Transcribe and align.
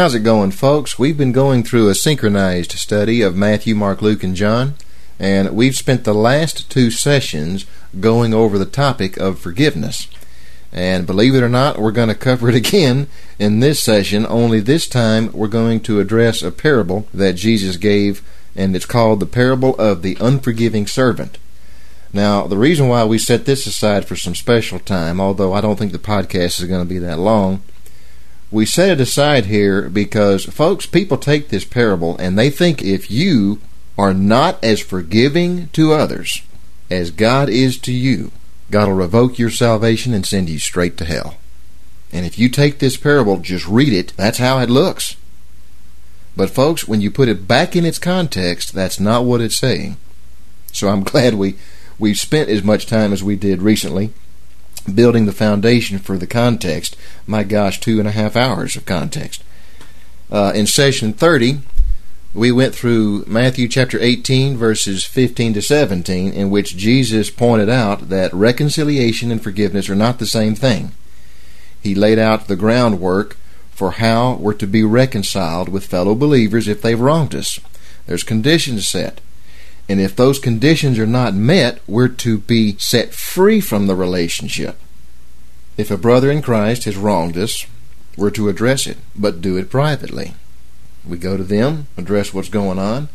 How's 0.00 0.14
it 0.14 0.20
going, 0.20 0.52
folks? 0.52 0.98
We've 0.98 1.18
been 1.18 1.30
going 1.30 1.62
through 1.62 1.90
a 1.90 1.94
synchronized 1.94 2.72
study 2.72 3.20
of 3.20 3.36
Matthew, 3.36 3.74
Mark, 3.74 4.00
Luke, 4.00 4.24
and 4.24 4.34
John, 4.34 4.72
and 5.18 5.54
we've 5.54 5.76
spent 5.76 6.04
the 6.04 6.14
last 6.14 6.70
two 6.70 6.90
sessions 6.90 7.66
going 8.00 8.32
over 8.32 8.56
the 8.56 8.64
topic 8.64 9.18
of 9.18 9.38
forgiveness. 9.38 10.08
And 10.72 11.06
believe 11.06 11.34
it 11.34 11.42
or 11.42 11.50
not, 11.50 11.76
we're 11.76 11.90
going 11.90 12.08
to 12.08 12.14
cover 12.14 12.48
it 12.48 12.54
again 12.66 13.08
in 13.38 13.60
this 13.60 13.84
session, 13.84 14.24
only 14.26 14.58
this 14.60 14.88
time 14.88 15.30
we're 15.32 15.48
going 15.48 15.80
to 15.80 16.00
address 16.00 16.40
a 16.40 16.50
parable 16.50 17.06
that 17.12 17.34
Jesus 17.34 17.76
gave, 17.76 18.26
and 18.56 18.74
it's 18.74 18.86
called 18.86 19.20
the 19.20 19.26
parable 19.26 19.76
of 19.78 20.00
the 20.00 20.16
unforgiving 20.18 20.86
servant. 20.86 21.36
Now, 22.10 22.46
the 22.46 22.56
reason 22.56 22.88
why 22.88 23.04
we 23.04 23.18
set 23.18 23.44
this 23.44 23.66
aside 23.66 24.06
for 24.06 24.16
some 24.16 24.34
special 24.34 24.78
time, 24.78 25.20
although 25.20 25.52
I 25.52 25.60
don't 25.60 25.78
think 25.78 25.92
the 25.92 25.98
podcast 25.98 26.58
is 26.58 26.68
going 26.68 26.82
to 26.82 26.88
be 26.88 26.98
that 27.00 27.18
long, 27.18 27.62
we 28.50 28.66
set 28.66 28.90
it 28.90 29.00
aside 29.00 29.46
here 29.46 29.88
because, 29.88 30.44
folks, 30.44 30.86
people 30.86 31.16
take 31.16 31.48
this 31.48 31.64
parable 31.64 32.16
and 32.18 32.38
they 32.38 32.50
think 32.50 32.82
if 32.82 33.10
you 33.10 33.60
are 33.96 34.14
not 34.14 34.62
as 34.64 34.80
forgiving 34.80 35.68
to 35.68 35.92
others 35.92 36.42
as 36.90 37.10
God 37.10 37.48
is 37.48 37.78
to 37.78 37.92
you, 37.92 38.32
God 38.70 38.88
will 38.88 38.94
revoke 38.94 39.38
your 39.38 39.50
salvation 39.50 40.12
and 40.12 40.26
send 40.26 40.48
you 40.48 40.58
straight 40.58 40.96
to 40.98 41.04
hell. 41.04 41.36
And 42.12 42.26
if 42.26 42.38
you 42.38 42.48
take 42.48 42.78
this 42.78 42.96
parable, 42.96 43.38
just 43.38 43.68
read 43.68 43.92
it, 43.92 44.12
that's 44.16 44.38
how 44.38 44.58
it 44.58 44.70
looks. 44.70 45.16
But, 46.36 46.50
folks, 46.50 46.88
when 46.88 47.00
you 47.00 47.10
put 47.10 47.28
it 47.28 47.46
back 47.46 47.76
in 47.76 47.84
its 47.84 47.98
context, 47.98 48.72
that's 48.72 48.98
not 48.98 49.24
what 49.24 49.40
it's 49.40 49.56
saying. 49.56 49.96
So 50.72 50.88
I'm 50.88 51.02
glad 51.04 51.34
we, 51.34 51.56
we 51.98 52.14
spent 52.14 52.48
as 52.48 52.64
much 52.64 52.86
time 52.86 53.12
as 53.12 53.22
we 53.22 53.36
did 53.36 53.62
recently 53.62 54.12
building 54.80 55.26
the 55.26 55.32
foundation 55.32 55.98
for 55.98 56.18
the 56.18 56.26
context. 56.26 56.96
My 57.26 57.42
gosh, 57.42 57.80
two 57.80 57.98
and 57.98 58.08
a 58.08 58.12
half 58.12 58.36
hours 58.36 58.76
of 58.76 58.86
context. 58.86 59.42
Uh, 60.30 60.52
in 60.54 60.66
session 60.66 61.12
30, 61.12 61.60
we 62.32 62.52
went 62.52 62.74
through 62.74 63.24
Matthew 63.26 63.66
chapter 63.66 63.98
18, 64.00 64.56
verses 64.56 65.04
15 65.04 65.54
to 65.54 65.62
17, 65.62 66.32
in 66.32 66.50
which 66.50 66.76
Jesus 66.76 67.30
pointed 67.30 67.68
out 67.68 68.08
that 68.08 68.32
reconciliation 68.32 69.32
and 69.32 69.42
forgiveness 69.42 69.90
are 69.90 69.96
not 69.96 70.20
the 70.20 70.26
same 70.26 70.54
thing. 70.54 70.92
He 71.82 71.94
laid 71.94 72.18
out 72.18 72.46
the 72.46 72.56
groundwork 72.56 73.36
for 73.72 73.92
how 73.92 74.34
we're 74.34 74.54
to 74.54 74.66
be 74.66 74.84
reconciled 74.84 75.68
with 75.68 75.86
fellow 75.86 76.14
believers 76.14 76.68
if 76.68 76.82
they've 76.82 77.00
wronged 77.00 77.34
us. 77.34 77.58
There's 78.06 78.22
conditions 78.22 78.86
set. 78.86 79.20
And 79.90 80.00
if 80.00 80.14
those 80.14 80.38
conditions 80.38 81.00
are 81.00 81.06
not 81.06 81.34
met, 81.34 81.80
we're 81.88 82.06
to 82.06 82.38
be 82.38 82.76
set 82.78 83.12
free 83.12 83.60
from 83.60 83.88
the 83.88 83.96
relationship. 83.96 84.78
If 85.76 85.90
a 85.90 85.96
brother 85.96 86.30
in 86.30 86.42
Christ 86.42 86.84
has 86.84 86.96
wronged 86.96 87.36
us, 87.36 87.66
we're 88.16 88.30
to 88.30 88.48
address 88.48 88.86
it, 88.86 88.98
but 89.16 89.40
do 89.40 89.56
it 89.56 89.68
privately. 89.68 90.34
We 91.04 91.18
go 91.18 91.36
to 91.36 91.42
them, 91.42 91.88
address 91.96 92.32
what's 92.32 92.48
going 92.48 92.78
on, 92.78 93.08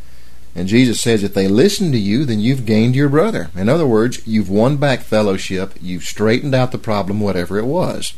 and 0.54 0.68
Jesus 0.68 1.00
says 1.00 1.24
if 1.24 1.34
they 1.34 1.48
listen 1.48 1.94
to 1.94 1.98
you, 1.98 2.26
then 2.26 2.42
you've 2.42 2.66
gained 2.66 2.94
your 2.94 3.08
brother. 3.08 3.52
In 3.56 3.70
other 3.70 3.88
words, 3.88 4.20
you've 4.28 4.50
won 4.50 4.76
back 4.76 5.00
fellowship, 5.00 5.76
you've 5.80 6.04
straightened 6.04 6.54
out 6.54 6.74
the 6.74 6.78
problem, 6.78 7.22
whatever 7.22 7.58
it 7.58 7.68
was. 7.68 8.16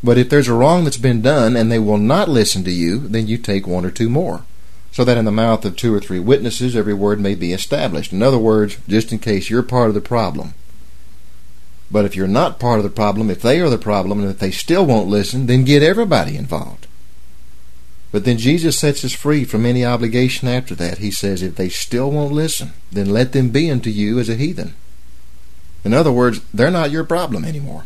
But 0.00 0.16
if 0.16 0.30
there's 0.30 0.46
a 0.46 0.54
wrong 0.54 0.84
that's 0.84 0.96
been 0.96 1.22
done 1.22 1.56
and 1.56 1.72
they 1.72 1.80
will 1.80 1.98
not 1.98 2.28
listen 2.28 2.62
to 2.62 2.70
you, 2.70 3.00
then 3.00 3.26
you 3.26 3.36
take 3.36 3.66
one 3.66 3.84
or 3.84 3.90
two 3.90 4.08
more 4.08 4.44
so 4.92 5.04
that 5.04 5.16
in 5.16 5.24
the 5.24 5.30
mouth 5.30 5.64
of 5.64 5.76
two 5.76 5.94
or 5.94 6.00
three 6.00 6.18
witnesses 6.18 6.74
every 6.74 6.94
word 6.94 7.20
may 7.20 7.34
be 7.34 7.52
established. 7.52 8.12
In 8.12 8.22
other 8.22 8.38
words, 8.38 8.78
just 8.88 9.12
in 9.12 9.18
case 9.18 9.48
you're 9.48 9.62
part 9.62 9.88
of 9.88 9.94
the 9.94 10.00
problem. 10.00 10.54
But 11.90 12.04
if 12.04 12.14
you're 12.14 12.28
not 12.28 12.60
part 12.60 12.78
of 12.78 12.84
the 12.84 12.90
problem, 12.90 13.30
if 13.30 13.42
they 13.42 13.60
are 13.60 13.70
the 13.70 13.78
problem, 13.78 14.20
and 14.20 14.30
if 14.30 14.38
they 14.38 14.50
still 14.50 14.86
won't 14.86 15.08
listen, 15.08 15.46
then 15.46 15.64
get 15.64 15.82
everybody 15.82 16.36
involved. 16.36 16.86
But 18.12 18.24
then 18.24 18.38
Jesus 18.38 18.78
sets 18.78 19.04
us 19.04 19.12
free 19.12 19.44
from 19.44 19.64
any 19.64 19.84
obligation 19.84 20.48
after 20.48 20.74
that. 20.76 20.98
He 20.98 21.10
says, 21.10 21.42
if 21.42 21.56
they 21.56 21.68
still 21.68 22.10
won't 22.10 22.32
listen, 22.32 22.72
then 22.90 23.10
let 23.10 23.32
them 23.32 23.50
be 23.50 23.70
unto 23.70 23.90
you 23.90 24.18
as 24.18 24.28
a 24.28 24.34
heathen. 24.34 24.74
In 25.84 25.94
other 25.94 26.12
words, 26.12 26.40
they're 26.52 26.70
not 26.70 26.90
your 26.90 27.04
problem 27.04 27.44
anymore. 27.44 27.84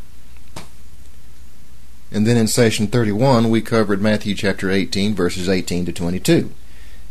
And 2.10 2.26
then 2.26 2.36
in 2.36 2.46
session 2.46 2.86
31, 2.86 3.50
we 3.50 3.60
covered 3.60 4.00
Matthew 4.00 4.34
chapter 4.34 4.70
18, 4.70 5.14
verses 5.14 5.48
18 5.48 5.86
to 5.86 5.92
22 5.92 6.50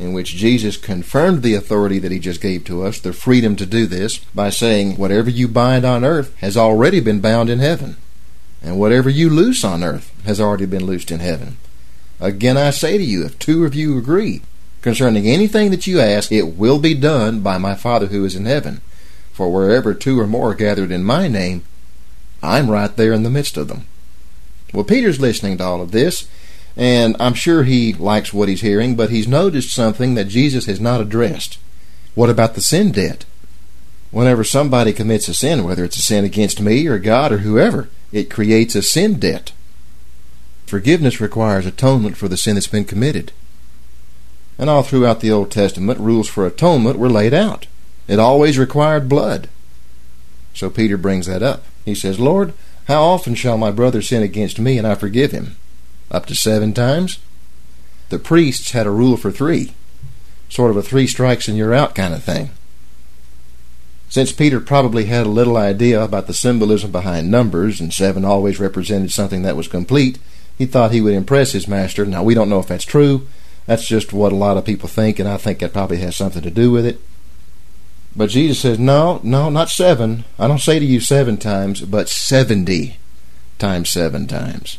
in 0.03 0.13
which 0.13 0.35
Jesus 0.35 0.77
confirmed 0.77 1.41
the 1.41 1.55
authority 1.55 1.97
that 1.99 2.11
he 2.11 2.19
just 2.19 2.41
gave 2.41 2.65
to 2.65 2.83
us, 2.83 2.99
the 2.99 3.13
freedom 3.13 3.55
to 3.55 3.65
do 3.65 3.85
this, 3.85 4.17
by 4.35 4.49
saying, 4.49 4.97
Whatever 4.97 5.29
you 5.29 5.47
bind 5.47 5.85
on 5.85 6.03
earth 6.03 6.35
has 6.39 6.57
already 6.57 6.99
been 6.99 7.21
bound 7.21 7.49
in 7.49 7.59
heaven, 7.59 7.97
and 8.61 8.77
whatever 8.77 9.09
you 9.09 9.29
loose 9.29 9.63
on 9.63 9.83
earth 9.83 10.11
has 10.25 10.39
already 10.39 10.65
been 10.65 10.85
loosed 10.85 11.09
in 11.09 11.19
heaven. 11.19 11.57
Again, 12.19 12.57
I 12.57 12.69
say 12.69 12.97
to 12.97 13.03
you, 13.03 13.25
if 13.25 13.39
two 13.39 13.65
of 13.65 13.73
you 13.73 13.97
agree 13.97 14.41
concerning 14.81 15.27
anything 15.27 15.71
that 15.71 15.87
you 15.87 15.99
ask, 15.99 16.31
it 16.31 16.55
will 16.57 16.77
be 16.77 16.93
done 16.93 17.39
by 17.39 17.57
my 17.57 17.73
Father 17.73 18.07
who 18.07 18.25
is 18.25 18.35
in 18.35 18.45
heaven. 18.45 18.81
For 19.31 19.51
wherever 19.51 19.93
two 19.93 20.19
or 20.19 20.27
more 20.27 20.51
are 20.51 20.55
gathered 20.55 20.91
in 20.91 21.03
my 21.03 21.27
name, 21.27 21.63
I'm 22.43 22.69
right 22.69 22.95
there 22.95 23.13
in 23.13 23.23
the 23.23 23.29
midst 23.29 23.57
of 23.57 23.69
them. 23.69 23.87
Well, 24.73 24.83
Peter's 24.83 25.21
listening 25.21 25.57
to 25.57 25.63
all 25.63 25.81
of 25.81 25.91
this, 25.91 26.27
and 26.75 27.15
I'm 27.19 27.33
sure 27.33 27.63
he 27.63 27.93
likes 27.93 28.33
what 28.33 28.49
he's 28.49 28.61
hearing, 28.61 28.95
but 28.95 29.09
he's 29.09 29.27
noticed 29.27 29.73
something 29.73 30.15
that 30.15 30.27
Jesus 30.27 30.65
has 30.65 30.79
not 30.79 31.01
addressed. 31.01 31.59
What 32.15 32.29
about 32.29 32.55
the 32.55 32.61
sin 32.61 32.91
debt? 32.91 33.25
Whenever 34.11 34.43
somebody 34.43 34.93
commits 34.93 35.27
a 35.27 35.33
sin, 35.33 35.63
whether 35.63 35.83
it's 35.83 35.97
a 35.97 36.01
sin 36.01 36.23
against 36.23 36.61
me 36.61 36.85
or 36.87 36.99
God 36.99 37.31
or 37.31 37.39
whoever, 37.39 37.89
it 38.11 38.29
creates 38.29 38.75
a 38.75 38.81
sin 38.81 39.19
debt. 39.19 39.51
Forgiveness 40.67 41.19
requires 41.19 41.65
atonement 41.65 42.17
for 42.17 42.27
the 42.27 42.37
sin 42.37 42.55
that's 42.55 42.67
been 42.67 42.85
committed. 42.85 43.31
And 44.57 44.69
all 44.69 44.83
throughout 44.83 45.19
the 45.19 45.31
Old 45.31 45.51
Testament, 45.51 45.99
rules 45.99 46.27
for 46.27 46.45
atonement 46.45 46.99
were 46.99 47.09
laid 47.09 47.33
out. 47.33 47.65
It 48.07 48.19
always 48.19 48.59
required 48.59 49.09
blood. 49.09 49.49
So 50.53 50.69
Peter 50.69 50.97
brings 50.97 51.25
that 51.25 51.41
up. 51.41 51.63
He 51.85 51.95
says, 51.95 52.19
Lord, 52.19 52.53
how 52.87 53.03
often 53.03 53.33
shall 53.33 53.57
my 53.57 53.71
brother 53.71 54.01
sin 54.01 54.21
against 54.21 54.59
me 54.59 54.77
and 54.77 54.85
I 54.85 54.95
forgive 54.95 55.31
him? 55.31 55.55
Up 56.11 56.25
to 56.27 56.35
seven 56.35 56.73
times. 56.73 57.19
The 58.09 58.19
priests 58.19 58.71
had 58.71 58.85
a 58.85 58.91
rule 58.91 59.17
for 59.17 59.31
three, 59.31 59.73
sort 60.49 60.71
of 60.71 60.77
a 60.77 60.83
three 60.83 61.07
strikes 61.07 61.47
and 61.47 61.57
you're 61.57 61.73
out 61.73 61.95
kind 61.95 62.13
of 62.13 62.23
thing. 62.23 62.51
Since 64.13 64.31
Peter 64.31 64.59
probably 64.59 65.05
had 65.05 65.25
a 65.25 65.29
little 65.29 65.57
idea 65.57 65.99
about 65.99 66.27
the 66.27 66.35
symbolism 66.35 66.91
behind 66.91 67.31
numbers, 67.31 67.81
and 67.81 67.91
seven 67.91 68.23
always 68.23 68.59
represented 68.59 69.11
something 69.11 69.41
that 69.41 69.55
was 69.55 69.67
complete, 69.67 70.19
he 70.55 70.67
thought 70.67 70.91
he 70.91 71.01
would 71.01 71.15
impress 71.15 71.53
his 71.53 71.67
master. 71.67 72.05
Now, 72.05 72.21
we 72.21 72.35
don't 72.35 72.47
know 72.47 72.59
if 72.59 72.67
that's 72.67 72.85
true. 72.85 73.27
That's 73.65 73.87
just 73.87 74.13
what 74.13 74.31
a 74.31 74.35
lot 74.35 74.55
of 74.55 74.65
people 74.65 74.87
think, 74.87 75.17
and 75.17 75.27
I 75.27 75.37
think 75.37 75.57
that 75.59 75.73
probably 75.73 75.97
has 75.97 76.15
something 76.15 76.43
to 76.43 76.51
do 76.51 76.69
with 76.69 76.85
it. 76.85 76.99
But 78.15 78.29
Jesus 78.29 78.59
says, 78.59 78.77
No, 78.77 79.19
no, 79.23 79.49
not 79.49 79.69
seven. 79.69 80.25
I 80.37 80.47
don't 80.47 80.59
say 80.59 80.77
to 80.77 80.85
you 80.85 80.99
seven 80.99 81.37
times, 81.37 81.81
but 81.81 82.07
seventy 82.07 82.97
times 83.57 83.89
seven 83.89 84.27
times. 84.27 84.77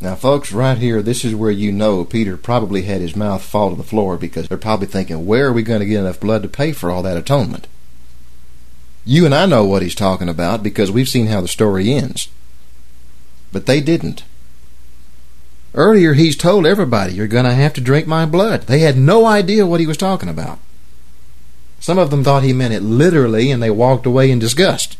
Now, 0.00 0.14
folks, 0.14 0.52
right 0.52 0.78
here, 0.78 1.02
this 1.02 1.24
is 1.24 1.34
where 1.34 1.50
you 1.50 1.72
know 1.72 2.04
Peter 2.04 2.36
probably 2.36 2.82
had 2.82 3.00
his 3.00 3.16
mouth 3.16 3.42
fall 3.42 3.70
to 3.70 3.76
the 3.76 3.82
floor 3.82 4.16
because 4.16 4.48
they're 4.48 4.56
probably 4.56 4.86
thinking, 4.86 5.26
where 5.26 5.48
are 5.48 5.52
we 5.52 5.62
going 5.62 5.80
to 5.80 5.86
get 5.86 6.00
enough 6.00 6.20
blood 6.20 6.42
to 6.42 6.48
pay 6.48 6.72
for 6.72 6.90
all 6.90 7.02
that 7.02 7.16
atonement? 7.16 7.66
You 9.04 9.24
and 9.24 9.34
I 9.34 9.46
know 9.46 9.64
what 9.64 9.82
he's 9.82 9.96
talking 9.96 10.28
about 10.28 10.62
because 10.62 10.90
we've 10.90 11.08
seen 11.08 11.26
how 11.26 11.40
the 11.40 11.48
story 11.48 11.92
ends. 11.92 12.28
But 13.50 13.66
they 13.66 13.80
didn't. 13.80 14.22
Earlier, 15.74 16.14
he's 16.14 16.36
told 16.36 16.64
everybody, 16.64 17.14
you're 17.14 17.26
going 17.26 17.44
to 17.44 17.54
have 17.54 17.72
to 17.74 17.80
drink 17.80 18.06
my 18.06 18.24
blood. 18.24 18.62
They 18.62 18.80
had 18.80 18.96
no 18.96 19.26
idea 19.26 19.66
what 19.66 19.80
he 19.80 19.86
was 19.86 19.96
talking 19.96 20.28
about. 20.28 20.58
Some 21.80 21.98
of 21.98 22.10
them 22.10 22.22
thought 22.22 22.42
he 22.42 22.52
meant 22.52 22.74
it 22.74 22.82
literally, 22.82 23.50
and 23.50 23.62
they 23.62 23.70
walked 23.70 24.06
away 24.06 24.30
in 24.30 24.38
disgust. 24.38 24.96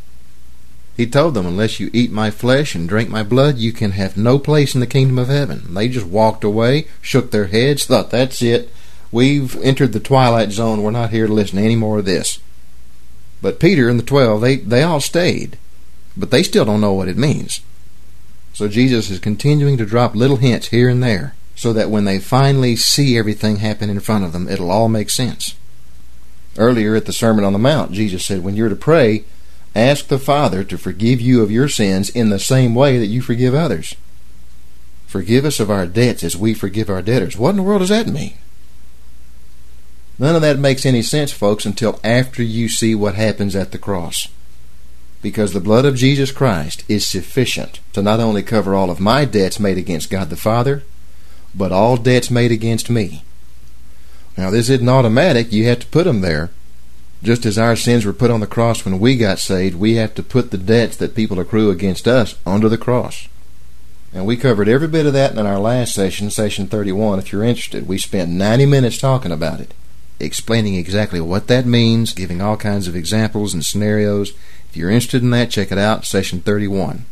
He 0.99 1.07
told 1.07 1.35
them, 1.35 1.47
Unless 1.47 1.79
you 1.79 1.91
eat 1.93 2.11
my 2.11 2.31
flesh 2.31 2.75
and 2.75 2.89
drink 2.89 3.09
my 3.09 3.23
blood, 3.23 3.57
you 3.57 3.73
can 3.73 3.93
have 3.93 4.17
no 4.17 4.39
place 4.41 4.75
in 4.75 4.81
the 4.81 4.87
kingdom 4.87 5.17
of 5.17 5.29
heaven. 5.29 5.73
They 5.73 5.89
just 5.89 6.07
walked 6.07 6.43
away, 6.43 6.89
shook 7.01 7.31
their 7.31 7.47
heads, 7.47 7.87
thought, 7.87 8.11
That's 8.11 8.43
it. 8.43 8.69
We've 9.13 9.57
entered 9.63 9.93
the 9.93 10.01
twilight 10.01 10.51
zone. 10.51 10.83
We're 10.83 10.91
not 10.91 11.11
here 11.11 11.29
to 11.29 11.33
listen 11.33 11.57
to 11.57 11.65
any 11.65 11.77
more 11.77 12.01
of 12.01 12.05
this. 12.05 12.41
But 13.41 13.61
Peter 13.61 13.89
and 13.89 13.99
the 13.99 14.05
twelve, 14.05 14.41
they, 14.41 14.57
they 14.57 14.83
all 14.83 15.01
stayed. 15.01 15.57
But 16.17 16.33
they 16.33 16.43
still 16.43 16.65
don't 16.65 16.81
know 16.81 16.93
what 16.93 17.09
it 17.09 17.17
means. 17.17 17.61
So 18.53 18.67
Jesus 18.67 19.09
is 19.09 19.21
continuing 19.21 19.77
to 19.77 19.87
drop 19.87 20.17
little 20.17 20.39
hints 20.39 20.69
here 20.69 20.89
and 20.89 21.01
there 21.01 21.37
so 21.55 21.73
that 21.73 21.91
when 21.91 22.07
they 22.07 22.19
finally 22.19 22.75
see 22.75 23.17
everything 23.17 23.59
happen 23.59 23.89
in 23.89 24.01
front 24.01 24.25
of 24.25 24.33
them, 24.33 24.49
it'll 24.49 24.73
all 24.73 24.89
make 24.89 25.11
sense. 25.11 25.55
Earlier 26.57 26.97
at 26.97 27.07
the 27.07 27.13
Sermon 27.13 27.45
on 27.45 27.53
the 27.53 27.59
Mount, 27.61 27.93
Jesus 27.93 28.27
said, 28.27 28.43
When 28.43 28.57
you're 28.57 28.69
to 28.69 28.75
pray, 28.75 29.25
Ask 29.75 30.09
the 30.09 30.19
Father 30.19 30.65
to 30.65 30.79
forgive 30.79 31.21
you 31.21 31.43
of 31.43 31.51
your 31.51 31.69
sins 31.69 32.11
in 32.11 32.31
the 32.31 32.39
same 32.39 32.75
way 32.75 32.99
that 32.99 33.07
you 33.07 33.23
forgive 33.23 33.55
others. 33.55 33.95
Forgive 35.07 35.45
us 35.45 35.61
of 35.61 35.71
our 35.71 35.87
debts 35.87 36.23
as 36.23 36.37
we 36.37 36.53
forgive 36.53 36.91
our 36.91 37.03
debtors. 37.03 37.37
What 37.37 37.51
in 37.51 37.57
the 37.57 37.63
world 37.63 37.81
does 37.81 37.89
that 37.89 38.07
mean? 38.07 38.35
None 40.19 40.35
of 40.35 40.43
that 40.43 40.59
makes 40.59 40.85
any 40.85 41.03
sense, 41.03 41.31
folks, 41.31 41.65
until 41.65 42.01
after 42.03 42.43
you 42.43 42.69
see 42.69 42.95
what 42.95 43.15
happens 43.15 43.55
at 43.55 43.71
the 43.73 43.79
cross. 43.79 44.29
Because 45.23 45.53
the 45.53 45.61
blood 45.61 45.85
of 45.85 45.97
Jesus 45.97 46.33
Christ 46.33 46.85
is 46.89 47.07
sufficient 47.07 47.81
to 47.93 48.03
not 48.03 48.21
only 48.21 48.43
cover 48.43 48.75
all 48.75 48.91
of 48.91 49.01
my 49.01 49.25
debts 49.25 49.61
made 49.61 49.79
against 49.79 50.11
God 50.11 50.31
the 50.31 50.37
Father, 50.37 50.83
but 51.55 51.73
all 51.73 51.97
debts 51.97 52.31
made 52.31 52.53
against 52.53 52.91
me. 52.91 53.25
Now, 54.37 54.51
this 54.51 54.69
isn't 54.69 54.89
automatic. 54.89 55.53
You 55.53 55.65
have 55.67 55.81
to 55.81 55.87
put 55.87 56.05
them 56.05 56.21
there. 56.21 56.51
Just 57.23 57.45
as 57.45 57.59
our 57.59 57.75
sins 57.75 58.05
were 58.05 58.13
put 58.13 58.31
on 58.31 58.41
the 58.41 58.47
cross 58.47 58.85
when 58.85 59.01
we 59.01 59.17
got 59.17 59.39
saved, 59.39 59.75
we 59.75 59.97
have 59.97 60.15
to 60.15 60.23
put 60.23 60.51
the 60.51 60.59
debts 60.59 60.97
that 60.97 61.17
people 61.17 61.41
accrue 61.41 61.71
against 61.71 62.07
us 62.07 62.37
onto 62.47 62.69
the 62.69 62.79
cross. 62.79 63.29
And 64.13 64.25
we 64.25 64.37
covered 64.37 64.69
every 64.69 64.89
bit 64.89 65.05
of 65.05 65.13
that 65.13 65.33
in 65.33 65.47
our 65.47 65.59
last 65.59 65.95
session, 65.95 66.31
session 66.31 66.69
31. 66.69 67.19
If 67.19 67.33
you're 67.33 67.45
interested, 67.45 67.89
we 67.89 67.99
spent 67.99 68.31
90 68.31 68.67
minutes 68.67 68.99
talking 68.99 69.33
about 69.33 69.61
it, 69.61 69.75
explaining 70.19 70.77
exactly 70.77 71.21
what 71.21 71.49
that 71.49 71.67
means, 71.67 72.15
giving 72.15 72.41
all 72.41 72.57
kinds 72.57 72.89
of 72.89 72.97
examples 72.97 73.53
and 73.53 73.65
scenarios. 73.65 74.33
If 74.71 74.77
you're 74.77 74.91
interested 74.91 75.23
in 75.23 75.31
that, 75.31 75.51
check 75.51 75.73
it 75.73 75.79
out, 75.79 76.07
session 76.07 76.41
31. 76.41 77.05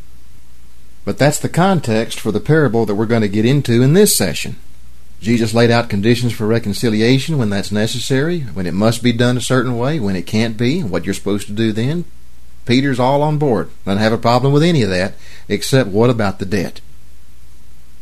But 1.05 1.17
that's 1.17 1.39
the 1.39 1.49
context 1.49 2.19
for 2.19 2.31
the 2.31 2.39
parable 2.39 2.85
that 2.85 2.95
we're 2.95 3.05
going 3.05 3.21
to 3.21 3.27
get 3.27 3.45
into 3.45 3.81
in 3.83 3.93
this 3.93 4.15
session. 4.15 4.57
Jesus 5.19 5.53
laid 5.53 5.71
out 5.71 5.89
conditions 5.89 6.33
for 6.33 6.45
reconciliation 6.45 7.37
when 7.37 7.49
that's 7.49 7.71
necessary, 7.71 8.41
when 8.41 8.67
it 8.67 8.73
must 8.73 9.01
be 9.01 9.11
done 9.11 9.37
a 9.37 9.41
certain 9.41 9.77
way, 9.77 9.99
when 9.99 10.15
it 10.15 10.27
can't 10.27 10.57
be, 10.57 10.83
what 10.83 11.05
you're 11.05 11.13
supposed 11.13 11.47
to 11.47 11.53
do 11.53 11.71
then. 11.71 12.05
Peter's 12.65 12.99
all 12.99 13.23
on 13.23 13.37
board. 13.37 13.69
Doesn't 13.85 14.01
have 14.01 14.13
a 14.13 14.17
problem 14.17 14.53
with 14.53 14.61
any 14.61 14.83
of 14.83 14.89
that, 14.89 15.15
except 15.47 15.89
what 15.89 16.09
about 16.09 16.37
the 16.37 16.45
debt? 16.45 16.81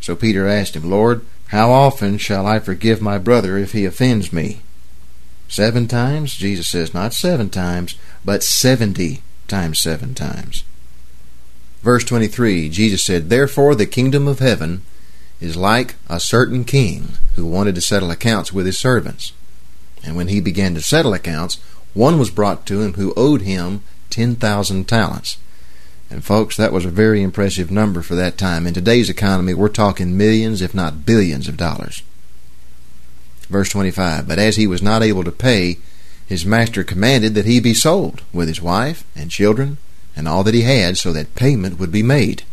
So 0.02 0.16
Peter 0.16 0.48
asked 0.48 0.76
him, 0.76 0.90
Lord, 0.90 1.26
how 1.48 1.72
often 1.72 2.18
shall 2.18 2.46
I 2.46 2.60
forgive 2.60 3.02
my 3.02 3.18
brother 3.18 3.58
if 3.58 3.72
he 3.72 3.86
offends 3.86 4.34
me? 4.34 4.62
Seven 5.48 5.88
times? 5.88 6.36
Jesus 6.36 6.68
says, 6.68 6.94
not 6.94 7.14
seven 7.14 7.50
times, 7.50 7.96
but 8.26 8.44
seventy 8.44 9.22
times 9.48 9.80
seven 9.80 10.14
times. 10.16 10.64
Verse 11.82 12.04
23, 12.04 12.68
Jesus 12.70 13.04
said, 13.04 13.30
Therefore 13.30 13.76
the 13.76 13.86
kingdom 13.86 14.28
of 14.28 14.40
heaven 14.40 14.82
is 15.40 15.56
like 15.56 15.96
a 16.10 16.20
certain 16.20 16.64
king 16.64 17.10
who 17.36 17.46
wanted 17.46 17.76
to 17.76 17.82
settle 17.82 18.12
accounts 18.12 18.54
with 18.54 18.66
his 18.66 18.80
servants. 18.80 19.34
And 20.04 20.16
when 20.16 20.28
he 20.28 20.40
began 20.40 20.74
to 20.76 20.82
settle 20.82 21.14
accounts, 21.14 21.60
one 21.94 22.20
was 22.20 22.30
brought 22.30 22.66
to 22.68 22.82
him 22.82 22.94
who 22.94 23.14
owed 23.16 23.42
him 23.42 23.82
10,000 24.10 24.88
talents. 24.88 25.38
And 26.10 26.24
folks, 26.24 26.56
that 26.58 26.72
was 26.72 26.86
a 26.86 26.90
very 26.90 27.24
impressive 27.24 27.72
number 27.72 28.02
for 28.02 28.16
that 28.16 28.38
time. 28.38 28.68
In 28.68 28.74
today's 28.74 29.10
economy, 29.10 29.54
we're 29.54 29.70
talking 29.70 30.18
millions, 30.18 30.62
if 30.62 30.76
not 30.76 31.06
billions 31.06 31.48
of 31.48 31.58
dollars. 31.58 32.04
Verse 33.50 33.70
25 33.70 34.28
But 34.28 34.40
as 34.40 34.56
he 34.56 34.68
was 34.68 34.82
not 34.82 35.04
able 35.04 35.24
to 35.24 35.32
pay, 35.32 35.78
his 36.28 36.46
master 36.46 36.84
commanded 36.84 37.34
that 37.36 37.46
he 37.46 37.60
be 37.60 37.74
sold, 37.74 38.22
with 38.34 38.48
his 38.48 38.62
wife 38.62 39.04
and 39.16 39.32
children, 39.32 39.78
and 40.16 40.28
all 40.28 40.44
that 40.44 40.54
he 40.54 40.62
had, 40.62 40.98
so 40.98 41.12
that 41.14 41.36
payment 41.36 41.80
would 41.80 41.92
be 41.92 42.04
made. 42.04 42.44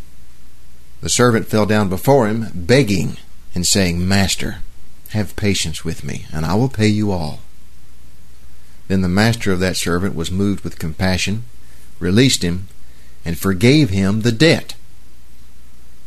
The 1.03 1.09
servant 1.09 1.47
fell 1.47 1.65
down 1.65 1.89
before 1.89 2.27
him, 2.27 2.47
begging 2.55 3.17
and 3.53 3.67
saying, 3.67 4.07
Master, 4.07 4.59
have 5.09 5.35
patience 5.35 5.83
with 5.83 6.01
me, 6.01 6.27
and 6.31 6.45
I 6.45 6.55
will 6.55 6.69
pay 6.69 6.87
you 6.87 7.11
all. 7.11 7.41
Then 8.87 9.01
the 9.01 9.09
master 9.09 9.51
of 9.51 9.59
that 9.59 9.75
servant 9.75 10.15
was 10.15 10.31
moved 10.31 10.63
with 10.63 10.79
compassion, 10.79 11.43
released 11.99 12.41
him, 12.41 12.69
and 13.25 13.37
forgave 13.37 13.89
him 13.89 14.21
the 14.21 14.31
debt. 14.31 14.75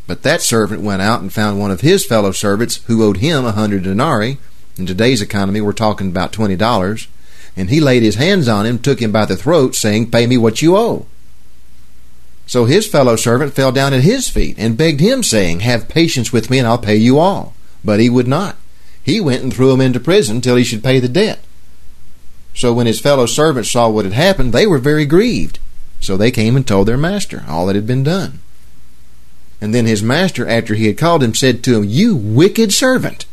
But 0.07 0.23
that 0.23 0.41
servant 0.41 0.81
went 0.81 1.03
out 1.03 1.21
and 1.21 1.31
found 1.31 1.61
one 1.61 1.71
of 1.71 1.83
his 1.83 2.07
fellow 2.07 2.33
servants 2.33 2.77
who 2.87 3.05
owed 3.05 3.19
him 3.19 3.45
a 3.45 3.53
hundred 3.53 3.83
denarii. 3.83 4.39
In 4.79 4.87
today's 4.87 5.21
economy, 5.21 5.61
we're 5.61 5.75
talking 5.75 6.09
about 6.09 6.33
twenty 6.33 6.57
dollars. 6.57 7.07
And 7.55 7.69
he 7.69 7.81
laid 7.81 8.03
his 8.03 8.15
hands 8.15 8.49
on 8.49 8.65
him, 8.65 8.79
took 8.79 9.03
him 9.03 9.13
by 9.13 9.27
the 9.27 9.37
throat, 9.37 9.75
saying, 9.75 10.11
Pay 10.11 10.27
me 10.27 10.39
what 10.39 10.63
you 10.63 10.75
owe. 10.75 11.05
So 12.47 12.65
his 12.65 12.87
fellow 12.87 13.17
servant 13.17 13.55
fell 13.55 13.73
down 13.73 13.93
at 13.93 14.03
his 14.03 14.29
feet 14.29 14.55
and 14.57 14.77
begged 14.77 15.01
him, 15.01 15.23
saying, 15.23 15.61
Have 15.61 15.89
patience 15.89 16.33
with 16.33 16.49
me, 16.49 16.59
and 16.59 16.67
I'll 16.67 16.79
pay 16.79 16.97
you 16.97 17.19
all. 17.19 17.55
But 17.85 18.01
he 18.01 18.09
would 18.09 18.29
not. 18.29 18.57
He 19.03 19.21
went 19.21 19.43
and 19.43 19.53
threw 19.53 19.73
him 19.73 19.81
into 19.81 20.01
prison 20.01 20.41
till 20.41 20.57
he 20.57 20.65
should 20.65 20.83
pay 20.83 21.01
the 21.01 21.09
debt. 21.09 21.41
So 22.55 22.73
when 22.73 22.87
his 22.87 23.01
fellow 23.01 23.27
servants 23.27 23.71
saw 23.71 23.89
what 23.89 24.05
had 24.05 24.15
happened, 24.15 24.53
they 24.53 24.67
were 24.67 24.79
very 24.79 25.05
grieved. 25.05 25.59
So 26.01 26.17
they 26.17 26.31
came 26.31 26.57
and 26.57 26.67
told 26.67 26.89
their 26.89 26.97
master 26.97 27.45
all 27.49 27.67
that 27.67 27.77
had 27.77 27.87
been 27.87 28.03
done. 28.03 28.41
And 29.61 29.75
then 29.75 29.87
his 29.87 30.03
master, 30.03 30.47
after 30.47 30.75
he 30.75 30.87
had 30.87 30.99
called 30.99 31.23
him, 31.23 31.35
said 31.35 31.63
to 31.65 31.77
him, 31.77 31.85
You 31.85 32.15
wicked 32.15 32.73
servant! 32.73 33.27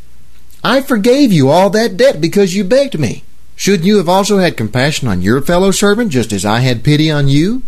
I 0.63 0.81
forgave 0.81 1.31
you 1.31 1.49
all 1.49 1.69
that 1.71 1.97
debt 1.97 2.21
because 2.21 2.55
you 2.55 2.63
begged 2.63 2.97
me. 2.97 3.23
Shouldn't 3.55 3.85
you 3.85 3.97
have 3.97 4.09
also 4.09 4.39
had 4.39 4.57
compassion 4.57 5.07
on 5.07 5.21
your 5.21 5.41
fellow 5.41 5.71
servant, 5.71 6.11
just 6.11 6.31
as 6.31 6.45
I 6.45 6.59
had 6.59 6.83
pity 6.83 7.11
on 7.11 7.27
you? 7.27 7.63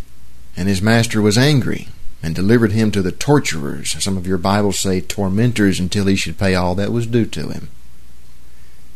And 0.57 0.67
his 0.69 0.81
master 0.81 1.21
was 1.21 1.37
angry 1.37 1.89
and 2.23 2.33
delivered 2.33 2.71
him 2.71 2.91
to 2.91 3.01
the 3.01 3.11
torturers. 3.11 4.01
Some 4.03 4.17
of 4.17 4.25
your 4.25 4.37
Bibles 4.37 4.79
say 4.79 5.01
tormentors 5.01 5.79
until 5.79 6.05
he 6.05 6.15
should 6.15 6.37
pay 6.37 6.55
all 6.55 6.75
that 6.75 6.91
was 6.91 7.07
due 7.07 7.25
to 7.25 7.49
him. 7.49 7.69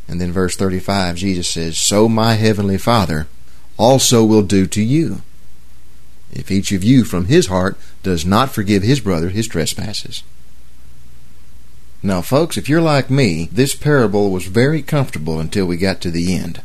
And 0.07 0.19
then 0.19 0.31
verse 0.31 0.55
35, 0.55 1.17
Jesus 1.17 1.47
says, 1.47 1.77
So 1.77 2.09
my 2.09 2.33
heavenly 2.33 2.77
Father 2.77 3.27
also 3.77 4.25
will 4.25 4.41
do 4.41 4.65
to 4.67 4.81
you, 4.81 5.21
if 6.31 6.49
each 6.49 6.71
of 6.71 6.83
you 6.83 7.03
from 7.03 7.25
his 7.25 7.47
heart 7.47 7.77
does 8.01 8.25
not 8.25 8.51
forgive 8.51 8.81
his 8.81 8.99
brother 8.99 9.29
his 9.29 9.47
trespasses. 9.47 10.23
Now, 12.01 12.21
folks, 12.21 12.57
if 12.57 12.69
you're 12.69 12.81
like 12.81 13.09
me, 13.09 13.49
this 13.51 13.75
parable 13.75 14.31
was 14.31 14.47
very 14.47 14.81
comfortable 14.81 15.39
until 15.39 15.65
we 15.65 15.77
got 15.77 16.01
to 16.01 16.11
the 16.11 16.33
end. 16.35 16.61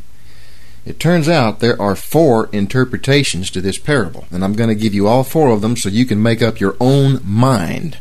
It 0.87 1.01
turns 1.01 1.29
out 1.29 1.61
there 1.61 1.81
are 1.81 1.97
four 1.97 2.51
interpretations 2.53 3.51
to 3.51 3.61
this 3.61 3.79
parable, 3.79 4.27
and 4.31 4.45
I'm 4.45 4.53
going 4.53 4.69
to 4.69 4.75
give 4.75 4.93
you 4.93 5.07
all 5.07 5.25
four 5.25 5.51
of 5.51 5.63
them 5.63 5.77
so 5.77 5.89
you 5.89 6.05
can 6.05 6.23
make 6.23 6.43
up 6.43 6.61
your 6.61 6.77
own 6.79 7.21
mind. 7.25 7.99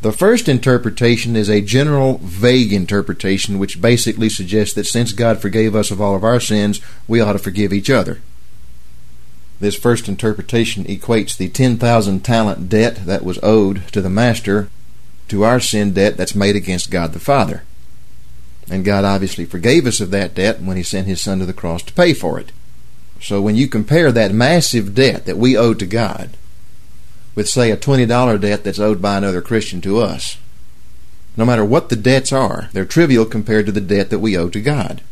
The 0.00 0.12
first 0.12 0.48
interpretation 0.48 1.34
is 1.34 1.48
a 1.48 1.60
general, 1.60 2.18
vague 2.18 2.72
interpretation 2.72 3.58
which 3.58 3.80
basically 3.80 4.28
suggests 4.28 4.74
that 4.74 4.86
since 4.86 5.12
God 5.12 5.40
forgave 5.40 5.74
us 5.74 5.90
of 5.90 6.00
all 6.00 6.14
of 6.14 6.22
our 6.22 6.38
sins, 6.38 6.80
we 7.08 7.20
ought 7.20 7.32
to 7.32 7.38
forgive 7.38 7.72
each 7.72 7.90
other. 7.90 8.20
This 9.58 9.74
first 9.74 10.06
interpretation 10.06 10.84
equates 10.84 11.36
the 11.36 11.48
10,000 11.48 12.20
talent 12.20 12.68
debt 12.68 13.06
that 13.06 13.24
was 13.24 13.40
owed 13.42 13.88
to 13.88 14.00
the 14.00 14.10
master 14.10 14.68
to 15.28 15.42
our 15.42 15.58
sin 15.58 15.92
debt 15.94 16.16
that's 16.16 16.34
made 16.34 16.54
against 16.54 16.92
God 16.92 17.12
the 17.12 17.18
Father. 17.18 17.64
And 18.70 18.84
God 18.84 19.04
obviously 19.04 19.44
forgave 19.44 19.86
us 19.86 20.00
of 20.00 20.10
that 20.10 20.34
debt 20.34 20.60
when 20.60 20.76
He 20.76 20.82
sent 20.82 21.06
His 21.06 21.20
Son 21.20 21.38
to 21.38 21.46
the 21.46 21.52
cross 21.52 21.82
to 21.84 21.92
pay 21.92 22.12
for 22.12 22.38
it. 22.38 22.52
So 23.20 23.40
when 23.40 23.56
you 23.56 23.66
compare 23.66 24.12
that 24.12 24.32
massive 24.32 24.94
debt 24.94 25.26
that 25.26 25.38
we 25.38 25.56
owe 25.56 25.74
to 25.74 25.86
God 25.86 26.30
with, 27.34 27.48
say, 27.48 27.70
a 27.70 27.76
$20 27.76 28.40
debt 28.40 28.64
that's 28.64 28.78
owed 28.78 29.02
by 29.02 29.16
another 29.16 29.40
Christian 29.40 29.80
to 29.82 29.98
us, 29.98 30.38
no 31.36 31.44
matter 31.44 31.64
what 31.64 31.88
the 31.88 31.96
debts 31.96 32.32
are, 32.32 32.68
they're 32.72 32.84
trivial 32.84 33.24
compared 33.24 33.66
to 33.66 33.72
the 33.72 33.80
debt 33.80 34.10
that 34.10 34.18
we 34.18 34.36
owe 34.36 34.48
to 34.50 34.60
God. 34.60 35.02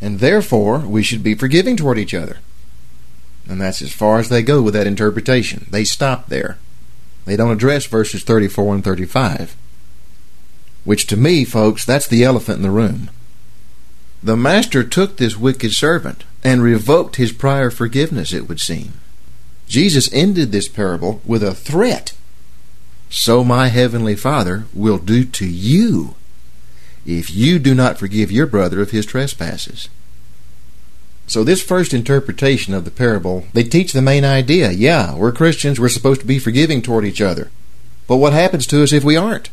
And 0.00 0.18
therefore, 0.20 0.78
we 0.80 1.02
should 1.02 1.22
be 1.22 1.34
forgiving 1.34 1.76
toward 1.76 1.98
each 1.98 2.14
other. 2.14 2.38
And 3.48 3.60
that's 3.60 3.82
as 3.82 3.92
far 3.92 4.18
as 4.18 4.28
they 4.28 4.42
go 4.42 4.62
with 4.62 4.74
that 4.74 4.86
interpretation. 4.86 5.66
They 5.70 5.84
stop 5.84 6.28
there. 6.28 6.58
They 7.24 7.36
don't 7.36 7.52
address 7.52 7.86
verses 7.86 8.24
34 8.24 8.74
and 8.74 8.84
35. 8.84 9.56
Which 10.84 11.06
to 11.08 11.16
me, 11.16 11.44
folks, 11.44 11.84
that's 11.84 12.08
the 12.08 12.24
elephant 12.24 12.58
in 12.58 12.62
the 12.62 12.70
room. 12.70 13.10
The 14.22 14.36
master 14.36 14.84
took 14.84 15.16
this 15.16 15.36
wicked 15.36 15.72
servant 15.72 16.24
and 16.44 16.62
revoked 16.62 17.16
his 17.16 17.32
prior 17.32 17.70
forgiveness, 17.70 18.32
it 18.32 18.48
would 18.48 18.60
seem. 18.60 18.94
Jesus 19.68 20.12
ended 20.12 20.52
this 20.52 20.68
parable 20.68 21.20
with 21.24 21.42
a 21.42 21.54
threat. 21.54 22.12
So 23.10 23.44
my 23.44 23.68
heavenly 23.68 24.16
Father 24.16 24.64
will 24.74 24.98
do 24.98 25.24
to 25.24 25.46
you 25.46 26.14
if 27.04 27.30
you 27.30 27.58
do 27.58 27.74
not 27.74 27.98
forgive 27.98 28.30
your 28.30 28.46
brother 28.46 28.80
of 28.80 28.90
his 28.90 29.06
trespasses. 29.06 29.88
So 31.26 31.44
this 31.44 31.62
first 31.62 31.94
interpretation 31.94 32.74
of 32.74 32.84
the 32.84 32.90
parable, 32.90 33.46
they 33.52 33.64
teach 33.64 33.92
the 33.92 34.02
main 34.02 34.24
idea. 34.24 34.70
Yeah, 34.70 35.14
we're 35.14 35.32
Christians, 35.32 35.80
we're 35.80 35.88
supposed 35.88 36.20
to 36.20 36.26
be 36.26 36.38
forgiving 36.38 36.82
toward 36.82 37.04
each 37.04 37.20
other. 37.20 37.50
But 38.06 38.16
what 38.16 38.32
happens 38.32 38.66
to 38.68 38.82
us 38.82 38.92
if 38.92 39.04
we 39.04 39.16
aren't? 39.16 39.50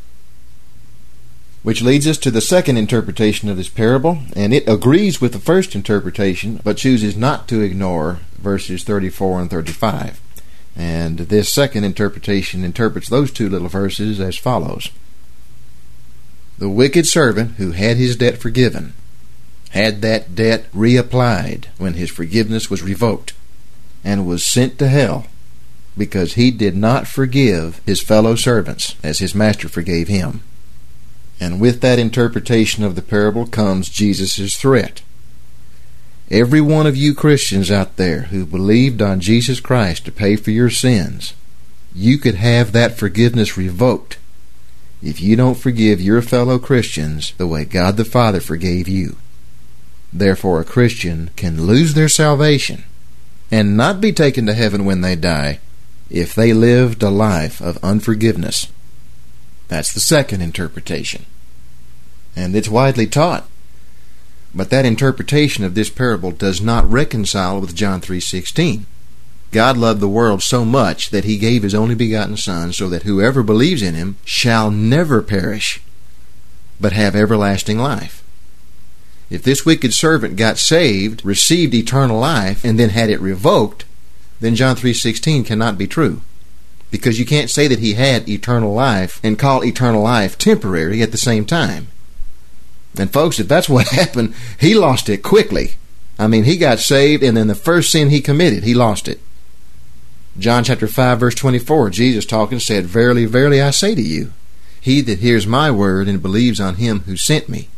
Which 1.62 1.82
leads 1.82 2.08
us 2.08 2.18
to 2.20 2.32
the 2.32 2.42
second 2.42 2.78
interpretation 2.78 3.50
of 3.50 3.58
this 3.58 3.68
parable, 3.68 4.20
and 4.34 4.54
it 4.54 4.68
agrees 4.68 5.20
with 5.20 5.34
the 5.34 5.39
first 5.39 5.75
interpretation, 5.75 6.62
but 6.63 6.78
chooses 6.78 7.18
not 7.18 7.48
to 7.50 7.62
ignore 7.62 8.20
verses 8.38 8.84
34 8.84 9.42
and 9.42 9.50
35. 9.50 10.22
And 10.75 11.20
this 11.20 11.54
second 11.54 11.84
interpretation 11.84 12.63
interprets 12.63 13.10
those 13.10 13.32
two 13.32 13.50
little 13.50 13.68
verses 13.68 14.22
as 14.22 14.38
follows 14.38 14.89
The 16.58 16.70
wicked 16.70 17.06
servant 17.06 17.56
who 17.56 17.72
had 17.72 17.98
his 17.98 18.16
debt 18.16 18.38
forgiven 18.38 18.94
had 19.72 20.01
that 20.01 20.36
debt 20.36 20.72
reapplied 20.72 21.66
when 21.78 21.96
his 21.96 22.10
forgiveness 22.10 22.70
was 22.70 22.82
revoked 22.82 23.34
and 24.04 24.25
was 24.25 24.46
sent 24.46 24.80
to 24.80 24.88
hell 24.88 25.28
because 25.98 26.34
he 26.34 26.50
did 26.50 26.75
not 26.75 27.08
forgive 27.08 27.82
his 27.86 28.01
fellow 28.01 28.36
servants 28.36 28.96
as 29.04 29.20
his 29.20 29.36
master 29.36 29.68
forgave 29.68 30.08
him. 30.08 30.42
And 31.39 31.60
with 31.60 31.81
that 31.81 32.00
interpretation 32.00 32.84
of 32.84 32.96
the 32.96 33.01
parable 33.01 33.48
comes 33.48 33.89
Jesus' 33.89 34.55
threat. 34.55 35.01
Every 36.29 36.62
one 36.62 36.86
of 36.86 36.98
you 36.98 37.15
Christians 37.15 37.72
out 37.72 37.96
there 37.96 38.24
who 38.24 38.46
believed 38.46 39.01
on 39.01 39.19
Jesus 39.19 39.60
Christ 39.60 40.05
to 40.05 40.12
pay 40.12 40.36
for 40.36 40.51
your 40.51 40.69
sins, 40.69 41.34
you 41.93 42.17
could 42.17 42.36
have 42.36 42.72
that 42.72 42.98
forgiveness 42.98 43.58
revoked 43.58 44.17
if 45.01 45.22
you 45.22 45.36
don't 45.36 45.55
forgive 45.55 46.01
your 46.01 46.22
fellow 46.22 46.60
Christians 46.60 47.34
the 47.38 47.48
way 47.48 47.65
God 47.65 47.98
the 47.98 48.05
Father 48.05 48.39
forgave 48.39 48.88
you. 48.88 49.15
Therefore, 50.12 50.60
a 50.60 50.65
Christian 50.65 51.29
can 51.36 51.65
lose 51.65 51.93
their 51.93 52.10
salvation 52.10 52.84
and 53.51 53.77
not 53.77 54.01
be 54.01 54.12
taken 54.12 54.46
to 54.46 54.53
heaven 54.53 54.86
when 54.86 55.01
they 55.01 55.15
die 55.15 55.60
if 56.10 56.34
they 56.34 56.53
lived 56.53 57.01
a 57.01 57.10
life 57.10 57.62
of 57.62 57.84
unforgiveness. 57.84 58.67
That's 59.69 59.93
the 59.93 59.99
second 60.01 60.41
interpretation. 60.41 61.25
And 62.35 62.55
it's 62.55 62.67
widely 62.67 63.07
taught. 63.07 63.47
But 64.53 64.71
that 64.71 64.85
interpretation 64.85 65.63
of 65.63 65.75
this 65.75 65.89
parable 65.89 66.31
does 66.31 66.59
not 66.59 66.89
reconcile 66.89 67.61
with 67.61 67.75
John 67.75 68.01
3:16. 68.01 68.85
God 69.51 69.77
loved 69.77 69.99
the 69.99 70.07
world 70.07 70.43
so 70.43 70.65
much 70.65 71.11
that 71.11 71.23
he 71.23 71.38
gave 71.38 71.63
his 71.63 71.73
only 71.73 71.95
begotten 71.95 72.38
son 72.38 72.73
so 72.73 72.89
that 72.89 73.03
whoever 73.03 73.41
believes 73.41 73.81
in 73.81 73.95
him 73.95 74.17
shall 74.25 74.69
never 74.69 75.21
perish 75.21 75.81
but 76.79 76.93
have 76.93 77.15
everlasting 77.15 77.77
life. 77.77 78.23
If 79.29 79.43
this 79.43 79.65
wicked 79.65 79.93
servant 79.93 80.35
got 80.35 80.57
saved, 80.57 81.23
received 81.23 81.73
eternal 81.73 82.19
life 82.19 82.63
and 82.63 82.79
then 82.79 82.89
had 82.89 83.09
it 83.09 83.21
revoked, 83.21 83.85
then 84.39 84.55
John 84.55 84.75
3:16 84.75 85.43
cannot 85.43 85.77
be 85.77 85.85
true. 85.85 86.21
Because 86.91 87.19
you 87.19 87.25
can't 87.25 87.50
say 87.50 87.67
that 87.67 87.79
he 87.79 87.93
had 87.93 88.27
eternal 88.27 88.74
life 88.74 89.19
and 89.24 89.38
call 89.38 89.63
eternal 89.63 90.01
life 90.01 90.38
temporary 90.38 91.01
at 91.01 91.12
the 91.12 91.17
same 91.17 91.46
time. 91.46 91.88
And 92.98 93.12
folks, 93.13 93.39
if 93.39 93.48
that's 93.48 93.69
what 93.69 93.88
happened, 93.91 94.34
he 94.60 94.74
lost 94.74 95.10
it 95.10 95.24
quickly. 95.24 95.74
I 96.17 96.27
mean, 96.27 96.43
he 96.43 96.58
got 96.58 96.79
saved, 96.79 97.24
and 97.24 97.38
then 97.38 97.48
the 97.48 97.55
first 97.55 97.91
sin 97.91 98.10
he 98.10 98.22
committed, 98.22 98.63
he 98.63 98.74
lost 98.74 99.08
it. 99.08 99.19
John 100.38 100.63
chapter 100.63 100.88
5, 100.88 101.19
verse 101.19 101.36
24, 101.36 101.89
Jesus 101.91 102.25
talking 102.25 102.60
said, 102.60 102.86
Verily, 102.86 103.25
verily, 103.25 103.62
I 103.62 103.72
say 103.72 103.96
to 103.96 104.01
you, 104.01 104.34
he 104.81 105.01
that 105.01 105.19
hears 105.19 105.46
my 105.46 105.69
word 105.72 106.08
and 106.08 106.22
believes 106.22 106.60
on 106.60 106.75
him 106.75 107.01
who 107.01 107.15
sent 107.15 107.50
me 107.50 107.69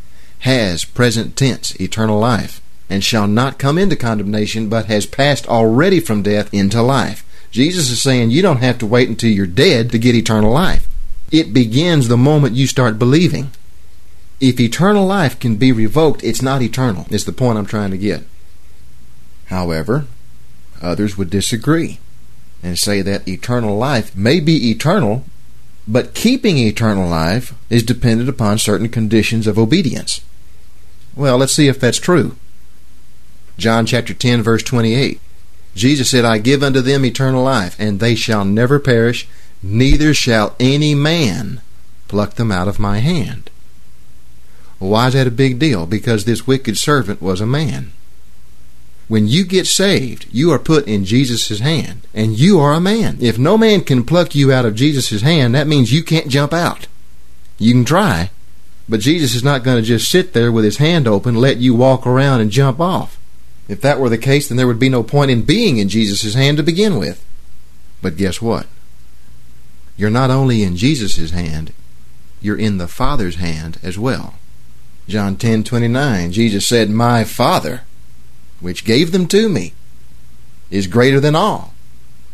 has, 0.42 0.84
present 0.84 1.36
tense, 1.36 1.80
eternal 1.80 2.18
life, 2.18 2.60
and 2.90 3.04
shall 3.04 3.28
not 3.28 3.58
come 3.58 3.78
into 3.78 3.94
condemnation, 3.94 4.68
but 4.68 4.86
has 4.86 5.06
passed 5.06 5.46
already 5.46 6.00
from 6.00 6.22
death 6.22 6.52
into 6.52 6.82
life. 6.82 7.24
Jesus 7.52 7.90
is 7.90 8.02
saying 8.02 8.30
you 8.30 8.42
don't 8.42 8.62
have 8.62 8.78
to 8.78 8.86
wait 8.86 9.10
until 9.10 9.30
you're 9.30 9.46
dead 9.46 9.90
to 9.92 9.98
get 9.98 10.14
eternal 10.14 10.50
life. 10.50 10.88
It 11.30 11.52
begins 11.52 12.08
the 12.08 12.16
moment 12.16 12.56
you 12.56 12.66
start 12.66 12.98
believing. 12.98 13.50
If 14.40 14.58
eternal 14.58 15.06
life 15.06 15.38
can 15.38 15.56
be 15.56 15.70
revoked, 15.70 16.24
it's 16.24 16.42
not 16.42 16.62
eternal, 16.62 17.06
is 17.10 17.26
the 17.26 17.32
point 17.32 17.58
I'm 17.58 17.66
trying 17.66 17.90
to 17.90 17.98
get. 17.98 18.24
However, 19.46 20.06
others 20.80 21.16
would 21.16 21.30
disagree 21.30 22.00
and 22.62 22.78
say 22.78 23.02
that 23.02 23.28
eternal 23.28 23.76
life 23.76 24.16
may 24.16 24.40
be 24.40 24.70
eternal, 24.70 25.24
but 25.86 26.14
keeping 26.14 26.56
eternal 26.56 27.08
life 27.08 27.54
is 27.68 27.82
dependent 27.82 28.30
upon 28.30 28.58
certain 28.58 28.88
conditions 28.88 29.46
of 29.46 29.58
obedience. 29.58 30.22
Well, 31.14 31.36
let's 31.36 31.52
see 31.52 31.68
if 31.68 31.78
that's 31.78 31.98
true. 31.98 32.36
John 33.58 33.84
chapter 33.84 34.14
10 34.14 34.42
verse 34.42 34.62
28. 34.62 35.20
Jesus 35.74 36.10
said, 36.10 36.24
I 36.24 36.38
give 36.38 36.62
unto 36.62 36.80
them 36.80 37.04
eternal 37.04 37.42
life, 37.42 37.76
and 37.78 37.98
they 37.98 38.14
shall 38.14 38.44
never 38.44 38.78
perish, 38.78 39.26
neither 39.62 40.12
shall 40.12 40.54
any 40.60 40.94
man 40.94 41.60
pluck 42.08 42.34
them 42.34 42.52
out 42.52 42.68
of 42.68 42.78
my 42.78 42.98
hand. 42.98 43.48
Why 44.78 45.06
is 45.08 45.14
that 45.14 45.26
a 45.26 45.30
big 45.30 45.58
deal? 45.58 45.86
Because 45.86 46.24
this 46.24 46.46
wicked 46.46 46.76
servant 46.76 47.22
was 47.22 47.40
a 47.40 47.46
man. 47.46 47.92
When 49.08 49.28
you 49.28 49.44
get 49.44 49.66
saved, 49.66 50.26
you 50.30 50.50
are 50.52 50.58
put 50.58 50.86
in 50.88 51.04
Jesus' 51.04 51.60
hand, 51.60 52.02
and 52.12 52.38
you 52.38 52.58
are 52.60 52.72
a 52.72 52.80
man. 52.80 53.18
If 53.20 53.38
no 53.38 53.56
man 53.56 53.82
can 53.82 54.04
pluck 54.04 54.34
you 54.34 54.52
out 54.52 54.64
of 54.64 54.74
Jesus' 54.74 55.22
hand, 55.22 55.54
that 55.54 55.66
means 55.66 55.92
you 55.92 56.02
can't 56.02 56.28
jump 56.28 56.52
out. 56.52 56.86
You 57.58 57.72
can 57.72 57.84
try, 57.84 58.30
but 58.88 59.00
Jesus 59.00 59.34
is 59.34 59.44
not 59.44 59.62
going 59.62 59.76
to 59.76 59.86
just 59.86 60.10
sit 60.10 60.32
there 60.32 60.50
with 60.50 60.64
his 60.64 60.78
hand 60.78 61.06
open, 61.06 61.34
let 61.34 61.58
you 61.58 61.74
walk 61.74 62.06
around 62.06 62.40
and 62.40 62.50
jump 62.50 62.80
off. 62.80 63.18
If 63.72 63.80
that 63.80 63.98
were 63.98 64.10
the 64.10 64.18
case, 64.18 64.48
then 64.48 64.58
there 64.58 64.66
would 64.66 64.78
be 64.78 64.90
no 64.90 65.02
point 65.02 65.30
in 65.30 65.44
being 65.44 65.78
in 65.78 65.88
Jesus' 65.88 66.34
hand 66.34 66.58
to 66.58 66.62
begin 66.62 66.98
with. 66.98 67.24
But 68.02 68.18
guess 68.18 68.42
what? 68.42 68.66
You're 69.96 70.10
not 70.10 70.28
only 70.28 70.62
in 70.62 70.76
Jesus' 70.76 71.30
hand, 71.30 71.72
you're 72.42 72.58
in 72.58 72.76
the 72.76 72.86
Father's 72.86 73.36
hand 73.36 73.78
as 73.82 73.96
well. 73.96 74.34
John 75.08 75.36
10:29 75.36 76.32
Jesus 76.32 76.66
said, 76.66 76.90
"My 76.90 77.24
Father, 77.24 77.84
which 78.60 78.84
gave 78.84 79.10
them 79.10 79.26
to 79.28 79.48
me, 79.48 79.72
is 80.70 80.86
greater 80.86 81.18
than 81.18 81.34
all, 81.34 81.72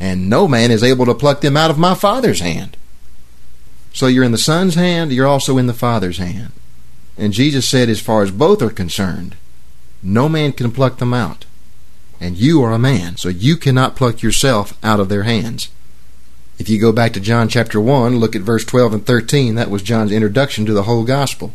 and 0.00 0.28
no 0.28 0.48
man 0.48 0.72
is 0.72 0.82
able 0.82 1.06
to 1.06 1.14
pluck 1.14 1.40
them 1.40 1.56
out 1.56 1.70
of 1.70 1.78
my 1.78 1.94
Father's 1.94 2.40
hand." 2.40 2.76
So 3.92 4.08
you're 4.08 4.24
in 4.24 4.32
the 4.32 4.38
Son's 4.38 4.74
hand, 4.74 5.12
you're 5.12 5.28
also 5.28 5.56
in 5.56 5.68
the 5.68 5.72
Father's 5.72 6.18
hand. 6.18 6.50
And 7.16 7.32
Jesus 7.32 7.68
said 7.68 7.88
as 7.88 8.00
far 8.00 8.24
as 8.24 8.32
both 8.32 8.60
are 8.60 8.70
concerned, 8.70 9.36
no 10.02 10.28
man 10.28 10.52
can 10.52 10.70
pluck 10.70 10.98
them 10.98 11.14
out. 11.14 11.44
And 12.20 12.36
you 12.36 12.62
are 12.62 12.72
a 12.72 12.78
man, 12.78 13.16
so 13.16 13.28
you 13.28 13.56
cannot 13.56 13.96
pluck 13.96 14.22
yourself 14.22 14.76
out 14.82 15.00
of 15.00 15.08
their 15.08 15.22
hands. 15.22 15.70
If 16.58 16.68
you 16.68 16.80
go 16.80 16.90
back 16.90 17.12
to 17.12 17.20
John 17.20 17.48
chapter 17.48 17.80
1, 17.80 18.16
look 18.16 18.34
at 18.34 18.42
verse 18.42 18.64
12 18.64 18.94
and 18.94 19.06
13, 19.06 19.54
that 19.54 19.70
was 19.70 19.82
John's 19.82 20.10
introduction 20.10 20.66
to 20.66 20.72
the 20.72 20.82
whole 20.82 21.04
gospel. 21.04 21.54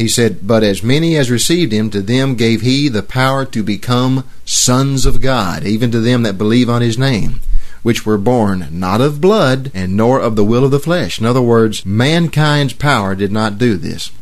He 0.00 0.06
said, 0.06 0.46
But 0.46 0.62
as 0.62 0.84
many 0.84 1.16
as 1.16 1.30
received 1.30 1.72
him, 1.72 1.90
to 1.90 2.00
them 2.00 2.36
gave 2.36 2.60
he 2.60 2.88
the 2.88 3.02
power 3.02 3.44
to 3.46 3.62
become 3.62 4.24
sons 4.44 5.04
of 5.04 5.20
God, 5.20 5.64
even 5.64 5.90
to 5.90 6.00
them 6.00 6.22
that 6.22 6.38
believe 6.38 6.70
on 6.70 6.80
his 6.80 6.96
name, 6.96 7.40
which 7.82 8.06
were 8.06 8.16
born 8.16 8.68
not 8.70 9.00
of 9.00 9.20
blood, 9.20 9.72
and 9.74 9.96
nor 9.96 10.20
of 10.20 10.36
the 10.36 10.44
will 10.44 10.64
of 10.64 10.70
the 10.70 10.78
flesh. 10.78 11.18
In 11.18 11.26
other 11.26 11.42
words, 11.42 11.84
mankind's 11.84 12.72
power 12.72 13.16
did 13.16 13.32
not 13.32 13.58
do 13.58 13.76
this. 13.76 14.12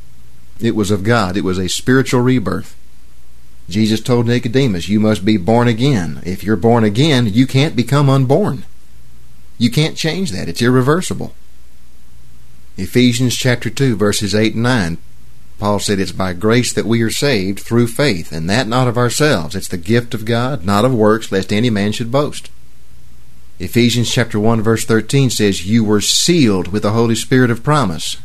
It 0.59 0.75
was 0.75 0.90
of 0.90 1.05
God. 1.05 1.37
It 1.37 1.45
was 1.45 1.59
a 1.59 1.69
spiritual 1.69 2.23
rebirth. 2.23 2.75
Jesus 3.68 4.00
told 4.00 4.26
Nicodemus, 4.26 4.88
You 4.88 4.98
must 4.98 5.25
be 5.25 5.37
born 5.37 5.68
again. 5.68 6.22
If 6.25 6.42
you're 6.42 6.56
born 6.56 6.84
again, 6.84 7.26
you 7.26 7.46
can't 7.46 7.76
become 7.76 8.08
unborn. 8.08 8.64
You 9.58 9.70
can't 9.70 9.96
change 9.96 10.30
that. 10.30 10.48
It's 10.48 10.62
irreversible. 10.62 11.34
Ephesians 12.76 13.34
chapter 13.34 13.68
2, 13.68 13.96
verses 13.96 14.34
8 14.34 14.54
and 14.54 14.62
9. 14.62 14.98
Paul 15.58 15.80
said, 15.80 15.98
It's 15.98 16.12
by 16.12 16.32
grace 16.32 16.72
that 16.72 16.87
we 16.87 17.02
are 17.02 17.10
saved 17.10 17.60
through 17.60 17.88
faith, 17.88 18.30
and 18.32 18.48
that 18.48 18.68
not 18.68 18.87
of 18.87 18.96
ourselves. 18.96 19.56
It's 19.56 19.68
the 19.68 19.76
gift 19.76 20.14
of 20.14 20.25
God, 20.25 20.64
not 20.64 20.84
of 20.84 20.94
works, 20.94 21.32
lest 21.32 21.52
any 21.52 21.68
man 21.68 21.92
should 21.92 22.12
boast. 22.12 22.50
Ephesians 23.58 24.10
chapter 24.10 24.38
1, 24.38 24.62
verse 24.62 24.84
13 24.84 25.30
says, 25.30 25.66
You 25.66 25.82
were 25.82 26.00
sealed 26.00 26.68
with 26.68 26.82
the 26.82 26.92
Holy 26.92 27.16
Spirit 27.16 27.50
of 27.50 27.64
promise. 27.64 28.18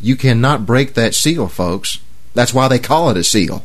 You 0.00 0.14
cannot 0.14 0.64
break 0.64 0.94
that 0.94 1.14
seal, 1.14 1.48
folks. 1.48 1.98
That's 2.34 2.54
why 2.54 2.68
they 2.68 2.78
call 2.78 3.10
it 3.10 3.16
a 3.16 3.24
seal. 3.24 3.64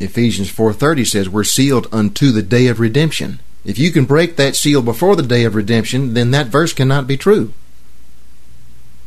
Ephesians 0.00 0.50
4:30 0.50 1.04
says 1.06 1.28
we're 1.28 1.44
sealed 1.44 1.86
unto 1.92 2.30
the 2.30 2.42
day 2.42 2.66
of 2.66 2.80
redemption. 2.80 3.40
If 3.64 3.78
you 3.78 3.90
can 3.90 4.04
break 4.04 4.36
that 4.36 4.56
seal 4.56 4.82
before 4.82 5.16
the 5.16 5.22
day 5.22 5.44
of 5.44 5.54
redemption, 5.54 6.14
then 6.14 6.30
that 6.32 6.48
verse 6.48 6.72
cannot 6.72 7.06
be 7.06 7.16
true. 7.16 7.52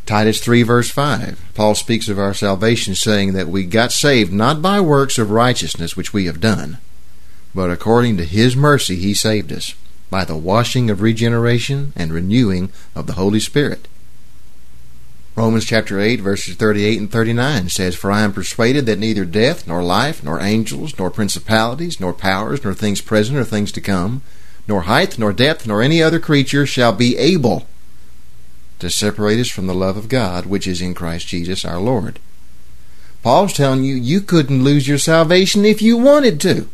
Titus 0.05 0.39
3 0.39 0.63
verse 0.63 0.89
5. 0.89 1.39
Paul 1.53 1.75
speaks 1.75 2.07
of 2.07 2.17
our 2.17 2.33
salvation 2.33 2.95
saying 2.95 3.33
that 3.33 3.49
we 3.49 3.65
got 3.65 3.91
saved 3.91 4.31
not 4.31 4.61
by 4.61 4.79
works 4.79 5.17
of 5.17 5.31
righteousness 5.31 5.97
which 5.97 6.13
we 6.13 6.25
have 6.25 6.39
done, 6.39 6.77
but 7.53 7.69
according 7.69 8.17
to 8.17 8.23
his 8.23 8.55
mercy 8.55 8.95
he 8.95 9.13
saved 9.13 9.51
us 9.51 9.75
by 10.09 10.23
the 10.23 10.37
washing 10.37 10.89
of 10.89 11.01
regeneration 11.01 11.91
and 11.95 12.13
renewing 12.13 12.71
of 12.95 13.05
the 13.05 13.13
Holy 13.13 13.41
Spirit. 13.41 13.87
Romans 15.37 15.65
chapter 15.65 15.99
8, 15.99 16.19
verses 16.19 16.55
38 16.55 16.99
and 16.99 17.11
39 17.11 17.69
says, 17.69 17.93
For 17.95 18.11
I 18.11 18.21
am 18.21 18.33
persuaded 18.33 18.87
that 18.87 18.97
neither 18.97 19.23
death, 19.23 19.67
nor 19.67 19.83
life, 19.83 20.23
nor 20.23 20.41
angels, 20.41 20.97
nor 20.97 21.11
principalities, 21.11 21.99
nor 21.99 22.11
powers, 22.11 22.63
nor 22.63 22.73
things 22.73 23.01
present, 23.01 23.37
or 23.37 23.43
things 23.43 23.71
to 23.73 23.79
come, 23.79 24.23
nor 24.67 24.81
height, 24.81 25.19
nor 25.19 25.31
depth, 25.31 25.67
nor 25.67 25.83
any 25.83 26.01
other 26.01 26.19
creature 26.19 26.65
shall 26.65 26.91
be 26.91 27.15
able 27.17 27.67
to 28.79 28.89
separate 28.89 29.39
us 29.39 29.47
from 29.47 29.67
the 29.67 29.75
love 29.75 29.95
of 29.95 30.09
God 30.09 30.47
which 30.47 30.65
is 30.65 30.81
in 30.81 30.95
Christ 30.95 31.27
Jesus 31.27 31.63
our 31.63 31.79
Lord. 31.79 32.17
Paul's 33.21 33.53
telling 33.53 33.83
you 33.83 33.93
you 33.93 34.21
couldn't 34.21 34.63
lose 34.63 34.87
your 34.87 34.97
salvation 34.97 35.65
if 35.65 35.83
you 35.83 35.97
wanted 35.97 36.41
to. 36.41 36.67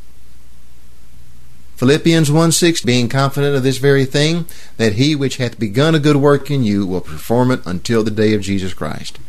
Philippians 1.84 2.32
1 2.32 2.54
6, 2.54 2.82
being 2.84 3.10
confident 3.10 3.58
of 3.58 3.64
this 3.64 3.78
very 3.78 4.06
thing, 4.06 4.46
that 4.78 4.94
he 4.94 5.18
which 5.18 5.36
hath 5.36 5.60
begun 5.60 5.94
a 5.94 6.00
good 6.00 6.16
work 6.16 6.50
in 6.50 6.64
you 6.64 6.88
will 6.88 7.02
perform 7.02 7.52
it 7.52 7.60
until 7.66 8.06
the 8.06 8.10
day 8.10 8.34
of 8.34 8.40
Jesus 8.40 8.74
Christ. 8.74 9.20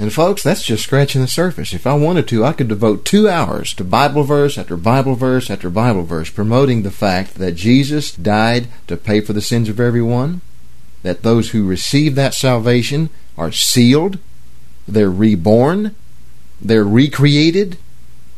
And 0.00 0.12
folks, 0.12 0.42
that's 0.42 0.64
just 0.64 0.82
scratching 0.82 1.20
the 1.20 1.28
surface. 1.28 1.72
If 1.72 1.86
I 1.86 1.94
wanted 1.94 2.26
to, 2.26 2.44
I 2.44 2.54
could 2.54 2.66
devote 2.66 3.04
two 3.04 3.28
hours 3.28 3.72
to 3.74 3.84
Bible 3.84 4.24
verse 4.24 4.58
after 4.58 4.76
Bible 4.76 5.14
verse 5.14 5.48
after 5.48 5.70
Bible 5.70 6.02
verse 6.02 6.28
promoting 6.28 6.82
the 6.82 6.90
fact 6.90 7.36
that 7.36 7.52
Jesus 7.52 8.10
died 8.10 8.66
to 8.88 8.96
pay 8.96 9.20
for 9.20 9.32
the 9.32 9.40
sins 9.40 9.68
of 9.68 9.78
everyone, 9.78 10.40
that 11.04 11.22
those 11.22 11.50
who 11.50 11.64
receive 11.64 12.16
that 12.16 12.34
salvation 12.34 13.10
are 13.36 13.52
sealed, 13.52 14.18
they're 14.88 15.08
reborn, 15.08 15.94
they're 16.60 16.82
recreated, 16.82 17.78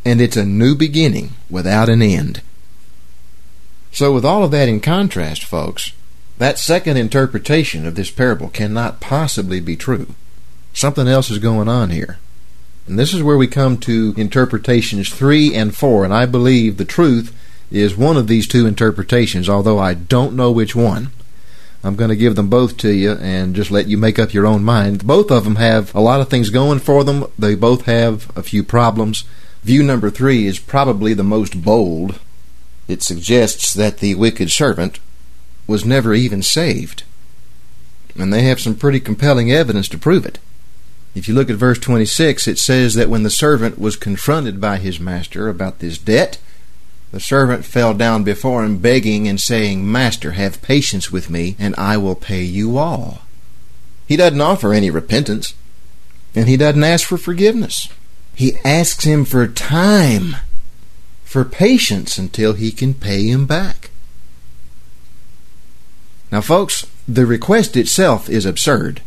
and 0.04 0.20
it's 0.20 0.36
a 0.36 0.44
new 0.44 0.74
beginning 0.74 1.30
without 1.48 1.88
an 1.88 2.02
end. 2.02 2.42
So, 3.92 4.12
with 4.12 4.24
all 4.24 4.44
of 4.44 4.50
that 4.52 4.68
in 4.68 4.80
contrast, 4.80 5.44
folks, 5.44 5.92
That 6.40 6.58
second 6.58 6.96
interpretation 6.96 7.86
of 7.86 7.96
this 7.96 8.10
parable 8.10 8.48
cannot 8.48 8.98
possibly 8.98 9.60
be 9.60 9.76
true. 9.76 10.14
Something 10.72 11.06
else 11.06 11.30
is 11.30 11.38
going 11.38 11.68
on 11.68 11.90
here. 11.90 12.18
And 12.86 12.98
this 12.98 13.12
is 13.12 13.22
where 13.22 13.36
we 13.36 13.46
come 13.46 13.76
to 13.80 14.14
interpretations 14.16 15.10
3 15.10 15.54
and 15.54 15.76
4, 15.76 16.02
and 16.06 16.14
I 16.14 16.24
believe 16.24 16.78
the 16.78 16.86
truth 16.86 17.36
is 17.70 17.94
one 17.94 18.16
of 18.16 18.26
these 18.26 18.48
two 18.48 18.66
interpretations, 18.66 19.50
although 19.50 19.78
I 19.78 19.92
don't 19.92 20.34
know 20.34 20.50
which 20.50 20.74
one. 20.74 21.10
I'm 21.84 21.94
going 21.94 22.08
to 22.08 22.16
give 22.16 22.36
them 22.36 22.48
both 22.48 22.78
to 22.78 22.90
you 22.90 23.12
and 23.12 23.54
just 23.54 23.70
let 23.70 23.88
you 23.88 23.98
make 23.98 24.18
up 24.18 24.32
your 24.32 24.46
own 24.46 24.64
mind. 24.64 25.06
Both 25.06 25.30
of 25.30 25.44
them 25.44 25.56
have 25.56 25.94
a 25.94 26.00
lot 26.00 26.22
of 26.22 26.30
things 26.30 26.48
going 26.48 26.78
for 26.78 27.04
them. 27.04 27.26
They 27.38 27.54
both 27.54 27.84
have 27.84 28.34
a 28.34 28.42
few 28.42 28.64
problems. 28.64 29.24
View 29.62 29.82
number 29.82 30.08
three 30.08 30.46
is 30.46 30.58
probably 30.58 31.12
the 31.12 31.22
most 31.22 31.62
bold. 31.62 32.18
It 32.90 33.02
suggests 33.02 33.72
that 33.74 33.98
the 33.98 34.14
wicked 34.16 34.50
servant 34.50 34.98
was 35.66 35.84
never 35.84 36.12
even 36.12 36.42
saved. 36.42 37.04
And 38.18 38.32
they 38.32 38.42
have 38.42 38.60
some 38.60 38.74
pretty 38.74 38.98
compelling 38.98 39.52
evidence 39.52 39.88
to 39.90 39.98
prove 39.98 40.26
it. 40.26 40.40
If 41.14 41.28
you 41.28 41.34
look 41.34 41.48
at 41.48 41.56
verse 41.56 41.78
26, 41.78 42.48
it 42.48 42.58
says 42.58 42.94
that 42.94 43.08
when 43.08 43.22
the 43.22 43.30
servant 43.30 43.78
was 43.78 43.96
confronted 43.96 44.60
by 44.60 44.78
his 44.78 44.98
master 44.98 45.48
about 45.48 45.78
this 45.78 45.98
debt, 45.98 46.38
the 47.12 47.20
servant 47.20 47.64
fell 47.64 47.94
down 47.94 48.24
before 48.24 48.64
him, 48.64 48.78
begging 48.78 49.26
and 49.26 49.40
saying, 49.40 49.90
Master, 49.90 50.32
have 50.32 50.62
patience 50.62 51.10
with 51.10 51.30
me, 51.30 51.56
and 51.58 51.74
I 51.76 51.96
will 51.96 52.14
pay 52.14 52.42
you 52.42 52.78
all. 52.78 53.22
He 54.06 54.16
doesn't 54.16 54.40
offer 54.40 54.72
any 54.72 54.90
repentance, 54.90 55.54
and 56.34 56.48
he 56.48 56.56
doesn't 56.56 56.82
ask 56.82 57.06
for 57.06 57.18
forgiveness. 57.18 57.88
He 58.34 58.56
asks 58.64 59.04
him 59.04 59.24
for 59.24 59.46
time, 59.46 60.36
for 61.30 61.44
patience 61.44 62.18
until 62.18 62.54
he 62.54 62.72
can 62.72 62.92
pay 62.92 63.28
him 63.28 63.46
back. 63.46 63.90
Now, 66.32 66.40
folks, 66.40 66.88
the 67.06 67.24
request 67.24 67.76
itself 67.76 68.28
is 68.28 68.44
absurd 68.44 69.00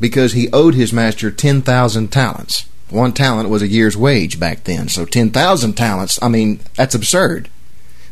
because 0.00 0.32
he 0.32 0.50
owed 0.50 0.74
his 0.74 0.92
master 0.92 1.30
10,000 1.30 2.08
talents. 2.08 2.66
One 2.88 3.12
talent 3.12 3.50
was 3.50 3.62
a 3.62 3.68
year's 3.68 3.96
wage 3.96 4.40
back 4.40 4.64
then. 4.64 4.88
So 4.88 5.04
10,000 5.04 5.74
talents, 5.74 6.20
I 6.20 6.26
mean, 6.26 6.58
that's 6.74 6.96
absurd. 6.96 7.48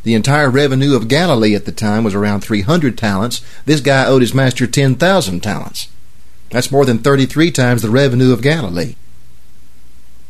The 0.05 0.15
entire 0.15 0.51
revenue 0.51 0.95
of 0.95 1.09
Galilee 1.09 1.57
at 1.57 1.65
the 1.65 1.73
time 1.73 2.05
was 2.05 2.15
around 2.15 2.43
300 2.43 2.97
talents. 2.97 3.45
This 3.65 3.81
guy 3.81 4.07
owed 4.07 4.23
his 4.23 4.33
master 4.33 4.69
10,000 4.69 5.41
talents. 5.43 5.89
That's 6.51 6.71
more 6.71 6.85
than 6.85 6.99
33 6.99 7.51
times 7.51 7.83
the 7.83 7.91
revenue 7.91 8.33
of 8.33 8.41
Galilee. 8.41 8.95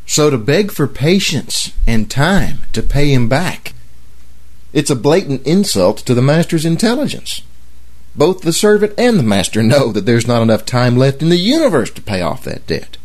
So 0.09 0.31
to 0.31 0.39
beg 0.39 0.71
for 0.71 0.87
patience 0.87 1.71
and 1.85 2.09
time 2.09 2.63
to 2.73 2.81
pay 2.81 3.13
him 3.13 3.29
back, 3.29 3.75
it's 4.73 4.89
a 4.89 4.95
blatant 4.95 5.45
insult 5.45 5.99
to 5.99 6.15
the 6.15 6.21
master's 6.21 6.65
intelligence. 6.65 7.43
Both 8.15 8.41
the 8.41 8.51
servant 8.51 8.93
and 8.97 9.19
the 9.19 9.23
master 9.23 9.61
know 9.61 9.91
that 9.91 10.07
there's 10.07 10.25
not 10.25 10.41
enough 10.41 10.65
time 10.65 10.97
left 10.97 11.21
in 11.21 11.29
the 11.29 11.37
universe 11.37 11.91
to 11.91 12.01
pay 12.01 12.21
off 12.21 12.43
that 12.45 12.65
debt. 12.65 12.97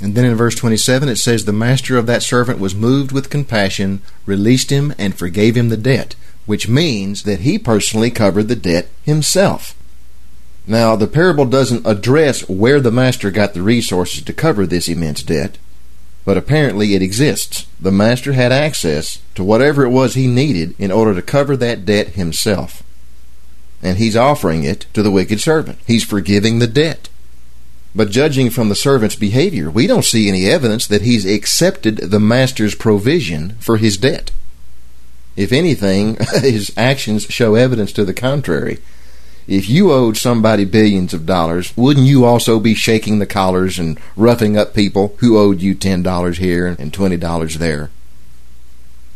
And 0.00 0.16
then 0.16 0.24
in 0.24 0.34
verse 0.34 0.56
27 0.56 1.08
it 1.08 1.16
says, 1.16 1.44
The 1.44 1.52
master 1.52 1.96
of 1.96 2.06
that 2.06 2.24
servant 2.24 2.58
was 2.58 2.74
moved 2.74 3.12
with 3.12 3.30
compassion, 3.30 4.02
released 4.26 4.70
him, 4.70 4.92
and 4.98 5.14
forgave 5.14 5.56
him 5.56 5.68
the 5.68 5.76
debt, 5.76 6.16
which 6.46 6.68
means 6.68 7.22
that 7.22 7.40
he 7.40 7.60
personally 7.60 8.10
covered 8.10 8.48
the 8.48 8.56
debt 8.56 8.88
himself. 9.04 9.76
Now, 10.66 10.94
the 10.94 11.08
parable 11.08 11.44
doesn't 11.44 11.86
address 11.86 12.48
where 12.48 12.80
the 12.80 12.92
master 12.92 13.30
got 13.30 13.54
the 13.54 13.62
resources 13.62 14.22
to 14.22 14.32
cover 14.32 14.64
this 14.64 14.88
immense 14.88 15.22
debt, 15.22 15.58
but 16.24 16.36
apparently 16.36 16.94
it 16.94 17.02
exists. 17.02 17.66
The 17.80 17.90
master 17.90 18.32
had 18.32 18.52
access 18.52 19.20
to 19.34 19.42
whatever 19.42 19.84
it 19.84 19.90
was 19.90 20.14
he 20.14 20.28
needed 20.28 20.74
in 20.78 20.92
order 20.92 21.14
to 21.14 21.22
cover 21.22 21.56
that 21.56 21.84
debt 21.84 22.10
himself. 22.10 22.82
And 23.82 23.98
he's 23.98 24.16
offering 24.16 24.62
it 24.62 24.86
to 24.94 25.02
the 25.02 25.10
wicked 25.10 25.40
servant. 25.40 25.78
He's 25.84 26.04
forgiving 26.04 26.60
the 26.60 26.68
debt. 26.68 27.08
But 27.94 28.10
judging 28.10 28.48
from 28.48 28.68
the 28.68 28.76
servant's 28.76 29.16
behavior, 29.16 29.68
we 29.68 29.88
don't 29.88 30.04
see 30.04 30.28
any 30.28 30.46
evidence 30.46 30.86
that 30.86 31.02
he's 31.02 31.26
accepted 31.26 31.96
the 31.96 32.20
master's 32.20 32.76
provision 32.76 33.56
for 33.60 33.76
his 33.76 33.96
debt. 33.96 34.30
If 35.36 35.52
anything, 35.52 36.16
his 36.40 36.72
actions 36.76 37.24
show 37.24 37.56
evidence 37.56 37.92
to 37.92 38.04
the 38.04 38.14
contrary. 38.14 38.78
If 39.46 39.68
you 39.68 39.92
owed 39.92 40.16
somebody 40.16 40.64
billions 40.64 41.12
of 41.12 41.26
dollars, 41.26 41.72
wouldn't 41.76 42.06
you 42.06 42.24
also 42.24 42.60
be 42.60 42.74
shaking 42.74 43.18
the 43.18 43.26
collars 43.26 43.78
and 43.78 43.98
roughing 44.16 44.56
up 44.56 44.74
people 44.74 45.14
who 45.18 45.38
owed 45.38 45.60
you 45.60 45.74
$10 45.74 46.36
here 46.38 46.66
and 46.66 46.92
$20 46.92 47.54
there? 47.54 47.90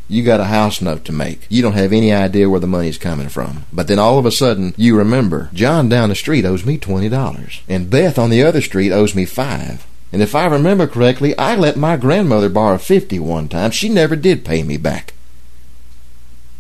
you 0.09 0.23
got 0.23 0.41
a 0.41 0.45
house 0.45 0.81
note 0.81 1.05
to 1.05 1.13
make. 1.13 1.47
You 1.49 1.63
don't 1.63 1.73
have 1.73 1.93
any 1.93 2.13
idea 2.13 2.49
where 2.49 2.61
the 2.61 2.67
money's 2.67 2.99
coming 2.99 3.29
from. 3.29 3.65
But 3.73 3.89
then 3.89 3.99
all 3.99 4.19
of 4.19 4.27
a 4.27 4.31
sudden, 4.31 4.75
you 4.77 4.97
remember, 4.97 5.51
John 5.53 5.89
down 5.89 6.09
the 6.09 6.15
street 6.15 6.45
owes 6.45 6.65
me 6.65 6.79
$20, 6.79 7.61
and 7.69 7.91
Beth 7.91 8.19
on 8.19 8.31
the 8.31 8.43
other 8.43 8.61
street 8.61 8.93
owes 8.93 9.15
me 9.15 9.25
5 9.25 9.87
And 10.13 10.23
if 10.23 10.35
I 10.35 10.47
remember 10.47 10.87
correctly, 10.87 11.37
I 11.37 11.57
let 11.57 11.77
my 11.77 11.97
grandmother 11.97 12.49
borrow 12.49 12.79
50 12.79 13.19
one 13.19 13.49
time. 13.49 13.73
She 13.73 13.89
never 13.89 14.15
did 14.15 14.45
pay 14.45 14.63
me 14.63 14.77
back. 14.77 15.13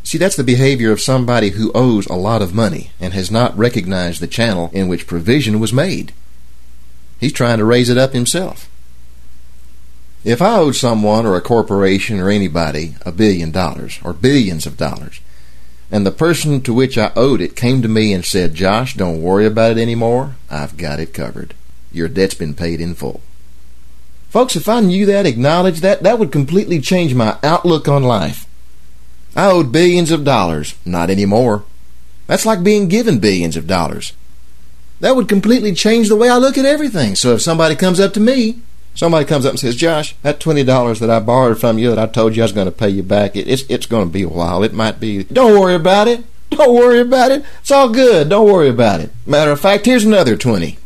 See, 0.07 0.19
that's 0.19 0.37
the 0.37 0.45
behavior 0.45 0.93
of 0.93 1.01
somebody 1.01 1.51
who 1.51 1.73
owes 1.75 2.07
a 2.07 2.13
lot 2.13 2.41
of 2.41 2.55
money 2.55 2.93
and 3.01 3.13
has 3.13 3.29
not 3.29 3.59
recognized 3.59 4.21
the 4.21 4.29
channel 4.29 4.71
in 4.73 4.87
which 4.87 5.09
provision 5.09 5.59
was 5.59 5.73
made. 5.73 6.13
He's 7.19 7.33
trying 7.33 7.59
to 7.59 7.65
raise 7.65 7.89
it 7.89 7.99
up 7.99 8.13
himself. 8.13 8.71
If 10.23 10.41
I 10.41 10.59
owed 10.59 10.77
someone 10.77 11.27
or 11.27 11.35
a 11.35 11.41
corporation 11.41 12.21
or 12.21 12.31
anybody 12.31 12.95
a 13.05 13.11
billion 13.11 13.51
dollars 13.51 13.99
or 14.05 14.13
billions 14.13 14.65
of 14.65 14.77
dollars, 14.77 15.21
and 15.91 16.07
the 16.07 16.13
person 16.13 16.61
to 16.61 16.73
which 16.73 16.97
I 16.97 17.11
owed 17.17 17.41
it 17.41 17.57
came 17.57 17.83
to 17.83 17.89
me 17.89 18.13
and 18.13 18.25
said, 18.25 18.55
Josh, 18.55 18.95
don't 18.95 19.21
worry 19.21 19.45
about 19.45 19.73
it 19.73 19.79
anymore, 19.79 20.37
I've 20.49 20.77
got 20.77 21.01
it 21.01 21.15
covered. 21.15 21.53
Your 21.91 22.07
debt's 22.07 22.35
been 22.35 22.55
paid 22.55 22.81
in 22.81 22.95
full. 22.95 23.23
Folks, 24.29 24.55
if 24.55 24.69
I 24.69 24.79
knew 24.79 25.05
that, 25.07 25.27
acknowledged 25.27 25.83
that, 25.83 26.05
that 26.05 26.21
would 26.21 26.31
completely 26.31 26.81
change 26.81 27.13
my 27.13 27.39
outlook 27.43 27.89
on 27.89 28.05
life. 28.05 28.46
I 29.37 29.47
owed 29.51 29.71
billions 29.71 30.11
of 30.11 30.25
dollars. 30.25 30.75
Not 30.85 31.11
anymore. 31.11 31.65
That's 32.27 32.47
like 32.47 32.65
being 32.65 32.89
given 32.89 33.21
billions 33.21 33.57
of 33.57 33.67
dollars. 33.67 34.13
That 35.01 35.15
would 35.15 35.29
completely 35.29 35.75
change 35.75 36.09
the 36.09 36.17
way 36.17 36.29
I 36.29 36.39
look 36.39 36.57
at 36.57 36.65
everything. 36.65 37.15
So 37.15 37.35
if 37.35 37.43
somebody 37.43 37.77
comes 37.77 38.01
up 38.01 38.13
to 38.15 38.21
me 38.21 38.63
Somebody 38.97 39.27
comes 39.27 39.45
up 39.45 39.51
and 39.51 39.61
says, 39.61 39.77
Josh, 39.77 40.17
that 40.23 40.41
twenty 40.41 40.65
dollars 40.65 41.01
that 41.01 41.11
I 41.11 41.21
borrowed 41.21 41.61
from 41.61 41.77
you 41.77 41.91
that 41.91 41.99
I 41.99 42.11
told 42.11 42.35
you 42.35 42.43
I 42.43 42.47
was 42.47 42.53
going 42.53 42.65
to 42.65 42.73
pay 42.73 42.89
you 42.89 43.03
back, 43.03 43.37
it, 43.37 43.47
it's 43.47 43.63
it's 43.69 43.85
going 43.85 44.09
to 44.09 44.13
be 44.13 44.23
a 44.23 44.29
while. 44.29 44.63
It 44.63 44.73
might 44.73 44.99
be. 44.99 45.23
Don't 45.25 45.61
worry 45.61 45.75
about 45.75 46.09
it. 46.09 46.25
Don't 46.49 46.75
worry 46.75 47.01
about 47.01 47.31
it. 47.31 47.45
It's 47.61 47.71
all 47.71 47.91
good. 47.91 48.31
Don't 48.31 48.51
worry 48.51 48.71
about 48.71 49.01
it. 49.01 49.11
Matter 49.27 49.51
of 49.51 49.61
fact, 49.61 49.85
here's 49.85 50.07
another 50.07 50.35
twenty. 50.35 50.79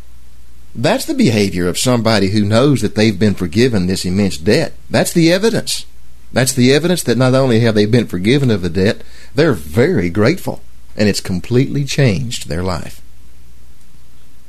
That's 0.74 1.04
the 1.04 1.14
behavior 1.14 1.68
of 1.68 1.78
somebody 1.78 2.30
who 2.30 2.44
knows 2.44 2.80
that 2.80 2.96
they've 2.96 3.18
been 3.18 3.34
forgiven 3.34 3.86
this 3.86 4.04
immense 4.04 4.38
debt. 4.38 4.72
That's 4.88 5.12
the 5.12 5.32
evidence. 5.32 5.86
That's 6.32 6.52
the 6.52 6.72
evidence 6.72 7.02
that 7.02 7.18
not 7.18 7.34
only 7.34 7.60
have 7.60 7.74
they 7.74 7.86
been 7.86 8.06
forgiven 8.06 8.50
of 8.50 8.62
the 8.62 8.70
debt, 8.70 9.02
they're 9.34 9.52
very 9.52 10.10
grateful, 10.10 10.62
and 10.96 11.08
it's 11.08 11.20
completely 11.20 11.84
changed 11.84 12.48
their 12.48 12.62
life. 12.62 13.02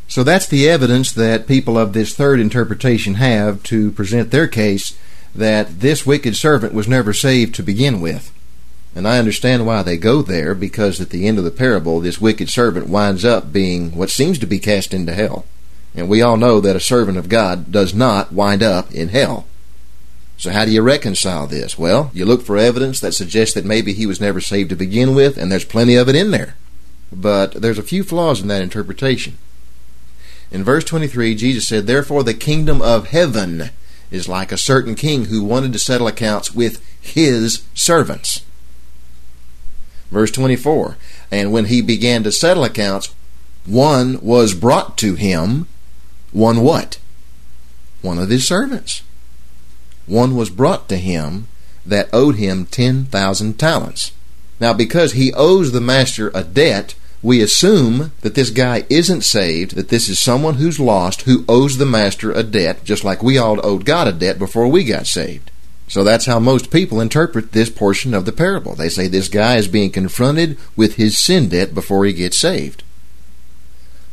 So 0.07 0.23
that's 0.23 0.47
the 0.47 0.67
evidence 0.67 1.11
that 1.13 1.47
people 1.47 1.77
of 1.77 1.93
this 1.93 2.13
third 2.13 2.39
interpretation 2.39 3.15
have 3.15 3.63
to 3.63 3.91
present 3.91 4.29
their 4.29 4.47
case 4.47 4.97
that 5.33 5.79
this 5.79 6.05
wicked 6.05 6.35
servant 6.35 6.73
was 6.73 6.87
never 6.87 7.13
saved 7.13 7.55
to 7.55 7.63
begin 7.63 8.01
with. 8.01 8.33
And 8.93 9.07
I 9.07 9.19
understand 9.19 9.65
why 9.65 9.83
they 9.83 9.95
go 9.95 10.21
there, 10.21 10.53
because 10.53 10.99
at 10.99 11.11
the 11.11 11.25
end 11.25 11.37
of 11.37 11.45
the 11.45 11.51
parable, 11.51 12.01
this 12.01 12.19
wicked 12.19 12.49
servant 12.49 12.89
winds 12.89 13.23
up 13.23 13.53
being 13.53 13.95
what 13.95 14.09
seems 14.09 14.37
to 14.39 14.45
be 14.45 14.59
cast 14.59 14.93
into 14.93 15.13
hell. 15.13 15.45
And 15.95 16.09
we 16.09 16.21
all 16.21 16.35
know 16.35 16.59
that 16.59 16.75
a 16.75 16.81
servant 16.81 17.17
of 17.17 17.29
God 17.29 17.71
does 17.71 17.93
not 17.93 18.33
wind 18.33 18.61
up 18.61 18.91
in 18.91 19.09
hell. 19.09 19.45
So 20.41 20.49
how 20.49 20.65
do 20.65 20.71
you 20.71 20.81
reconcile 20.81 21.45
this? 21.45 21.77
Well, 21.77 22.09
you 22.15 22.25
look 22.25 22.41
for 22.41 22.57
evidence 22.57 22.99
that 23.01 23.13
suggests 23.13 23.53
that 23.53 23.63
maybe 23.63 23.93
he 23.93 24.07
was 24.07 24.19
never 24.19 24.41
saved 24.41 24.71
to 24.71 24.75
begin 24.75 25.13
with, 25.13 25.37
and 25.37 25.51
there's 25.51 25.63
plenty 25.63 25.93
of 25.93 26.09
it 26.09 26.15
in 26.15 26.31
there. 26.31 26.55
But 27.11 27.61
there's 27.61 27.77
a 27.77 27.83
few 27.83 28.03
flaws 28.03 28.41
in 28.41 28.47
that 28.47 28.63
interpretation. 28.63 29.37
In 30.49 30.63
verse 30.63 30.83
23, 30.83 31.35
Jesus 31.35 31.67
said, 31.67 31.85
Therefore 31.85 32.23
the 32.23 32.33
kingdom 32.33 32.81
of 32.81 33.09
heaven 33.09 33.69
is 34.09 34.27
like 34.27 34.51
a 34.51 34.57
certain 34.57 34.95
king 34.95 35.25
who 35.25 35.43
wanted 35.43 35.73
to 35.73 35.79
settle 35.79 36.07
accounts 36.07 36.55
with 36.55 36.83
his 36.99 37.61
servants. 37.75 38.43
Verse 40.09 40.31
24, 40.31 40.97
And 41.29 41.53
when 41.53 41.65
he 41.65 41.83
began 41.83 42.23
to 42.23 42.31
settle 42.31 42.63
accounts, 42.63 43.13
one 43.67 44.19
was 44.21 44.55
brought 44.55 44.97
to 44.97 45.13
him. 45.13 45.67
One 46.31 46.61
what? 46.61 46.97
One 48.01 48.17
of 48.17 48.29
his 48.29 48.47
servants. 48.47 49.03
One 50.11 50.35
was 50.35 50.49
brought 50.49 50.89
to 50.89 50.97
him 50.97 51.47
that 51.85 52.09
owed 52.11 52.35
him 52.35 52.65
10,000 52.65 53.57
talents. 53.57 54.11
Now, 54.59 54.73
because 54.73 55.13
he 55.13 55.31
owes 55.31 55.71
the 55.71 55.79
master 55.79 56.29
a 56.33 56.43
debt, 56.43 56.95
we 57.23 57.41
assume 57.41 58.11
that 58.19 58.35
this 58.35 58.49
guy 58.49 58.83
isn't 58.89 59.21
saved, 59.21 59.73
that 59.75 59.87
this 59.87 60.09
is 60.09 60.19
someone 60.19 60.55
who's 60.55 60.81
lost, 60.81 61.21
who 61.21 61.45
owes 61.47 61.77
the 61.77 61.85
master 61.85 62.33
a 62.33 62.43
debt, 62.43 62.83
just 62.83 63.05
like 63.05 63.23
we 63.23 63.37
all 63.37 63.65
owed 63.65 63.85
God 63.85 64.05
a 64.05 64.11
debt 64.11 64.37
before 64.37 64.67
we 64.67 64.83
got 64.83 65.07
saved. 65.07 65.49
So 65.87 66.03
that's 66.03 66.25
how 66.25 66.39
most 66.39 66.71
people 66.71 66.99
interpret 66.99 67.53
this 67.53 67.69
portion 67.69 68.13
of 68.13 68.25
the 68.25 68.33
parable. 68.33 68.75
They 68.75 68.89
say 68.89 69.07
this 69.07 69.29
guy 69.29 69.55
is 69.55 69.69
being 69.69 69.91
confronted 69.91 70.57
with 70.75 70.95
his 70.95 71.17
sin 71.17 71.47
debt 71.47 71.73
before 71.73 72.03
he 72.03 72.11
gets 72.11 72.37
saved. 72.37 72.83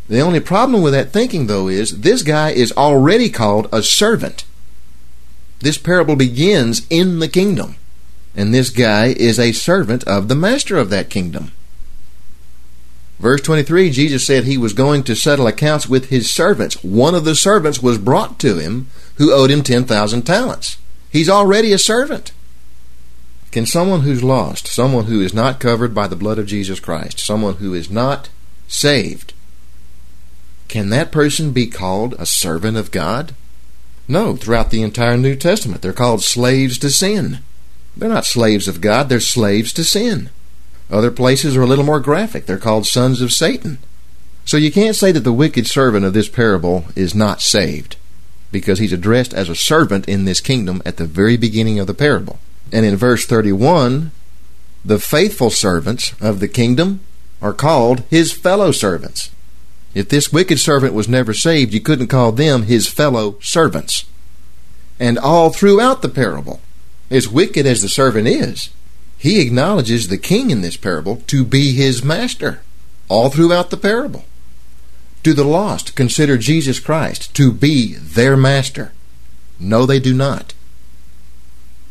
The 0.08 0.20
only 0.20 0.38
problem 0.38 0.80
with 0.80 0.92
that 0.92 1.12
thinking, 1.12 1.48
though, 1.48 1.66
is 1.66 2.02
this 2.02 2.22
guy 2.22 2.50
is 2.50 2.70
already 2.76 3.30
called 3.30 3.68
a 3.72 3.82
servant. 3.82 4.44
This 5.61 5.79
parable 5.79 6.16
begins 6.16 6.87
in 6.88 7.18
the 7.18 7.29
kingdom, 7.29 7.77
and 8.37 8.55
this 8.55 8.71
guy 8.71 9.07
is 9.07 9.38
a 9.38 9.53
servant 9.53 10.05
of 10.05 10.29
the 10.29 10.35
master 10.35 10.77
of 10.77 10.90
that 10.90 11.11
kingdom. 11.11 11.53
Verse 13.18 13.40
23, 13.40 13.90
Jesus 13.90 14.25
said 14.25 14.44
he 14.44 14.57
was 14.57 14.73
going 14.73 15.03
to 15.03 15.16
settle 15.16 15.49
accounts 15.49 15.88
with 15.88 16.09
his 16.09 16.31
servants. 16.31 16.85
One 16.85 17.16
of 17.16 17.25
the 17.25 17.35
servants 17.35 17.83
was 17.83 17.99
brought 17.99 18.38
to 18.40 18.59
him 18.59 18.88
who 19.16 19.33
owed 19.33 19.51
him 19.51 19.62
10,000 19.64 20.23
talents. 20.23 20.79
He's 21.11 21.29
already 21.29 21.73
a 21.73 21.79
servant. 21.79 22.33
Can 23.51 23.66
someone 23.66 24.03
who's 24.03 24.23
lost, 24.23 24.68
someone 24.68 25.07
who 25.07 25.21
is 25.21 25.35
not 25.35 25.59
covered 25.59 25.94
by 25.94 26.07
the 26.07 26.14
blood 26.14 26.38
of 26.38 26.47
Jesus 26.47 26.79
Christ, 26.79 27.18
someone 27.18 27.55
who 27.55 27.75
is 27.75 27.90
not 27.90 28.29
saved, 28.68 29.33
can 30.68 30.90
that 30.90 31.11
person 31.11 31.53
be 31.53 31.66
called 31.66 32.14
a 32.18 32.27
servant 32.27 32.77
of 32.77 32.90
God? 32.90 33.35
No, 34.09 34.37
throughout 34.37 34.71
the 34.71 34.83
entire 34.83 35.18
New 35.18 35.37
Testament, 35.37 35.83
they're 35.83 35.92
called 35.92 36.23
slaves 36.23 36.79
to 36.79 36.90
sin. 36.90 37.40
They're 37.97 38.09
not 38.09 38.25
slaves 38.25 38.66
of 38.66 38.81
God, 38.81 39.09
they're 39.09 39.21
slaves 39.21 39.73
to 39.75 39.85
sin. 39.85 40.31
Other 40.90 41.11
places 41.11 41.57
are 41.57 41.62
a 41.62 41.66
little 41.66 41.85
more 41.85 42.01
graphic. 42.01 42.47
They're 42.47 42.57
called 42.57 42.87
sons 42.87 43.21
of 43.21 43.33
Satan. 43.33 43.79
So 44.47 44.57
you 44.57 44.73
can't 44.73 44.97
say 44.97 45.12
that 45.12 45.21
the 45.21 45.33
wicked 45.33 45.66
servant 45.66 46.07
of 46.07 46.14
this 46.14 46.29
parable 46.29 46.87
is 46.97 47.14
not 47.14 47.42
saved 47.42 47.97
because 48.51 48.79
he's 48.79 48.94
addressed 48.94 49.35
as 49.35 49.51
a 49.51 49.55
servant 49.55 50.09
in 50.09 50.25
this 50.25 50.40
kingdom 50.40 50.81
at 50.87 50.97
the 50.97 51.05
very 51.05 51.37
beginning 51.37 51.79
of 51.79 51.87
the 51.87 51.92
parable. 51.92 52.38
And 52.73 52.87
in 52.87 52.97
verse 52.97 53.27
31, 53.27 54.11
the 54.83 54.99
faithful 54.99 55.51
servants 55.51 56.14
of 56.21 56.40
the 56.40 56.49
kingdom 56.49 57.01
are 57.42 57.53
called 57.53 58.05
his 58.09 58.33
fellow 58.33 58.73
servants. 58.73 59.31
If 59.98 60.08
this 60.08 60.32
wicked 60.32 60.61
servant 60.61 60.94
was 60.94 61.08
never 61.08 61.34
saved, 61.34 61.74
you 61.74 61.80
couldn't 61.80 62.06
call 62.06 62.30
them 62.30 62.62
his 62.62 62.87
fellow 62.87 63.37
servants. 63.40 64.04
And 65.00 65.18
all 65.18 65.50
throughout 65.50 66.02
the 66.02 66.08
parable, 66.08 66.61
as 67.11 67.28
wicked 67.28 67.66
as 67.66 67.82
the 67.82 67.88
servant 67.88 68.28
is, 68.28 68.70
he 69.16 69.40
acknowledges 69.40 70.06
the 70.06 70.16
king 70.16 70.52
in 70.52 70.61
this 70.61 70.76
parable 70.76 71.16
to 71.26 71.44
be 71.44 71.72
his 71.72 72.04
master. 72.04 72.61
All 73.08 73.28
throughout 73.28 73.70
the 73.70 73.76
parable. 73.76 74.24
Do 75.24 75.32
the 75.34 75.42
lost 75.42 75.96
consider 75.96 76.38
Jesus 76.38 76.78
Christ 76.78 77.34
to 77.34 77.50
be 77.50 77.94
their 77.94 78.37
master? 78.37 78.92
No, 79.58 79.84
they 79.84 79.98
do 79.98 80.14
not. 80.14 80.54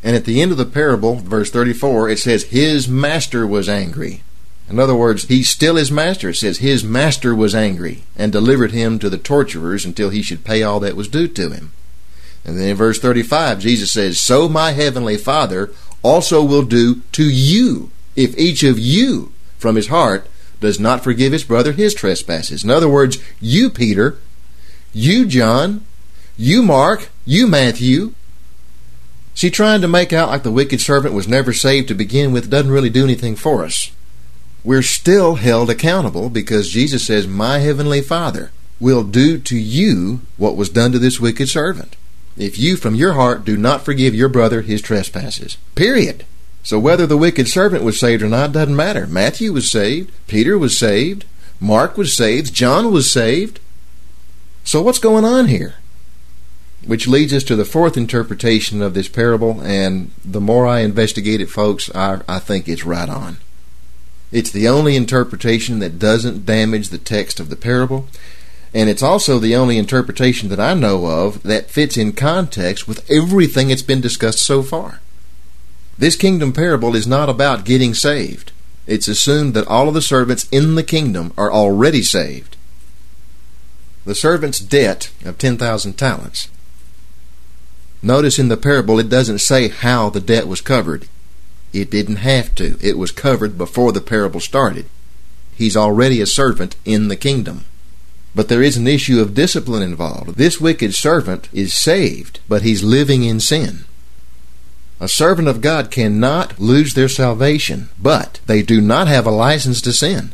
And 0.02 0.16
at 0.16 0.24
the 0.24 0.42
end 0.42 0.54
of 0.54 0.58
the 0.58 0.66
parable, 0.66 1.16
verse 1.16 1.52
34, 1.52 2.12
it 2.12 2.20
says, 2.20 2.44
His 2.44 2.88
master 2.88 3.46
was 3.46 3.68
angry. 3.68 4.24
In 4.70 4.80
other 4.80 4.96
words, 4.96 5.24
he's 5.26 5.50
still 5.50 5.76
his 5.76 5.92
master. 5.92 6.30
It 6.30 6.36
says, 6.36 6.58
His 6.58 6.84
master 6.84 7.34
was 7.34 7.56
angry 7.56 8.04
and 8.18 8.32
delivered 8.32 8.72
him 8.72 9.00
to 9.00 9.10
the 9.10 9.18
torturers 9.18 9.86
until 9.86 10.10
he 10.10 10.22
should 10.22 10.44
pay 10.44 10.62
all 10.62 10.80
that 10.82 10.96
was 10.96 11.08
due 11.08 11.28
to 11.30 11.50
him. 11.50 11.72
And 12.44 12.58
then 12.58 12.70
in 12.70 12.78
verse 12.78 13.00
35, 13.00 13.60
Jesus 13.60 13.92
says, 13.92 14.20
So 14.20 14.50
my 14.50 14.72
heavenly 14.72 15.18
Father 15.18 15.72
also 16.04 16.44
will 16.44 16.64
do 16.64 17.02
to 17.14 17.30
you 17.30 17.92
if 18.16 18.38
each 18.38 18.64
of 18.64 18.80
you 18.80 19.32
from 19.58 19.76
his 19.76 19.88
heart 19.88 20.28
does 20.60 20.80
not 20.80 21.04
forgive 21.04 21.32
his 21.32 21.44
brother 21.44 21.72
his 21.72 21.94
trespasses. 21.94 22.64
In 22.64 22.70
other 22.70 22.90
words, 22.90 23.18
you, 23.40 23.70
Peter, 23.70 24.18
you, 24.94 25.26
John, 25.26 25.86
you, 26.36 26.62
Mark, 26.62 27.10
you, 27.26 27.48
Matthew. 27.48 28.14
See, 29.36 29.50
trying 29.52 29.82
to 29.82 29.88
make 29.88 30.12
out 30.12 30.30
like 30.30 30.44
the 30.44 30.52
wicked 30.52 30.82
servant 30.82 31.14
was 31.14 31.28
never 31.28 31.54
saved 31.54 31.88
to 31.90 31.94
begin 31.94 32.32
with 32.32 32.50
doesn't 32.50 32.72
really 32.72 32.90
do 32.90 33.04
anything 33.04 33.36
for 33.36 33.64
us. 33.64 33.92
We're 34.64 34.82
still 34.82 35.36
held 35.36 35.70
accountable 35.70 36.30
because 36.30 36.70
Jesus 36.70 37.06
says, 37.06 37.28
My 37.28 37.60
heavenly 37.60 38.02
Father 38.02 38.52
will 38.80 39.04
do 39.04 39.38
to 39.40 39.58
you 39.58 40.22
what 40.38 40.58
was 40.58 40.70
done 40.70 40.92
to 40.92 41.00
this 41.00 41.20
wicked 41.20 41.50
servant. 41.50 41.96
If 42.36 42.60
you 42.60 42.78
from 42.78 42.96
your 42.96 43.14
heart 43.14 43.46
do 43.46 43.58
not 43.58 43.84
forgive 43.84 44.14
your 44.14 44.30
brother 44.30 44.62
his 44.62 44.82
trespasses. 44.82 45.58
Period. 45.76 46.26
So 46.64 46.78
whether 46.78 47.08
the 47.08 47.18
wicked 47.18 47.48
servant 47.48 47.84
was 47.84 48.00
saved 48.00 48.22
or 48.22 48.28
not 48.28 48.52
doesn't 48.52 48.76
matter. 48.76 49.08
Matthew 49.08 49.54
was 49.54 49.72
saved, 49.72 50.12
Peter 50.28 50.58
was 50.58 50.78
saved, 50.78 51.26
Mark 51.60 51.98
was 51.98 52.16
saved, 52.16 52.54
John 52.54 52.92
was 52.92 53.10
saved. 53.10 53.60
So 54.64 54.82
what's 54.82 55.00
going 55.00 55.26
on 55.26 55.48
here? 55.48 55.76
Which 56.86 57.08
leads 57.08 57.34
us 57.34 57.44
to 57.46 57.56
the 57.56 57.66
fourth 57.66 57.98
interpretation 57.98 58.82
of 58.82 58.94
this 58.94 59.08
parable, 59.08 59.62
and 59.62 60.12
the 60.24 60.42
more 60.42 60.68
I 60.68 60.82
investigate 60.82 61.42
it, 61.42 61.50
folks, 61.50 61.90
I, 61.96 62.20
I 62.28 62.40
think 62.40 62.68
it's 62.68 62.86
right 62.86 63.10
on. 63.10 63.38
It's 64.32 64.52
the 64.52 64.68
only 64.68 64.96
interpretation 64.96 65.80
that 65.80 66.00
doesn't 66.00 66.46
damage 66.46 66.90
the 66.90 66.98
text 66.98 67.40
of 67.40 67.50
the 67.50 67.56
parable, 67.56 68.08
and 68.74 68.90
it's 68.90 69.04
also 69.04 69.40
the 69.40 69.56
only 69.56 69.78
interpretation 69.78 70.50
that 70.50 70.60
I 70.60 70.74
know 70.74 71.06
of 71.06 71.42
that 71.44 71.72
fits 71.72 71.96
in 71.96 72.12
context 72.14 72.88
with 72.88 73.10
everything 73.10 73.70
that's 73.70 73.82
been 73.82 74.02
discussed 74.02 74.46
so 74.46 74.62
far. 74.62 75.00
This 75.98 76.16
kingdom 76.16 76.54
parable 76.54 76.96
is 76.96 77.08
not 77.08 77.30
about 77.30 77.66
getting 77.66 77.94
saved. 77.94 78.52
It's 78.86 79.08
assumed 79.08 79.54
that 79.54 79.68
all 79.68 79.88
of 79.88 79.94
the 79.94 80.02
servants 80.02 80.48
in 80.52 80.76
the 80.76 80.84
kingdom 80.84 81.34
are 81.38 81.52
already 81.52 82.04
saved. 82.04 82.56
The 84.06 84.16
servant's 84.16 84.60
debt 84.60 85.12
of 85.26 85.38
10,000 85.38 85.94
talents. 85.94 86.50
Notice 88.02 88.38
in 88.38 88.48
the 88.48 88.58
parable 88.58 89.00
it 89.00 89.10
doesn't 89.10 89.40
say 89.40 89.70
how 89.70 90.10
the 90.10 90.22
debt 90.22 90.48
was 90.48 90.62
covered. 90.62 91.08
It 91.80 91.92
didn't 91.92 92.18
have 92.18 92.56
to. 92.56 92.78
It 92.82 92.98
was 92.98 93.12
covered 93.12 93.58
before 93.58 93.92
the 93.92 94.02
parable 94.02 94.40
started. 94.40 94.86
He's 95.56 95.78
already 95.78 96.22
a 96.22 96.26
servant 96.26 96.76
in 96.86 97.08
the 97.08 97.16
kingdom. 97.16 97.66
But 98.34 98.48
there 98.50 98.64
is 98.64 98.78
an 98.78 98.88
issue 98.88 99.20
of 99.20 99.34
discipline 99.34 99.84
involved. 99.84 100.36
This 100.36 100.60
wicked 100.60 100.96
servant 100.96 101.50
is 101.54 101.74
saved, 101.74 102.40
but 102.48 102.62
he's 102.62 102.84
living 102.84 103.24
in 103.24 103.40
sin. 103.40 103.86
A 105.00 105.08
servant 105.08 105.48
of 105.48 105.62
God 105.62 105.92
cannot 105.92 106.60
lose 106.60 106.94
their 106.94 107.08
salvation, 107.08 107.90
but 108.02 108.40
they 108.48 108.64
do 108.64 108.82
not 108.82 109.08
have 109.08 109.28
a 109.28 109.32
license 109.32 109.80
to 109.82 109.94
sin. 109.94 110.34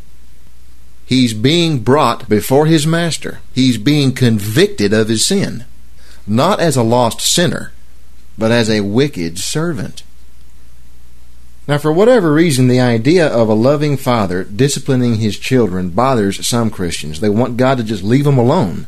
He's 1.06 1.34
being 1.34 1.80
brought 1.80 2.30
before 2.30 2.66
his 2.66 2.88
master. 2.88 3.40
He's 3.54 3.78
being 3.78 4.14
convicted 4.14 4.94
of 4.94 5.10
his 5.10 5.26
sin, 5.26 5.66
not 6.26 6.62
as 6.62 6.78
a 6.78 6.84
lost 6.84 7.20
sinner, 7.20 7.74
but 8.38 8.52
as 8.52 8.70
a 8.70 8.82
wicked 8.82 9.38
servant. 9.38 10.04
Now, 11.68 11.78
for 11.78 11.94
whatever 11.94 12.34
reason, 12.34 12.68
the 12.68 12.82
idea 12.82 13.26
of 13.26 13.48
a 13.48 13.54
loving 13.54 13.96
father 13.96 14.44
disciplining 14.44 15.16
his 15.16 15.40
children 15.40 15.92
bothers 15.92 16.46
some 16.46 16.70
Christians. 16.70 17.22
They 17.22 17.30
want 17.30 17.56
God 17.56 17.78
to 17.78 17.84
just 17.84 18.04
leave 18.04 18.26
them 18.26 18.38
alone. 18.38 18.88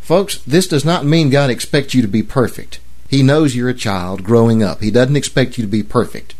Folks, 0.00 0.38
this 0.38 0.66
does 0.66 0.84
not 0.84 1.06
mean 1.06 1.30
God 1.30 1.50
expects 1.50 1.94
you 1.94 2.02
to 2.02 2.08
be 2.08 2.24
perfect. 2.24 2.80
He 3.08 3.22
knows 3.22 3.54
you're 3.54 3.68
a 3.68 3.74
child 3.74 4.24
growing 4.24 4.62
up. 4.62 4.80
He 4.80 4.90
doesn't 4.90 5.16
expect 5.16 5.56
you 5.56 5.62
to 5.62 5.70
be 5.70 5.84
perfect. 5.84 6.34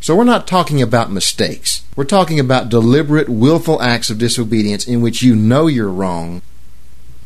So 0.00 0.14
we're 0.14 0.24
not 0.24 0.46
talking 0.46 0.80
about 0.80 1.10
mistakes. 1.10 1.82
We're 1.96 2.04
talking 2.04 2.38
about 2.38 2.68
deliberate, 2.68 3.28
willful 3.28 3.82
acts 3.82 4.10
of 4.10 4.18
disobedience 4.18 4.86
in 4.86 5.00
which 5.00 5.22
you 5.22 5.34
know 5.34 5.66
you're 5.66 5.90
wrong. 5.90 6.42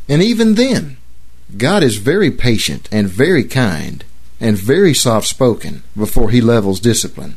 And 0.09 0.23
even 0.23 0.55
then, 0.55 0.97
God 1.59 1.83
is 1.83 1.97
very 1.99 2.31
patient 2.31 2.89
and 2.91 3.07
very 3.07 3.45
kind 3.45 4.05
and 4.43 4.59
very 4.59 4.93
soft 4.93 5.27
spoken 5.27 5.83
before 5.97 6.29
he 6.29 6.43
levels 6.43 6.81
discipline. 6.81 7.37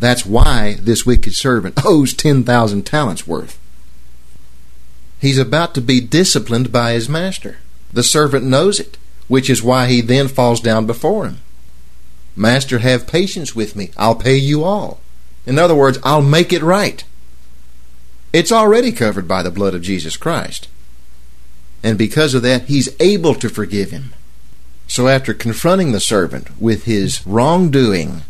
That's 0.00 0.26
why 0.26 0.78
this 0.80 1.06
wicked 1.06 1.34
servant 1.34 1.78
owes 1.84 2.12
10,000 2.14 2.82
talents 2.84 3.26
worth. 3.26 3.56
He's 5.20 5.38
about 5.38 5.74
to 5.74 5.80
be 5.80 6.00
disciplined 6.00 6.72
by 6.72 6.92
his 6.92 7.08
master. 7.08 7.58
The 7.92 8.02
servant 8.02 8.44
knows 8.44 8.80
it 8.80 8.98
which 9.28 9.50
is 9.50 9.62
why 9.62 9.86
he 9.86 10.00
then 10.00 10.26
falls 10.26 10.60
down 10.60 10.86
before 10.86 11.26
him. 11.26 11.38
Master, 12.34 12.78
have 12.78 13.06
patience 13.06 13.54
with 13.54 13.76
me. 13.76 13.90
I'll 13.96 14.14
pay 14.14 14.36
you 14.36 14.64
all. 14.64 15.00
In 15.46 15.58
other 15.58 15.74
words, 15.74 15.98
I'll 16.02 16.22
make 16.22 16.52
it 16.52 16.62
right. 16.62 17.04
It's 18.32 18.52
already 18.52 18.90
covered 18.92 19.28
by 19.28 19.42
the 19.42 19.50
blood 19.50 19.74
of 19.74 19.82
Jesus 19.82 20.16
Christ. 20.16 20.68
And 21.82 21.96
because 21.96 22.34
of 22.34 22.42
that, 22.42 22.64
he's 22.64 22.94
able 23.00 23.34
to 23.36 23.48
forgive 23.48 23.90
him. 23.90 24.12
So 24.88 25.06
after 25.06 25.34
confronting 25.34 25.92
the 25.92 26.00
servant 26.00 26.60
with 26.60 26.84
his 26.84 27.24
wrongdoing, 27.26 28.22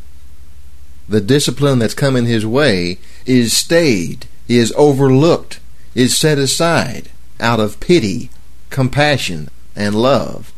the 1.08 1.20
discipline 1.20 1.78
that's 1.78 1.94
coming 1.94 2.26
his 2.26 2.44
way 2.44 2.98
is 3.24 3.56
stayed, 3.56 4.26
is 4.48 4.74
overlooked, 4.76 5.60
is 5.94 6.18
set 6.18 6.36
aside 6.36 7.08
out 7.40 7.60
of 7.60 7.80
pity, 7.80 8.28
compassion, 8.70 9.48
and 9.76 9.94
love. 9.94 10.52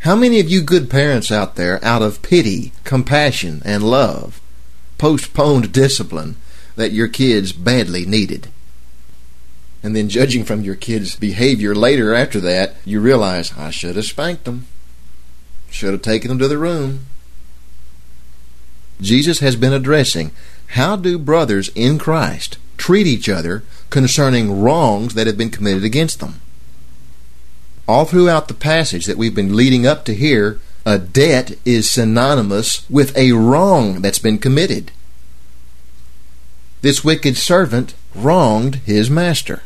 How 0.00 0.16
many 0.16 0.40
of 0.40 0.48
you 0.48 0.62
good 0.62 0.88
parents 0.88 1.30
out 1.30 1.56
there, 1.56 1.84
out 1.84 2.00
of 2.00 2.22
pity, 2.22 2.72
compassion, 2.84 3.60
and 3.66 3.84
love, 3.84 4.40
postponed 4.96 5.72
discipline 5.72 6.36
that 6.76 6.92
your 6.92 7.08
kids 7.08 7.52
badly 7.52 8.06
needed? 8.06 8.48
And 9.82 9.96
then, 9.96 10.08
judging 10.08 10.44
from 10.44 10.60
your 10.60 10.74
kids' 10.74 11.16
behavior 11.16 11.74
later 11.74 12.14
after 12.14 12.38
that, 12.40 12.76
you 12.84 13.00
realize, 13.00 13.56
I 13.56 13.70
should 13.70 13.96
have 13.96 14.04
spanked 14.04 14.44
them. 14.44 14.66
Should 15.70 15.92
have 15.92 16.02
taken 16.02 16.28
them 16.28 16.38
to 16.38 16.48
the 16.48 16.58
room. 16.58 17.06
Jesus 19.00 19.40
has 19.40 19.56
been 19.56 19.72
addressing 19.72 20.32
how 20.68 20.96
do 20.96 21.18
brothers 21.18 21.70
in 21.74 21.98
Christ 21.98 22.58
treat 22.76 23.06
each 23.06 23.28
other 23.28 23.62
concerning 23.88 24.60
wrongs 24.60 25.14
that 25.14 25.26
have 25.26 25.38
been 25.38 25.50
committed 25.50 25.84
against 25.84 26.20
them. 26.20 26.40
All 27.88 28.04
throughout 28.04 28.48
the 28.48 28.54
passage 28.54 29.06
that 29.06 29.16
we've 29.16 29.34
been 29.34 29.56
leading 29.56 29.86
up 29.86 30.04
to 30.04 30.14
here, 30.14 30.60
a 30.86 30.98
debt 30.98 31.52
is 31.64 31.90
synonymous 31.90 32.88
with 32.90 33.16
a 33.16 33.32
wrong 33.32 34.00
that's 34.00 34.18
been 34.18 34.38
committed. 34.38 34.92
This 36.82 37.04
wicked 37.04 37.36
servant 37.36 37.94
wronged 38.14 38.76
his 38.86 39.10
master. 39.10 39.62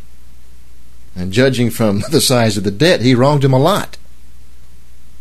And 1.17 1.33
judging 1.33 1.71
from 1.71 2.03
the 2.11 2.21
size 2.21 2.57
of 2.57 2.65
the 2.65 2.71
debt, 2.71 3.03
he 3.03 3.15
wronged 3.15 3.45
him 3.45 3.53
a 3.53 3.59
lot. 3.59 3.97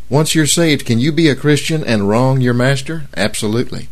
Once 0.09 0.35
you're 0.35 0.45
saved, 0.45 0.85
can 0.85 0.99
you 0.99 1.11
be 1.11 1.29
a 1.29 1.35
Christian 1.35 1.83
and 1.83 2.07
wrong 2.07 2.41
your 2.41 2.53
master? 2.53 3.03
Absolutely. 3.15 3.89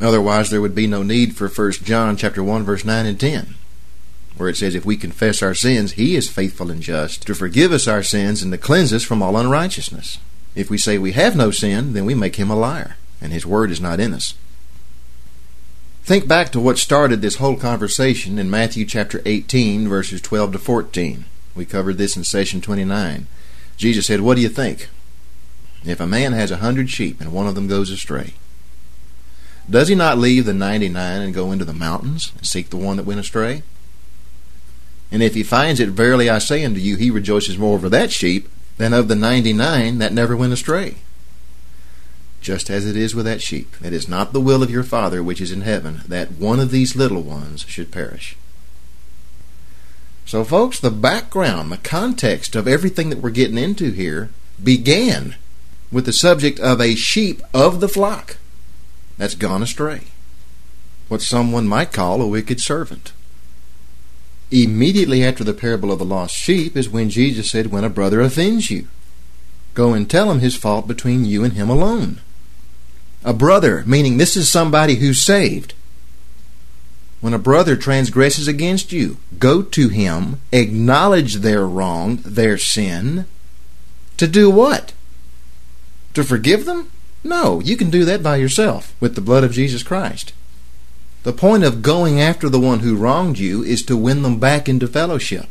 Otherwise, 0.00 0.50
there 0.50 0.60
would 0.60 0.74
be 0.74 0.86
no 0.86 1.02
need 1.02 1.36
for 1.36 1.48
1 1.48 1.72
John 1.84 2.16
chapter 2.16 2.42
1 2.42 2.64
verse 2.64 2.84
9 2.84 3.06
and 3.06 3.18
10, 3.18 3.54
where 4.36 4.48
it 4.48 4.56
says, 4.56 4.74
"If 4.74 4.84
we 4.84 4.96
confess 4.96 5.42
our 5.42 5.54
sins, 5.54 5.92
he 5.92 6.16
is 6.16 6.28
faithful 6.28 6.70
and 6.70 6.82
just 6.82 7.26
to 7.26 7.34
forgive 7.34 7.72
us 7.72 7.88
our 7.88 8.02
sins 8.02 8.42
and 8.42 8.52
to 8.52 8.58
cleanse 8.58 8.92
us 8.92 9.02
from 9.02 9.22
all 9.22 9.36
unrighteousness." 9.36 10.18
If 10.54 10.70
we 10.70 10.78
say 10.78 10.98
we 10.98 11.12
have 11.12 11.36
no 11.36 11.50
sin, 11.50 11.92
then 11.92 12.04
we 12.04 12.14
make 12.14 12.36
him 12.36 12.50
a 12.50 12.56
liar, 12.56 12.96
and 13.20 13.32
his 13.32 13.46
word 13.46 13.70
is 13.70 13.80
not 13.80 14.00
in 14.00 14.14
us. 14.14 14.34
Think 16.06 16.28
back 16.28 16.52
to 16.52 16.60
what 16.60 16.78
started 16.78 17.20
this 17.20 17.38
whole 17.38 17.56
conversation 17.56 18.38
in 18.38 18.48
Matthew 18.48 18.84
chapter 18.84 19.20
18 19.26 19.88
verses 19.88 20.20
12 20.20 20.52
to 20.52 20.58
14. 20.60 21.24
We 21.56 21.64
covered 21.64 21.98
this 21.98 22.16
in 22.16 22.22
session 22.22 22.60
29. 22.60 23.26
Jesus 23.76 24.06
said, 24.06 24.20
"What 24.20 24.36
do 24.36 24.40
you 24.40 24.48
think? 24.48 24.88
If 25.84 25.98
a 25.98 26.06
man 26.06 26.32
has 26.32 26.52
a 26.52 26.58
hundred 26.58 26.90
sheep 26.90 27.20
and 27.20 27.32
one 27.32 27.48
of 27.48 27.56
them 27.56 27.66
goes 27.66 27.90
astray, 27.90 28.34
does 29.68 29.88
he 29.88 29.96
not 29.96 30.16
leave 30.16 30.44
the 30.44 30.54
99 30.54 31.22
and 31.22 31.34
go 31.34 31.50
into 31.50 31.64
the 31.64 31.72
mountains 31.72 32.30
and 32.38 32.46
seek 32.46 32.70
the 32.70 32.76
one 32.76 32.96
that 32.98 33.04
went 33.04 33.18
astray? 33.18 33.64
And 35.10 35.24
if 35.24 35.34
he 35.34 35.42
finds 35.42 35.80
it, 35.80 35.88
verily 35.88 36.30
I 36.30 36.38
say 36.38 36.64
unto 36.64 36.78
you, 36.78 36.94
he 36.94 37.10
rejoices 37.10 37.58
more 37.58 37.74
over 37.74 37.88
that 37.88 38.12
sheep 38.12 38.48
than 38.76 38.92
of 38.92 39.08
the 39.08 39.16
99 39.16 39.98
that 39.98 40.12
never 40.12 40.36
went 40.36 40.52
astray. 40.52 40.98
Just 42.40 42.70
as 42.70 42.86
it 42.86 42.96
is 42.96 43.14
with 43.14 43.24
that 43.26 43.42
sheep, 43.42 43.74
it 43.82 43.92
is 43.92 44.08
not 44.08 44.32
the 44.32 44.40
will 44.40 44.62
of 44.62 44.70
your 44.70 44.84
Father 44.84 45.22
which 45.22 45.40
is 45.40 45.52
in 45.52 45.62
heaven 45.62 46.02
that 46.06 46.32
one 46.32 46.60
of 46.60 46.70
these 46.70 46.94
little 46.94 47.22
ones 47.22 47.64
should 47.68 47.90
perish. 47.90 48.36
So, 50.26 50.42
folks, 50.42 50.80
the 50.80 50.90
background, 50.90 51.70
the 51.70 51.76
context 51.76 52.56
of 52.56 52.66
everything 52.66 53.10
that 53.10 53.20
we're 53.20 53.30
getting 53.30 53.58
into 53.58 53.92
here 53.92 54.30
began 54.62 55.36
with 55.92 56.04
the 56.04 56.12
subject 56.12 56.58
of 56.58 56.80
a 56.80 56.96
sheep 56.96 57.42
of 57.54 57.80
the 57.80 57.88
flock 57.88 58.38
that's 59.18 59.36
gone 59.36 59.62
astray. 59.62 60.02
What 61.08 61.22
someone 61.22 61.68
might 61.68 61.92
call 61.92 62.20
a 62.20 62.26
wicked 62.26 62.60
servant. 62.60 63.12
Immediately 64.50 65.24
after 65.24 65.44
the 65.44 65.54
parable 65.54 65.92
of 65.92 65.98
the 66.00 66.04
lost 66.04 66.34
sheep 66.34 66.76
is 66.76 66.88
when 66.88 67.10
Jesus 67.10 67.50
said, 67.50 67.68
When 67.68 67.84
a 67.84 67.90
brother 67.90 68.20
offends 68.20 68.70
you, 68.70 68.88
go 69.74 69.92
and 69.92 70.08
tell 70.08 70.30
him 70.30 70.40
his 70.40 70.56
fault 70.56 70.88
between 70.88 71.24
you 71.24 71.44
and 71.44 71.52
him 71.52 71.70
alone. 71.70 72.20
A 73.26 73.32
brother, 73.32 73.82
meaning 73.86 74.16
this 74.16 74.36
is 74.36 74.48
somebody 74.48 74.94
who's 74.94 75.20
saved. 75.20 75.74
When 77.20 77.34
a 77.34 77.40
brother 77.40 77.74
transgresses 77.74 78.46
against 78.46 78.92
you, 78.92 79.16
go 79.40 79.62
to 79.62 79.88
him, 79.88 80.40
acknowledge 80.52 81.34
their 81.36 81.66
wrong, 81.66 82.18
their 82.24 82.56
sin. 82.56 83.26
To 84.18 84.28
do 84.28 84.48
what? 84.48 84.92
To 86.14 86.22
forgive 86.22 86.66
them? 86.66 86.92
No, 87.24 87.60
you 87.60 87.76
can 87.76 87.90
do 87.90 88.04
that 88.04 88.22
by 88.22 88.36
yourself 88.36 88.94
with 89.00 89.16
the 89.16 89.20
blood 89.20 89.42
of 89.42 89.50
Jesus 89.50 89.82
Christ. 89.82 90.32
The 91.24 91.32
point 91.32 91.64
of 91.64 91.82
going 91.82 92.20
after 92.20 92.48
the 92.48 92.60
one 92.60 92.78
who 92.78 92.94
wronged 92.94 93.40
you 93.40 93.64
is 93.64 93.82
to 93.86 93.96
win 93.96 94.22
them 94.22 94.38
back 94.38 94.68
into 94.68 94.86
fellowship. 94.86 95.46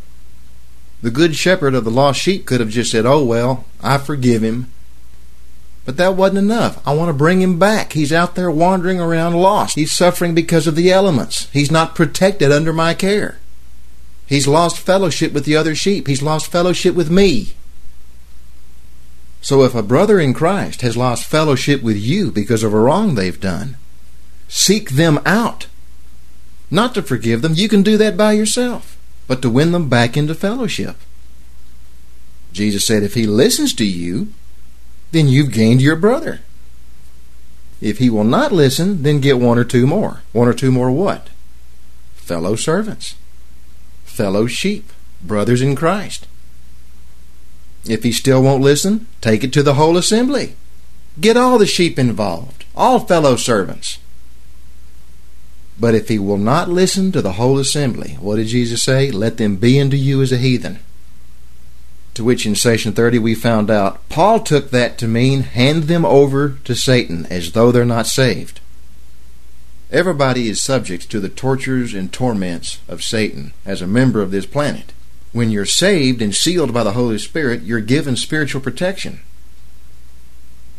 The 1.02 1.12
good 1.12 1.36
shepherd 1.36 1.76
of 1.76 1.84
the 1.84 1.92
lost 1.92 2.22
sheep 2.22 2.46
could 2.46 2.62
have 2.62 2.70
just 2.70 2.92
said, 2.92 3.06
Oh, 3.06 3.26
well, 3.26 3.66
I 3.84 3.98
forgive 3.98 4.42
him. 4.42 4.72
But 5.86 5.98
that 5.98 6.16
wasn't 6.16 6.40
enough. 6.40 6.86
I 6.86 6.94
want 6.94 7.10
to 7.10 7.14
bring 7.14 7.42
him 7.42 7.60
back. 7.60 7.94
He's 7.94 8.12
out 8.12 8.34
there 8.34 8.50
wandering 8.50 9.00
around 9.00 9.36
lost. 9.36 9.76
He's 9.76 9.92
suffering 9.92 10.34
because 10.34 10.66
of 10.66 10.76
the 10.76 10.92
elements. 10.92 11.48
He's 11.52 11.72
not 11.72 11.94
protected 11.96 12.52
under 12.52 12.74
my 12.74 12.96
care. 12.96 13.38
He's 14.26 14.48
lost 14.48 14.80
fellowship 14.80 15.32
with 15.32 15.46
the 15.46 15.56
other 15.56 15.76
sheep. 15.76 16.08
He's 16.08 16.24
lost 16.24 16.52
fellowship 16.52 16.96
with 16.96 17.12
me. 17.12 17.54
So 19.42 19.62
if 19.62 19.76
a 19.76 19.84
brother 19.84 20.20
in 20.20 20.34
Christ 20.34 20.82
has 20.82 20.98
lost 20.98 21.30
fellowship 21.30 21.84
with 21.84 21.98
you 21.98 22.32
because 22.32 22.64
of 22.64 22.74
a 22.74 22.80
wrong 22.80 23.14
they've 23.14 23.40
done, 23.40 23.78
seek 24.48 24.92
them 24.92 25.20
out. 25.24 25.68
Not 26.72 26.96
to 26.96 27.04
forgive 27.04 27.44
them, 27.44 27.54
you 27.54 27.70
can 27.70 27.84
do 27.84 27.96
that 27.98 28.18
by 28.18 28.32
yourself, 28.32 28.98
but 29.28 29.44
to 29.44 29.50
win 29.52 29.72
them 29.72 29.88
back 29.88 30.18
into 30.18 30.34
fellowship. 30.34 30.96
Jesus 32.52 32.88
said, 32.88 33.04
if 33.04 33.14
he 33.14 33.28
listens 33.28 33.72
to 33.76 33.86
you, 33.86 34.30
then 35.16 35.28
you've 35.30 35.52
gained 35.52 35.82
your 35.82 35.96
brother. 35.96 36.42
If 37.80 38.00
he 38.00 38.10
will 38.10 38.26
not 38.26 38.52
listen, 38.52 39.04
then 39.04 39.22
get 39.22 39.40
one 39.40 39.58
or 39.58 39.64
two 39.64 39.88
more. 39.88 40.22
One 40.34 40.48
or 40.48 40.54
two 40.54 40.72
more 40.72 40.92
what? 40.92 41.30
Fellow 42.16 42.56
servants, 42.56 43.16
fellow 44.04 44.46
sheep, 44.48 44.92
brothers 45.22 45.62
in 45.62 45.76
Christ. 45.76 46.28
If 47.88 48.04
he 48.04 48.12
still 48.12 48.42
won't 48.42 48.64
listen, 48.64 49.08
take 49.22 49.44
it 49.44 49.54
to 49.54 49.64
the 49.64 49.76
whole 49.76 49.96
assembly. 49.96 50.56
Get 51.22 51.38
all 51.38 51.58
the 51.58 51.66
sheep 51.66 51.98
involved, 51.98 52.66
all 52.76 53.00
fellow 53.00 53.36
servants. 53.36 54.00
But 55.80 55.96
if 55.96 56.10
he 56.10 56.20
will 56.20 56.38
not 56.38 56.70
listen 56.70 57.12
to 57.12 57.22
the 57.22 57.34
whole 57.34 57.60
assembly, 57.60 58.18
what 58.20 58.38
did 58.38 58.48
Jesus 58.48 58.84
say? 58.84 59.12
Let 59.12 59.38
them 59.38 59.58
be 59.58 59.80
unto 59.80 59.98
you 59.98 60.22
as 60.22 60.32
a 60.32 60.38
heathen. 60.38 60.80
To 62.16 62.24
which 62.24 62.46
in 62.46 62.56
session 62.56 62.94
30 62.94 63.20
we 63.20 63.36
found 63.36 63.70
out 63.70 64.08
Paul 64.08 64.40
took 64.40 64.72
that 64.72 64.98
to 65.00 65.08
mean 65.08 65.42
hand 65.42 65.84
them 65.84 66.06
over 66.06 66.58
to 66.64 66.74
Satan 66.74 67.26
as 67.28 67.52
though 67.52 67.72
they're 67.72 67.86
not 67.86 68.08
saved. 68.08 68.62
Everybody 69.92 70.50
is 70.50 70.62
subject 70.62 71.12
to 71.12 71.20
the 71.20 71.30
tortures 71.30 71.94
and 71.94 72.12
torments 72.12 72.80
of 72.88 73.04
Satan 73.04 73.54
as 73.66 73.82
a 73.82 73.88
member 73.88 74.22
of 74.22 74.32
this 74.32 74.46
planet. 74.46 74.94
When 75.34 75.52
you're 75.52 75.66
saved 75.66 76.22
and 76.22 76.34
sealed 76.34 76.74
by 76.74 76.84
the 76.84 76.94
Holy 76.94 77.18
Spirit, 77.18 77.64
you're 77.64 77.82
given 77.82 78.16
spiritual 78.16 78.62
protection. 78.62 79.20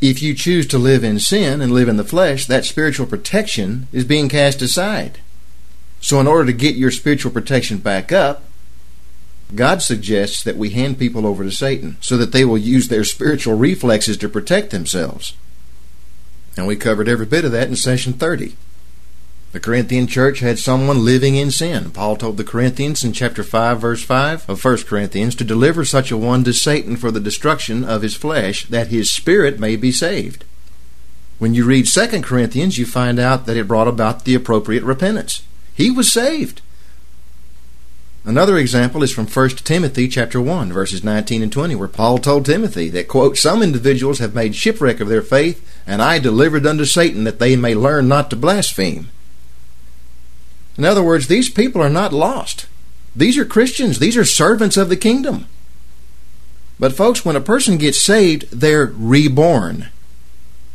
If 0.00 0.22
you 0.22 0.34
choose 0.34 0.66
to 0.68 0.78
live 0.78 1.04
in 1.04 1.20
sin 1.20 1.60
and 1.60 1.70
live 1.70 1.88
in 1.88 1.98
the 1.98 2.04
flesh, 2.04 2.46
that 2.46 2.64
spiritual 2.64 3.06
protection 3.06 3.88
is 3.92 4.04
being 4.04 4.30
cast 4.30 4.62
aside. 4.62 5.18
So, 6.00 6.18
in 6.18 6.26
order 6.26 6.46
to 6.46 6.52
get 6.52 6.76
your 6.76 6.90
spiritual 6.90 7.32
protection 7.32 7.78
back 7.78 8.12
up, 8.12 8.42
God 9.54 9.80
suggests 9.80 10.42
that 10.42 10.56
we 10.56 10.70
hand 10.70 10.98
people 10.98 11.26
over 11.26 11.44
to 11.44 11.50
Satan 11.52 11.96
so 12.00 12.16
that 12.16 12.32
they 12.32 12.44
will 12.44 12.58
use 12.58 12.88
their 12.88 13.04
spiritual 13.04 13.56
reflexes 13.56 14.16
to 14.18 14.28
protect 14.28 14.70
themselves. 14.70 15.34
And 16.56 16.66
we 16.66 16.76
covered 16.76 17.08
every 17.08 17.26
bit 17.26 17.44
of 17.44 17.52
that 17.52 17.68
in 17.68 17.76
session 17.76 18.14
30. 18.14 18.56
The 19.52 19.60
Corinthian 19.60 20.06
church 20.06 20.40
had 20.40 20.58
someone 20.58 21.04
living 21.04 21.36
in 21.36 21.50
sin. 21.50 21.90
Paul 21.90 22.16
told 22.16 22.36
the 22.36 22.44
Corinthians 22.44 23.04
in 23.04 23.12
chapter 23.12 23.42
5 23.42 23.80
verse 23.80 24.02
5 24.02 24.50
of 24.50 24.62
1 24.62 24.78
Corinthians 24.84 25.34
to 25.36 25.44
deliver 25.44 25.84
such 25.84 26.10
a 26.10 26.16
one 26.16 26.44
to 26.44 26.52
Satan 26.52 26.96
for 26.96 27.10
the 27.10 27.20
destruction 27.20 27.84
of 27.84 28.02
his 28.02 28.16
flesh 28.16 28.66
that 28.66 28.88
his 28.88 29.10
spirit 29.10 29.60
may 29.60 29.76
be 29.76 29.92
saved. 29.92 30.44
When 31.38 31.54
you 31.54 31.64
read 31.64 31.86
2 31.86 32.22
Corinthians, 32.22 32.78
you 32.78 32.86
find 32.86 33.18
out 33.18 33.46
that 33.46 33.56
it 33.56 33.68
brought 33.68 33.88
about 33.88 34.24
the 34.24 34.34
appropriate 34.34 34.82
repentance. 34.82 35.42
He 35.74 35.90
was 35.90 36.12
saved. 36.12 36.62
Another 38.26 38.58
example 38.58 39.04
is 39.04 39.12
from 39.12 39.28
1 39.28 39.50
Timothy 39.50 40.08
chapter 40.08 40.40
1 40.40 40.72
verses 40.72 41.04
19 41.04 41.44
and 41.44 41.52
20 41.52 41.76
where 41.76 41.86
Paul 41.86 42.18
told 42.18 42.44
Timothy 42.44 42.88
that 42.90 43.06
quote 43.06 43.36
some 43.36 43.62
individuals 43.62 44.18
have 44.18 44.34
made 44.34 44.56
shipwreck 44.56 44.98
of 44.98 45.06
their 45.06 45.22
faith 45.22 45.64
and 45.86 46.02
I 46.02 46.18
delivered 46.18 46.66
unto 46.66 46.84
Satan 46.84 47.22
that 47.22 47.38
they 47.38 47.54
may 47.54 47.72
learn 47.72 48.08
not 48.08 48.28
to 48.30 48.36
blaspheme. 48.36 49.10
In 50.76 50.84
other 50.84 51.04
words, 51.04 51.28
these 51.28 51.48
people 51.48 51.80
are 51.80 51.88
not 51.88 52.12
lost. 52.12 52.66
These 53.14 53.38
are 53.38 53.44
Christians. 53.44 54.00
These 54.00 54.16
are 54.16 54.24
servants 54.24 54.76
of 54.76 54.88
the 54.88 54.96
kingdom. 54.96 55.46
But, 56.78 56.92
folks, 56.92 57.24
when 57.24 57.36
a 57.36 57.40
person 57.40 57.78
gets 57.78 57.98
saved, 57.98 58.50
they're 58.50 58.92
reborn. 58.94 59.88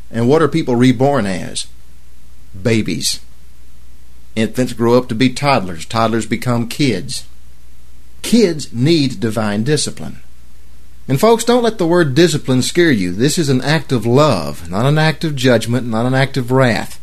And 0.09 0.27
what 0.27 0.41
are 0.41 0.47
people 0.47 0.75
reborn 0.75 1.27
as? 1.27 1.67
Babies. 2.59 3.19
Infants 4.35 4.73
grow 4.73 4.97
up 4.97 5.07
to 5.09 5.15
be 5.15 5.31
toddlers. 5.31 5.85
Toddlers 5.85 6.25
become 6.25 6.67
kids. 6.67 7.27
Kids 8.21 8.71
need 8.71 9.19
divine 9.19 9.63
discipline. 9.63 10.21
And, 11.07 11.19
folks, 11.19 11.43
don't 11.43 11.63
let 11.63 11.77
the 11.77 11.87
word 11.87 12.15
discipline 12.15 12.61
scare 12.61 12.91
you. 12.91 13.11
This 13.11 13.37
is 13.37 13.49
an 13.49 13.61
act 13.61 13.91
of 13.91 14.05
love, 14.05 14.69
not 14.69 14.85
an 14.85 14.97
act 14.97 15.23
of 15.23 15.35
judgment, 15.35 15.87
not 15.87 16.05
an 16.05 16.13
act 16.13 16.37
of 16.37 16.51
wrath. 16.51 16.99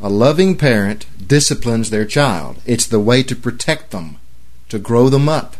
A 0.00 0.08
loving 0.10 0.56
parent 0.56 1.06
disciplines 1.26 1.90
their 1.90 2.04
child. 2.04 2.60
It's 2.66 2.86
the 2.86 3.00
way 3.00 3.22
to 3.22 3.36
protect 3.36 3.90
them, 3.90 4.18
to 4.68 4.78
grow 4.78 5.08
them 5.08 5.28
up. 5.28 5.56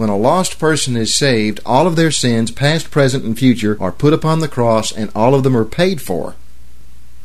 when 0.00 0.08
a 0.08 0.16
lost 0.16 0.58
person 0.58 0.96
is 0.96 1.14
saved, 1.14 1.60
all 1.66 1.86
of 1.86 1.94
their 1.94 2.10
sins, 2.10 2.50
past, 2.50 2.90
present, 2.90 3.22
and 3.22 3.38
future, 3.38 3.76
are 3.78 3.92
put 3.92 4.14
upon 4.14 4.40
the 4.40 4.48
cross 4.48 4.90
and 4.90 5.10
all 5.14 5.34
of 5.34 5.42
them 5.42 5.54
are 5.54 5.64
paid 5.64 6.00
for. 6.00 6.36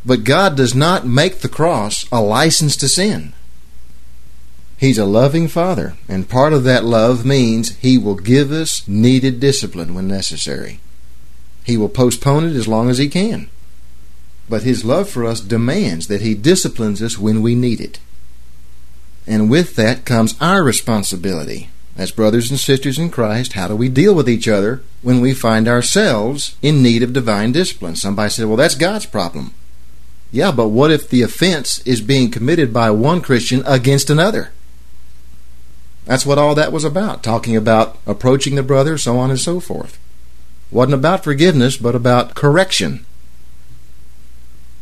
But 0.05 0.25
God 0.25 0.57
does 0.57 0.75
not 0.75 1.07
make 1.07 1.39
the 1.39 1.47
cross 1.47 2.05
a 2.11 2.19
license 2.21 2.75
to 2.77 2.89
sin. 2.89 3.31
He's 4.77 4.97
a 4.97 5.05
loving 5.05 5.47
Father, 5.47 5.93
and 6.09 6.29
part 6.29 6.53
of 6.53 6.63
that 6.65 6.83
love 6.83 7.25
means 7.25 7.75
He 7.77 7.97
will 7.97 8.15
give 8.15 8.51
us 8.51 8.87
needed 8.87 9.39
discipline 9.39 9.93
when 9.93 10.07
necessary. 10.07 10.79
He 11.63 11.77
will 11.77 11.89
postpone 11.89 12.45
it 12.45 12.55
as 12.55 12.67
long 12.67 12.89
as 12.89 12.97
He 12.97 13.07
can. 13.07 13.49
But 14.49 14.63
His 14.63 14.85
love 14.85 15.09
for 15.09 15.25
us 15.25 15.39
demands 15.39 16.07
that 16.07 16.21
He 16.21 16.35
disciplines 16.35 17.01
us 17.01 17.17
when 17.17 17.41
we 17.41 17.55
need 17.55 17.79
it. 17.79 17.99
And 19.25 19.49
with 19.49 19.75
that 19.75 20.05
comes 20.05 20.35
our 20.39 20.61
responsibility 20.61 21.69
as 21.97 22.11
brothers 22.11 22.51
and 22.51 22.59
sisters 22.59 22.99
in 22.99 23.09
Christ, 23.09 23.53
how 23.53 23.69
do 23.69 23.75
we 23.75 23.87
deal 23.87 24.13
with 24.13 24.27
each 24.27 24.47
other 24.47 24.81
when 25.01 25.21
we 25.21 25.33
find 25.33 25.67
ourselves 25.67 26.57
in 26.61 26.83
need 26.83 27.01
of 27.01 27.13
divine 27.13 27.53
discipline? 27.53 27.95
Somebody 27.95 28.29
said, 28.29 28.47
well, 28.47 28.57
that's 28.57 28.75
God's 28.75 29.05
problem. 29.05 29.53
Yeah, 30.31 30.51
but 30.51 30.67
what 30.67 30.91
if 30.91 31.09
the 31.09 31.21
offense 31.21 31.79
is 31.87 32.01
being 32.01 32.31
committed 32.31 32.73
by 32.73 32.91
one 32.91 33.21
Christian 33.21 33.63
against 33.65 34.09
another? 34.09 34.51
That's 36.05 36.25
what 36.25 36.37
all 36.37 36.55
that 36.55 36.71
was 36.71 36.83
about, 36.83 37.23
talking 37.23 37.55
about 37.55 37.97
approaching 38.05 38.55
the 38.55 38.63
brother, 38.63 38.97
so 38.97 39.17
on 39.17 39.31
and 39.31 39.39
so 39.39 39.59
forth. 39.59 39.99
Wasn't 40.71 40.93
about 40.93 41.23
forgiveness, 41.23 41.77
but 41.77 41.95
about 41.95 42.35
correction. 42.35 43.05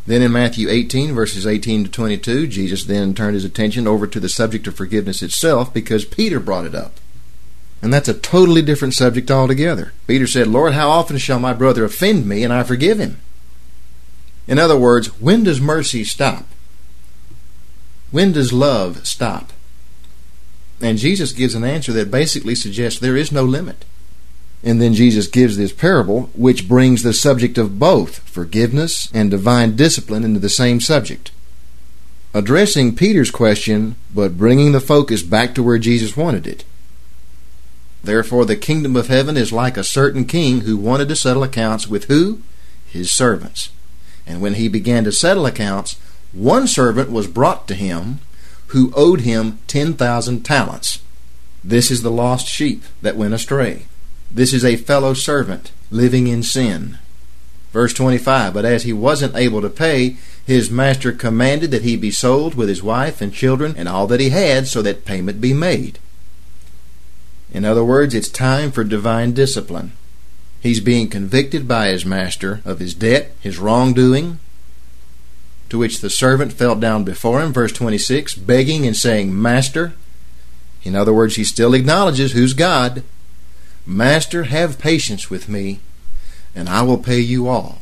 Then 0.06 0.22
in 0.22 0.34
Matthew 0.34 0.70
18, 0.70 1.14
verses 1.14 1.48
18 1.48 1.86
to 1.86 1.90
22, 1.90 2.48
Jesus 2.48 2.84
then 2.84 3.14
turned 3.14 3.36
his 3.36 3.46
attention 3.46 3.88
over 3.88 4.06
to 4.06 4.20
the 4.20 4.28
subject 4.28 4.68
of 4.68 4.76
forgiveness 4.76 5.22
itself 5.22 5.74
because 5.74 6.04
Peter 6.04 6.42
brought 6.42 6.66
it 6.66 6.76
up. 6.76 7.00
And 7.82 7.94
that's 7.94 8.10
a 8.10 8.14
totally 8.14 8.62
different 8.62 8.94
subject 8.94 9.32
altogether. 9.32 9.94
Peter 10.08 10.28
said, 10.28 10.48
Lord, 10.48 10.74
how 10.74 10.90
often 10.90 11.18
shall 11.18 11.40
my 11.40 11.54
brother 11.54 11.86
offend 11.86 12.28
me 12.28 12.44
and 12.44 12.52
I 12.52 12.64
forgive 12.64 13.00
him? 13.00 13.20
In 14.48 14.60
other 14.60 14.78
words, 14.78 15.08
when 15.22 15.44
does 15.44 15.62
mercy 15.62 16.04
stop? 16.04 16.46
When 18.12 18.34
does 18.34 18.52
love 18.52 19.06
stop? 19.08 19.54
And 20.84 20.98
Jesus 20.98 21.32
gives 21.32 21.56
an 21.56 21.64
answer 21.64 21.94
that 21.94 22.12
basically 22.12 22.56
suggests 22.56 23.00
there 23.00 23.16
is 23.16 23.32
no 23.32 23.46
limit. 23.46 23.86
And 24.64 24.82
then 24.82 24.94
Jesus 24.94 25.28
gives 25.28 25.56
this 25.56 25.72
parable, 25.72 26.30
which 26.36 26.68
brings 26.68 27.04
the 27.04 27.14
subject 27.14 27.58
of 27.58 27.80
both 27.80 28.20
forgiveness 28.20 29.10
and 29.14 29.32
divine 29.32 29.78
discipline 29.78 30.26
into 30.26 30.42
the 30.42 30.50
same 30.50 30.82
subject. 30.82 31.32
Addressing 32.34 32.96
Peter's 32.96 33.32
question, 33.32 33.96
but 34.14 34.38
bringing 34.38 34.74
the 34.74 34.82
focus 34.82 35.24
back 35.24 35.56
to 35.56 35.64
where 35.64 35.78
Jesus 35.78 36.18
wanted 36.18 36.46
it. 36.46 36.66
Therefore, 38.04 38.44
the 38.44 38.58
kingdom 38.58 38.98
of 38.98 39.08
heaven 39.08 39.38
is 39.38 39.54
like 39.54 39.78
a 39.78 39.86
certain 39.86 40.26
king 40.26 40.62
who 40.62 40.76
wanted 40.76 41.08
to 41.08 41.16
settle 41.16 41.44
accounts 41.44 41.88
with 41.88 42.06
who? 42.06 42.42
His 42.88 43.10
servants. 43.10 43.70
And 44.28 44.42
when 44.42 44.56
he 44.56 44.68
began 44.68 45.06
to 45.06 45.14
settle 45.14 45.46
accounts, 45.46 45.98
one 46.34 46.68
servant 46.68 47.10
was 47.10 47.28
brought 47.28 47.70
to 47.70 47.74
him 47.74 48.20
who 48.74 48.92
owed 48.96 49.22
him 49.22 49.60
10,000 49.68 50.42
talents. 50.44 51.00
This 51.64 51.92
is 51.92 52.02
the 52.02 52.12
lost 52.12 52.48
sheep 52.48 52.84
that 53.04 53.16
went 53.16 53.36
astray. 53.36 53.86
This 54.32 54.52
is 54.52 54.66
a 54.66 54.78
fellow 54.78 55.14
servant 55.14 55.72
living 55.92 56.26
in 56.26 56.42
sin. 56.42 56.98
Verse 57.72 57.94
25 57.94 58.52
But 58.52 58.66
as 58.66 58.82
he 58.82 58.92
wasn't 58.92 59.36
able 59.36 59.62
to 59.62 59.70
pay, 59.70 60.18
his 60.44 60.72
master 60.72 61.12
commanded 61.12 61.70
that 61.70 61.84
he 61.84 61.96
be 61.96 62.10
sold 62.10 62.56
with 62.56 62.68
his 62.68 62.82
wife 62.82 63.22
and 63.22 63.32
children 63.32 63.76
and 63.78 63.88
all 63.88 64.08
that 64.08 64.20
he 64.20 64.30
had, 64.30 64.68
so 64.68 64.82
that 64.82 65.06
payment 65.06 65.40
be 65.40 65.54
made. 65.54 66.00
In 67.52 67.66
other 67.66 67.84
words, 67.84 68.16
it's 68.16 68.28
time 68.28 68.72
for 68.72 68.84
divine 68.84 69.34
discipline. 69.34 69.92
He's 70.62 70.80
being 70.80 71.10
convicted 71.10 71.68
by 71.68 71.90
his 71.90 72.06
master 72.06 72.62
of 72.66 72.80
his 72.80 72.96
debt, 72.96 73.36
his 73.40 73.60
wrongdoing, 73.60 74.40
to 75.74 75.80
which 75.80 76.02
the 76.02 76.10
servant 76.10 76.54
fell 76.54 76.76
down 76.76 77.04
before 77.04 77.42
him, 77.42 77.52
verse 77.52 77.72
26, 77.72 78.36
begging 78.36 78.86
and 78.86 78.96
saying, 78.96 79.42
Master. 79.42 79.94
In 80.84 80.96
other 80.96 81.12
words, 81.12 81.36
he 81.36 81.44
still 81.44 81.74
acknowledges 81.74 82.34
who's 82.34 82.54
God. 82.54 83.02
Master, 83.84 84.44
have 84.44 84.78
patience 84.78 85.32
with 85.32 85.50
me, 85.50 85.80
and 86.54 86.70
I 86.70 86.84
will 86.84 87.00
pay 87.00 87.20
you 87.20 87.48
all. 87.48 87.82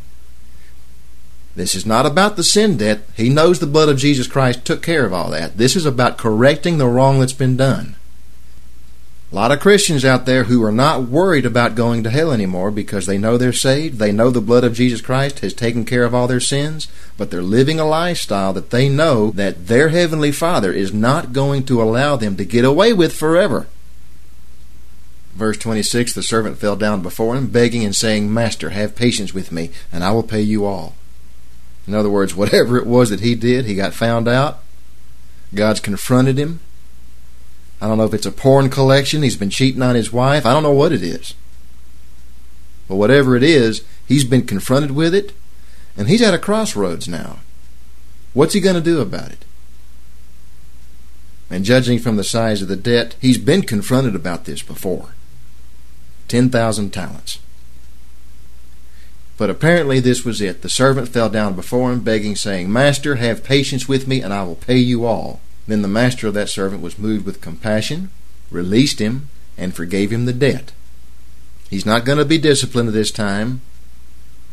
This 1.54 1.76
is 1.76 1.86
not 1.86 2.06
about 2.06 2.38
the 2.38 2.46
sin 2.46 2.78
debt. 2.78 3.02
He 3.18 3.28
knows 3.28 3.60
the 3.60 3.68
blood 3.68 3.90
of 3.90 3.98
Jesus 3.98 4.26
Christ 4.26 4.64
took 4.64 4.82
care 4.82 5.06
of 5.06 5.12
all 5.12 5.30
that. 5.32 5.58
This 5.58 5.76
is 5.76 5.86
about 5.86 6.18
correcting 6.18 6.78
the 6.78 6.88
wrong 6.88 7.20
that's 7.20 7.34
been 7.34 7.58
done. 7.58 7.98
A 9.32 9.36
lot 9.36 9.52
of 9.52 9.62
Christians 9.62 10.04
out 10.04 10.26
there 10.26 10.46
who 10.46 10.62
are 10.62 10.74
not 10.74 11.04
worried 11.04 11.46
about 11.46 11.74
going 11.74 12.04
to 12.04 12.10
hell 12.10 12.34
anymore 12.34 12.70
because 12.70 13.06
they 13.06 13.18
know 13.18 13.38
they're 13.38 13.54
saved, 13.54 13.98
they 13.98 14.12
know 14.12 14.30
the 14.30 14.42
blood 14.42 14.66
of 14.66 14.74
Jesus 14.74 15.00
Christ 15.00 15.40
has 15.40 15.54
taken 15.54 15.86
care 15.86 16.04
of 16.04 16.14
all 16.14 16.28
their 16.28 16.42
sins, 16.42 16.90
but 17.18 17.32
they're 17.32 17.42
living 17.42 17.80
a 17.80 17.86
lifestyle 17.86 18.52
that 18.52 18.72
they 18.72 18.90
know 18.90 19.32
that 19.32 19.68
their 19.68 19.88
heavenly 19.88 20.34
Father 20.34 20.74
is 20.74 20.94
not 20.94 21.32
going 21.32 21.64
to 21.68 21.82
allow 21.82 22.18
them 22.18 22.36
to 22.36 22.44
get 22.44 22.66
away 22.66 22.92
with 22.92 23.16
forever. 23.16 23.68
Verse 25.34 25.58
26 25.58 26.14
The 26.14 26.24
servant 26.24 26.58
fell 26.58 26.76
down 26.76 27.02
before 27.02 27.38
him, 27.38 27.48
begging 27.48 27.86
and 27.86 27.96
saying, 27.96 28.34
Master, 28.34 28.72
have 28.72 28.98
patience 28.98 29.34
with 29.34 29.50
me, 29.50 29.72
and 29.94 30.04
I 30.04 30.12
will 30.12 30.24
pay 30.24 30.42
you 30.42 30.66
all. 30.66 30.96
In 31.88 31.94
other 31.94 32.10
words, 32.10 32.36
whatever 32.36 32.78
it 32.78 32.86
was 32.86 33.10
that 33.12 33.22
he 33.22 33.36
did, 33.36 33.64
he 33.64 33.76
got 33.76 33.94
found 33.94 34.28
out. 34.28 34.60
God's 35.56 35.80
confronted 35.80 36.38
him. 36.38 36.60
I 37.82 37.88
don't 37.88 37.98
know 37.98 38.06
if 38.06 38.14
it's 38.14 38.28
a 38.28 38.32
porn 38.32 38.70
collection. 38.70 39.24
He's 39.24 39.36
been 39.36 39.50
cheating 39.50 39.82
on 39.82 39.96
his 39.96 40.14
wife. 40.14 40.46
I 40.46 40.54
don't 40.54 40.64
know 40.64 40.72
what 40.72 40.92
it 40.92 41.02
is. 41.02 41.34
But 42.88 42.98
whatever 42.98 43.36
it 43.36 43.44
is, 43.44 43.84
he's 44.06 44.24
been 44.24 44.46
confronted 44.46 44.92
with 44.92 45.16
it, 45.16 45.34
and 45.98 46.08
he's 46.08 46.22
at 46.22 46.34
a 46.34 46.40
crossroads 46.40 47.08
now. 47.08 47.40
What's 48.34 48.54
he 48.54 48.60
going 48.60 48.76
to 48.76 48.82
do 48.82 49.02
about 49.02 49.32
it? 49.32 49.46
And 51.50 51.66
judging 51.66 52.00
from 52.00 52.18
the 52.18 52.24
size 52.24 52.62
of 52.62 52.68
the 52.68 52.76
debt, 52.76 53.16
he's 53.20 53.38
been 53.38 53.64
confronted 53.64 54.16
about 54.16 54.46
this 54.46 54.62
before 54.62 55.16
10,000 56.28 56.92
talents. 56.92 57.40
But 59.38 59.50
apparently 59.50 60.00
this 60.00 60.24
was 60.24 60.40
it. 60.40 60.62
The 60.62 60.70
servant 60.70 61.10
fell 61.10 61.30
down 61.30 61.56
before 61.56 61.92
him, 61.92 62.02
begging, 62.02 62.36
saying, 62.36 62.72
Master, 62.72 63.16
have 63.16 63.44
patience 63.44 63.88
with 63.88 64.08
me, 64.08 64.22
and 64.22 64.32
I 64.32 64.44
will 64.44 64.56
pay 64.56 64.78
you 64.78 65.06
all. 65.06 65.42
Then 65.72 65.84
the 65.84 65.88
master 65.88 66.28
of 66.28 66.34
that 66.34 66.50
servant 66.50 66.82
was 66.82 67.00
moved 67.00 67.26
with 67.26 67.40
compassion, 67.40 68.10
released 68.50 69.00
him, 69.00 69.30
and 69.58 69.74
forgave 69.74 70.12
him 70.12 70.26
the 70.26 70.34
debt. 70.34 70.74
He's 71.70 71.86
not 71.86 72.04
going 72.04 72.18
to 72.18 72.26
be 72.26 72.38
disciplined 72.38 72.90
at 72.90 72.94
this 72.94 73.10
time, 73.10 73.62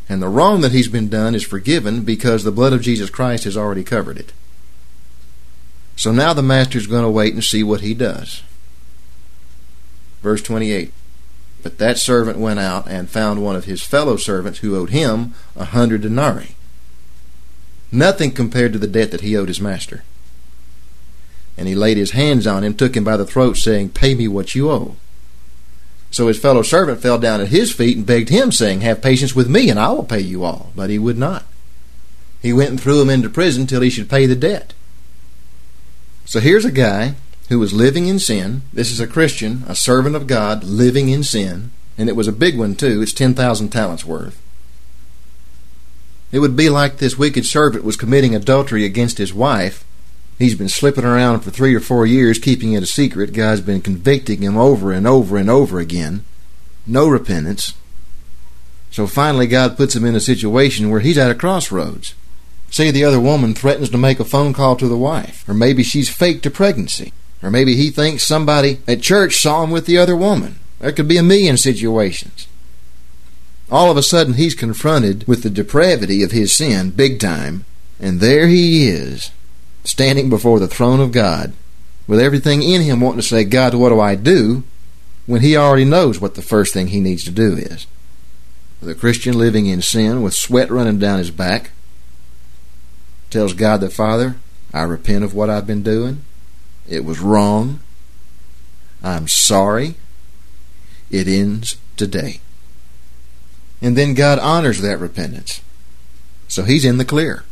and 0.07 0.21
the 0.21 0.29
wrong 0.29 0.61
that 0.61 0.71
he's 0.71 0.87
been 0.87 1.09
done 1.09 1.35
is 1.35 1.43
forgiven 1.43 2.05
because 2.05 2.45
the 2.45 2.53
blood 2.53 2.71
of 2.71 2.81
Jesus 2.81 3.09
Christ 3.09 3.43
has 3.43 3.57
already 3.57 3.83
covered 3.83 4.17
it. 4.17 4.31
So 5.97 6.13
now 6.13 6.31
the 6.31 6.41
master's 6.41 6.87
going 6.87 7.03
to 7.03 7.09
wait 7.09 7.33
and 7.33 7.43
see 7.43 7.63
what 7.63 7.81
he 7.81 7.93
does. 7.93 8.41
Verse 10.21 10.41
28 10.41 10.93
But 11.61 11.79
that 11.79 11.97
servant 11.97 12.37
went 12.37 12.61
out 12.61 12.87
and 12.87 13.09
found 13.09 13.43
one 13.43 13.57
of 13.57 13.65
his 13.65 13.83
fellow 13.83 14.15
servants 14.15 14.59
who 14.59 14.77
owed 14.77 14.91
him 14.91 15.33
a 15.57 15.65
hundred 15.65 15.99
denarii. 15.99 16.55
Nothing 17.91 18.31
compared 18.31 18.71
to 18.71 18.79
the 18.79 18.87
debt 18.87 19.11
that 19.11 19.19
he 19.19 19.35
owed 19.35 19.49
his 19.49 19.59
master. 19.59 20.03
And 21.59 21.67
he 21.67 21.75
laid 21.75 21.97
his 21.97 22.11
hands 22.11 22.47
on 22.47 22.63
him, 22.63 22.73
took 22.73 22.95
him 22.95 23.03
by 23.03 23.17
the 23.17 23.25
throat, 23.25 23.57
saying, 23.57 23.89
Pay 23.89 24.15
me 24.15 24.29
what 24.29 24.55
you 24.55 24.71
owe. 24.71 24.95
So 26.09 26.27
his 26.27 26.39
fellow 26.39 26.61
servant 26.61 27.01
fell 27.01 27.19
down 27.19 27.41
at 27.41 27.49
his 27.49 27.69
feet 27.69 27.97
and 27.97 28.05
begged 28.05 28.29
him, 28.29 28.53
saying, 28.53 28.79
Have 28.79 29.01
patience 29.01 29.35
with 29.35 29.49
me, 29.49 29.69
and 29.69 29.77
I 29.77 29.91
will 29.91 30.05
pay 30.05 30.21
you 30.21 30.45
all. 30.45 30.71
But 30.73 30.89
he 30.89 30.97
would 30.97 31.17
not. 31.17 31.43
He 32.41 32.53
went 32.53 32.69
and 32.69 32.79
threw 32.79 33.01
him 33.01 33.09
into 33.09 33.29
prison 33.29 33.67
till 33.67 33.81
he 33.81 33.89
should 33.89 34.09
pay 34.09 34.25
the 34.25 34.37
debt. 34.37 34.73
So 36.23 36.39
here's 36.39 36.63
a 36.63 36.71
guy 36.71 37.15
who 37.49 37.59
was 37.59 37.73
living 37.73 38.07
in 38.07 38.19
sin. 38.19 38.61
This 38.71 38.89
is 38.89 39.01
a 39.01 39.07
Christian, 39.07 39.63
a 39.67 39.75
servant 39.75 40.15
of 40.15 40.27
God, 40.27 40.63
living 40.63 41.09
in 41.09 41.23
sin. 41.23 41.71
And 41.97 42.07
it 42.07 42.15
was 42.15 42.29
a 42.29 42.31
big 42.31 42.57
one, 42.57 42.75
too. 42.75 43.01
It's 43.01 43.11
10,000 43.11 43.67
talents 43.67 44.05
worth. 44.05 44.41
It 46.31 46.39
would 46.39 46.55
be 46.55 46.69
like 46.69 46.97
this 46.97 47.17
wicked 47.17 47.45
servant 47.45 47.83
was 47.83 47.97
committing 47.97 48.33
adultery 48.33 48.85
against 48.85 49.17
his 49.17 49.33
wife, 49.33 49.83
He's 50.39 50.55
been 50.55 50.69
slipping 50.69 51.03
around 51.03 51.41
for 51.41 51.51
three 51.51 51.75
or 51.75 51.81
four 51.81 52.05
years, 52.05 52.39
keeping 52.39 52.71
it 52.71 52.81
a 52.81 52.87
secret. 52.87 53.33
God's 53.33 53.59
been 53.59 53.81
convicting 53.81 54.41
him 54.41 54.57
over 54.57 54.93
and 54.93 55.05
over 55.05 55.35
and 55.35 55.49
over 55.49 55.79
again. 55.79 56.23
No 56.87 57.09
repentance. 57.09 57.73
So 58.89 59.05
finally, 59.05 59.47
God 59.47 59.75
puts 59.75 59.95
him 59.95 60.05
in 60.05 60.15
a 60.15 60.21
situation 60.21 60.89
where 60.89 61.01
he's 61.01 61.17
at 61.17 61.29
a 61.29 61.35
crossroads. 61.35 62.15
Say 62.71 62.89
the 62.89 63.03
other 63.03 63.19
woman 63.19 63.53
threatens 63.53 63.89
to 63.89 63.97
make 63.97 64.19
a 64.19 64.25
phone 64.25 64.53
call 64.53 64.77
to 64.77 64.87
the 64.87 64.97
wife, 64.97 65.47
or 65.47 65.53
maybe 65.53 65.83
she's 65.83 66.09
faked 66.09 66.45
a 66.45 66.51
pregnancy, 66.51 67.11
or 67.43 67.51
maybe 67.51 67.75
he 67.75 67.89
thinks 67.89 68.23
somebody 68.23 68.79
at 68.87 69.01
church 69.01 69.37
saw 69.37 69.63
him 69.63 69.71
with 69.71 69.85
the 69.87 69.97
other 69.97 70.15
woman. 70.15 70.59
There 70.79 70.93
could 70.93 71.07
be 71.07 71.17
a 71.17 71.23
million 71.23 71.57
situations. 71.57 72.47
All 73.69 73.91
of 73.91 73.97
a 73.97 74.03
sudden, 74.03 74.35
he's 74.35 74.55
confronted 74.55 75.27
with 75.27 75.43
the 75.43 75.49
depravity 75.49 76.23
of 76.23 76.31
his 76.31 76.53
sin, 76.53 76.91
big 76.91 77.19
time, 77.19 77.65
and 77.99 78.19
there 78.19 78.47
he 78.47 78.87
is, 78.87 79.31
standing 79.83 80.29
before 80.29 80.59
the 80.59 80.67
throne 80.67 80.99
of 80.99 81.11
God 81.11 81.53
with 82.07 82.19
everything 82.19 82.61
in 82.61 82.81
him 82.81 83.01
wanting 83.01 83.21
to 83.21 83.27
say, 83.27 83.43
God, 83.43 83.73
what 83.73 83.89
do 83.89 83.99
I 83.99 84.15
do? 84.15 84.63
when 85.29 85.41
he 85.41 85.55
already 85.55 85.85
knows 85.85 86.19
what 86.19 86.33
the 86.33 86.41
first 86.41 86.73
thing 86.73 86.87
he 86.87 86.99
needs 86.99 87.23
to 87.23 87.29
do 87.29 87.53
is. 87.53 87.85
The 88.81 88.95
Christian 88.95 89.37
living 89.37 89.67
in 89.67 89.83
sin 89.83 90.23
with 90.23 90.33
sweat 90.33 90.71
running 90.71 90.97
down 90.97 91.19
his 91.19 91.29
back 91.29 91.69
tells 93.29 93.53
God 93.53 93.79
the 93.79 93.91
Father, 93.91 94.37
I 94.73 94.81
repent 94.81 95.23
of 95.23 95.35
what 95.35 95.51
I've 95.51 95.67
been 95.67 95.83
doing. 95.83 96.23
It 96.87 97.05
was 97.05 97.19
wrong. 97.19 97.79
I'm 99.03 99.27
sorry. 99.27 99.93
It 101.11 101.27
ends 101.27 101.77
today. 101.95 102.41
And 103.83 103.95
then 103.95 104.15
God 104.15 104.39
honors 104.39 104.81
that 104.81 104.97
repentance. 104.97 105.61
So 106.47 106.63
he's 106.63 106.85
in 106.85 106.97
the 106.97 107.05
clear. 107.05 107.43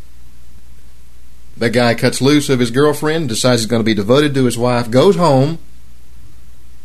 The 1.57 1.69
guy 1.71 1.95
cuts 1.95 2.21
loose 2.21 2.49
of 2.49 2.59
his 2.59 2.71
girlfriend, 2.71 3.29
decides 3.29 3.61
he's 3.61 3.69
going 3.69 3.81
to 3.81 3.85
be 3.85 3.95
devoted 3.95 4.33
to 4.35 4.45
his 4.45 4.57
wife, 4.57 4.91
goes 4.91 5.15
home, 5.15 5.57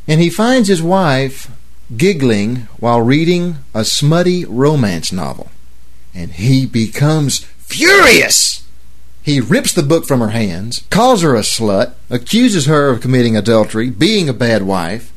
and 0.08 0.20
he 0.20 0.30
finds 0.30 0.68
his 0.68 0.82
wife 0.82 1.50
giggling 1.94 2.68
while 2.78 3.02
reading 3.02 3.58
a 3.74 3.84
smutty 3.84 4.44
romance 4.44 5.12
novel. 5.12 5.50
And 6.14 6.32
he 6.32 6.66
becomes 6.66 7.40
furious. 7.58 8.66
He 9.22 9.40
rips 9.40 9.72
the 9.72 9.82
book 9.82 10.06
from 10.06 10.20
her 10.20 10.30
hands, 10.30 10.84
calls 10.90 11.22
her 11.22 11.36
a 11.36 11.40
slut, 11.40 11.94
accuses 12.10 12.66
her 12.66 12.88
of 12.88 13.00
committing 13.00 13.36
adultery, 13.36 13.90
being 13.90 14.28
a 14.28 14.34
bad 14.34 14.62
wife. 14.62 15.12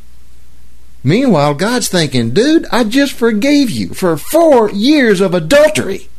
Meanwhile, 1.03 1.55
God's 1.55 1.87
thinking, 1.87 2.31
dude, 2.31 2.65
I 2.71 2.83
just 2.83 3.13
forgave 3.13 3.69
you 3.69 3.93
for 3.93 4.17
four 4.17 4.69
years 4.71 5.21
of 5.21 5.33
adultery. 5.33 6.09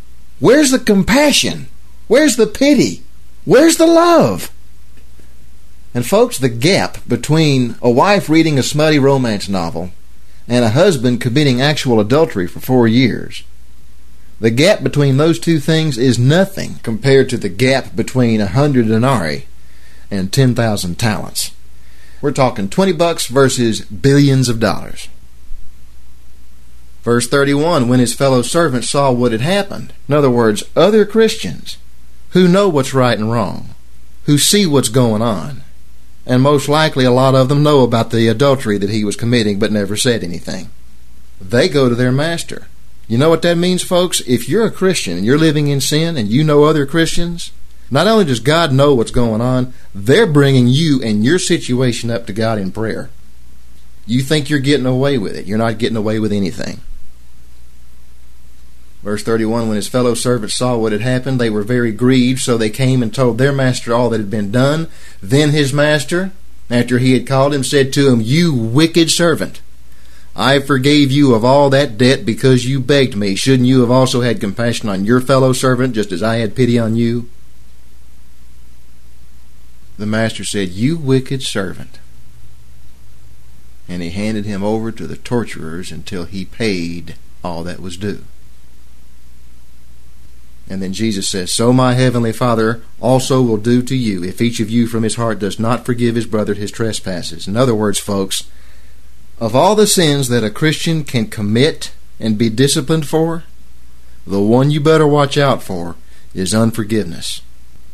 Where's 0.40 0.70
the 0.70 0.78
compassion? 0.78 1.68
Where's 2.08 2.36
the 2.36 2.46
pity? 2.46 3.02
Where's 3.46 3.76
the 3.76 3.86
love? 3.86 4.50
And, 5.94 6.04
folks, 6.04 6.36
the 6.36 6.48
gap 6.48 6.98
between 7.08 7.76
a 7.80 7.88
wife 7.88 8.28
reading 8.28 8.58
a 8.58 8.62
smutty 8.62 8.98
romance 8.98 9.48
novel 9.48 9.92
and 10.48 10.64
a 10.64 10.70
husband 10.70 11.20
committing 11.20 11.60
actual 11.60 12.00
adultery 12.00 12.48
for 12.48 12.58
four 12.58 12.88
years. 12.88 13.44
The 14.40 14.50
gap 14.50 14.82
between 14.82 15.16
those 15.16 15.38
two 15.38 15.60
things 15.60 15.96
is 15.96 16.18
nothing 16.18 16.80
compared 16.82 17.30
to 17.30 17.38
the 17.38 17.48
gap 17.48 17.94
between 17.94 18.40
a 18.40 18.48
hundred 18.48 18.88
denarii 18.88 19.46
and 20.10 20.32
ten 20.32 20.54
thousand 20.54 20.98
talents. 20.98 21.52
We're 22.20 22.32
talking 22.32 22.68
twenty 22.68 22.92
bucks 22.92 23.28
versus 23.28 23.82
billions 23.82 24.48
of 24.48 24.58
dollars. 24.58 25.08
Verse 27.04 27.28
31 27.28 27.86
When 27.86 28.00
his 28.00 28.12
fellow 28.12 28.42
servants 28.42 28.90
saw 28.90 29.12
what 29.12 29.30
had 29.30 29.40
happened, 29.40 29.92
in 30.08 30.14
other 30.14 30.30
words, 30.30 30.64
other 30.74 31.06
Christians 31.06 31.78
who 32.36 32.46
know 32.46 32.68
what's 32.68 32.92
right 32.92 33.18
and 33.18 33.32
wrong, 33.32 33.70
who 34.26 34.36
see 34.36 34.66
what's 34.66 34.90
going 34.90 35.22
on, 35.22 35.62
and 36.26 36.42
most 36.42 36.68
likely 36.68 37.02
a 37.02 37.10
lot 37.10 37.34
of 37.34 37.48
them 37.48 37.62
know 37.62 37.80
about 37.80 38.10
the 38.10 38.28
adultery 38.28 38.76
that 38.76 38.90
he 38.90 39.02
was 39.02 39.16
committing 39.16 39.58
but 39.58 39.72
never 39.72 39.96
said 39.96 40.22
anything. 40.22 40.68
They 41.40 41.66
go 41.66 41.88
to 41.88 41.94
their 41.94 42.12
master. 42.12 42.68
You 43.08 43.16
know 43.16 43.30
what 43.30 43.40
that 43.40 43.56
means, 43.56 43.82
folks? 43.82 44.20
If 44.26 44.50
you're 44.50 44.66
a 44.66 44.70
Christian 44.70 45.16
and 45.16 45.24
you're 45.24 45.38
living 45.38 45.68
in 45.68 45.80
sin 45.80 46.18
and 46.18 46.28
you 46.28 46.44
know 46.44 46.64
other 46.64 46.84
Christians, 46.84 47.52
not 47.90 48.06
only 48.06 48.26
does 48.26 48.40
God 48.40 48.70
know 48.70 48.94
what's 48.94 49.10
going 49.10 49.40
on, 49.40 49.72
they're 49.94 50.26
bringing 50.26 50.68
you 50.68 51.02
and 51.02 51.24
your 51.24 51.38
situation 51.38 52.10
up 52.10 52.26
to 52.26 52.34
God 52.34 52.58
in 52.58 52.70
prayer. 52.70 53.08
You 54.04 54.20
think 54.20 54.50
you're 54.50 54.58
getting 54.58 54.84
away 54.84 55.16
with 55.16 55.36
it. 55.36 55.46
You're 55.46 55.56
not 55.56 55.78
getting 55.78 55.96
away 55.96 56.18
with 56.18 56.34
anything. 56.34 56.82
Verse 59.02 59.22
31 59.22 59.68
When 59.68 59.76
his 59.76 59.88
fellow 59.88 60.14
servants 60.14 60.54
saw 60.54 60.76
what 60.76 60.92
had 60.92 61.00
happened, 61.00 61.40
they 61.40 61.50
were 61.50 61.62
very 61.62 61.92
grieved, 61.92 62.40
so 62.40 62.56
they 62.56 62.70
came 62.70 63.02
and 63.02 63.14
told 63.14 63.38
their 63.38 63.52
master 63.52 63.94
all 63.94 64.10
that 64.10 64.20
had 64.20 64.30
been 64.30 64.50
done. 64.50 64.88
Then 65.22 65.50
his 65.50 65.72
master, 65.72 66.32
after 66.70 66.98
he 66.98 67.12
had 67.12 67.26
called 67.26 67.54
him, 67.54 67.64
said 67.64 67.92
to 67.92 68.08
him, 68.08 68.20
You 68.20 68.52
wicked 68.54 69.10
servant, 69.10 69.60
I 70.34 70.58
forgave 70.58 71.10
you 71.10 71.34
of 71.34 71.44
all 71.44 71.70
that 71.70 71.96
debt 71.96 72.26
because 72.26 72.66
you 72.66 72.78
begged 72.78 73.16
me. 73.16 73.34
Shouldn't 73.36 73.68
you 73.68 73.80
have 73.80 73.90
also 73.90 74.20
had 74.20 74.40
compassion 74.40 74.88
on 74.88 75.06
your 75.06 75.20
fellow 75.20 75.52
servant, 75.52 75.94
just 75.94 76.12
as 76.12 76.22
I 76.22 76.36
had 76.36 76.54
pity 76.54 76.78
on 76.78 76.94
you? 76.94 77.30
The 79.98 80.06
master 80.06 80.44
said, 80.44 80.70
You 80.70 80.98
wicked 80.98 81.42
servant. 81.42 81.98
And 83.88 84.02
he 84.02 84.10
handed 84.10 84.44
him 84.44 84.62
over 84.62 84.92
to 84.92 85.06
the 85.06 85.16
torturers 85.16 85.90
until 85.90 86.24
he 86.24 86.44
paid 86.44 87.14
all 87.42 87.62
that 87.64 87.80
was 87.80 87.96
due. 87.96 88.24
And 90.68 90.82
then 90.82 90.92
Jesus 90.92 91.28
says, 91.28 91.52
So 91.52 91.72
my 91.72 91.94
heavenly 91.94 92.32
Father 92.32 92.82
also 93.00 93.40
will 93.40 93.56
do 93.56 93.82
to 93.82 93.96
you 93.96 94.24
if 94.24 94.40
each 94.40 94.58
of 94.58 94.68
you 94.68 94.86
from 94.86 95.04
his 95.04 95.14
heart 95.14 95.38
does 95.38 95.60
not 95.60 95.86
forgive 95.86 96.14
his 96.14 96.26
brother 96.26 96.54
his 96.54 96.72
trespasses. 96.72 97.46
In 97.46 97.56
other 97.56 97.74
words, 97.74 97.98
folks, 97.98 98.50
of 99.38 99.54
all 99.54 99.74
the 99.74 99.86
sins 99.86 100.28
that 100.28 100.44
a 100.44 100.50
Christian 100.50 101.04
can 101.04 101.28
commit 101.28 101.92
and 102.18 102.38
be 102.38 102.48
disciplined 102.48 103.06
for, 103.06 103.44
the 104.26 104.40
one 104.40 104.70
you 104.70 104.80
better 104.80 105.06
watch 105.06 105.38
out 105.38 105.62
for 105.62 105.94
is 106.34 106.54
unforgiveness. 106.54 107.42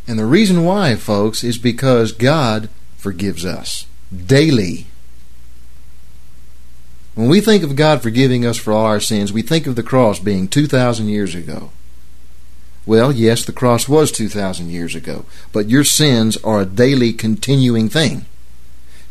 And 0.07 0.19
the 0.19 0.25
reason 0.25 0.65
why, 0.65 0.97
folks, 0.97 1.45
is 1.45 1.59
because 1.59 2.13
God 2.13 2.69
forgives 2.97 3.45
us 3.45 3.87
daily. 4.15 4.87
When 7.15 7.29
we 7.29 7.41
think 7.41 7.63
of 7.63 7.77
God 7.77 8.03
forgiving 8.03 8.47
us 8.47 8.57
for 8.57 8.73
all 8.73 8.87
our 8.87 9.01
sins, 9.01 9.33
we 9.33 9.43
think 9.43 9.67
of 9.67 9.77
the 9.77 9.83
cross 9.83 10.19
being 10.19 10.49
2,000 10.49 11.09
years 11.09 11.35
ago. 11.35 11.71
Well, 12.85 13.13
yes, 13.13 13.45
the 13.45 13.53
cross 13.53 13.89
was 13.89 14.11
2,000 14.11 14.71
years 14.71 14.95
ago, 14.95 15.25
but 15.53 15.69
your 15.69 15.85
sins 15.85 16.37
are 16.39 16.61
a 16.61 16.67
daily 16.67 17.13
continuing 17.13 17.89
thing. 17.89 18.27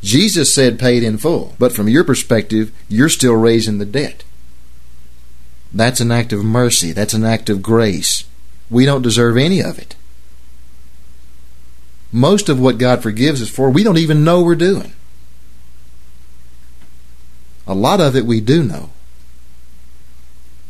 Jesus 0.01 0.53
said 0.53 0.79
paid 0.79 1.03
in 1.03 1.17
full, 1.17 1.55
but 1.59 1.71
from 1.71 1.87
your 1.87 2.03
perspective, 2.03 2.71
you're 2.89 3.09
still 3.09 3.35
raising 3.35 3.77
the 3.77 3.85
debt. 3.85 4.23
That's 5.73 6.01
an 6.01 6.11
act 6.11 6.33
of 6.33 6.43
mercy. 6.43 6.91
That's 6.91 7.13
an 7.13 7.23
act 7.23 7.49
of 7.49 7.61
grace. 7.61 8.25
We 8.69 8.85
don't 8.85 9.01
deserve 9.01 9.37
any 9.37 9.61
of 9.61 9.77
it. 9.77 9.95
Most 12.11 12.49
of 12.49 12.59
what 12.59 12.77
God 12.77 13.01
forgives 13.01 13.41
us 13.41 13.49
for, 13.49 13.69
we 13.69 13.83
don't 13.83 13.97
even 13.97 14.23
know 14.23 14.41
we're 14.43 14.55
doing. 14.55 14.91
A 17.65 17.73
lot 17.73 18.01
of 18.01 18.15
it 18.15 18.25
we 18.25 18.41
do 18.41 18.63
know. 18.63 18.89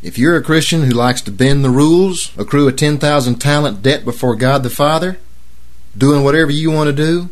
If 0.04 0.18
you're 0.18 0.36
a 0.36 0.43
Christian 0.43 0.84
who 0.84 0.91
likes 0.91 1.22
to 1.22 1.32
bend 1.32 1.64
the 1.64 1.70
rules, 1.70 2.36
accrue 2.38 2.68
a 2.68 2.74
10,000 2.74 3.36
talent 3.36 3.84
debt 3.84 4.04
before 4.04 4.36
God 4.36 4.64
the 4.64 4.70
Father, 4.70 5.20
doing 5.95 6.24
whatever 6.24 6.52
you 6.52 6.72
want 6.72 6.88
to 6.88 6.93
do, 6.93 7.30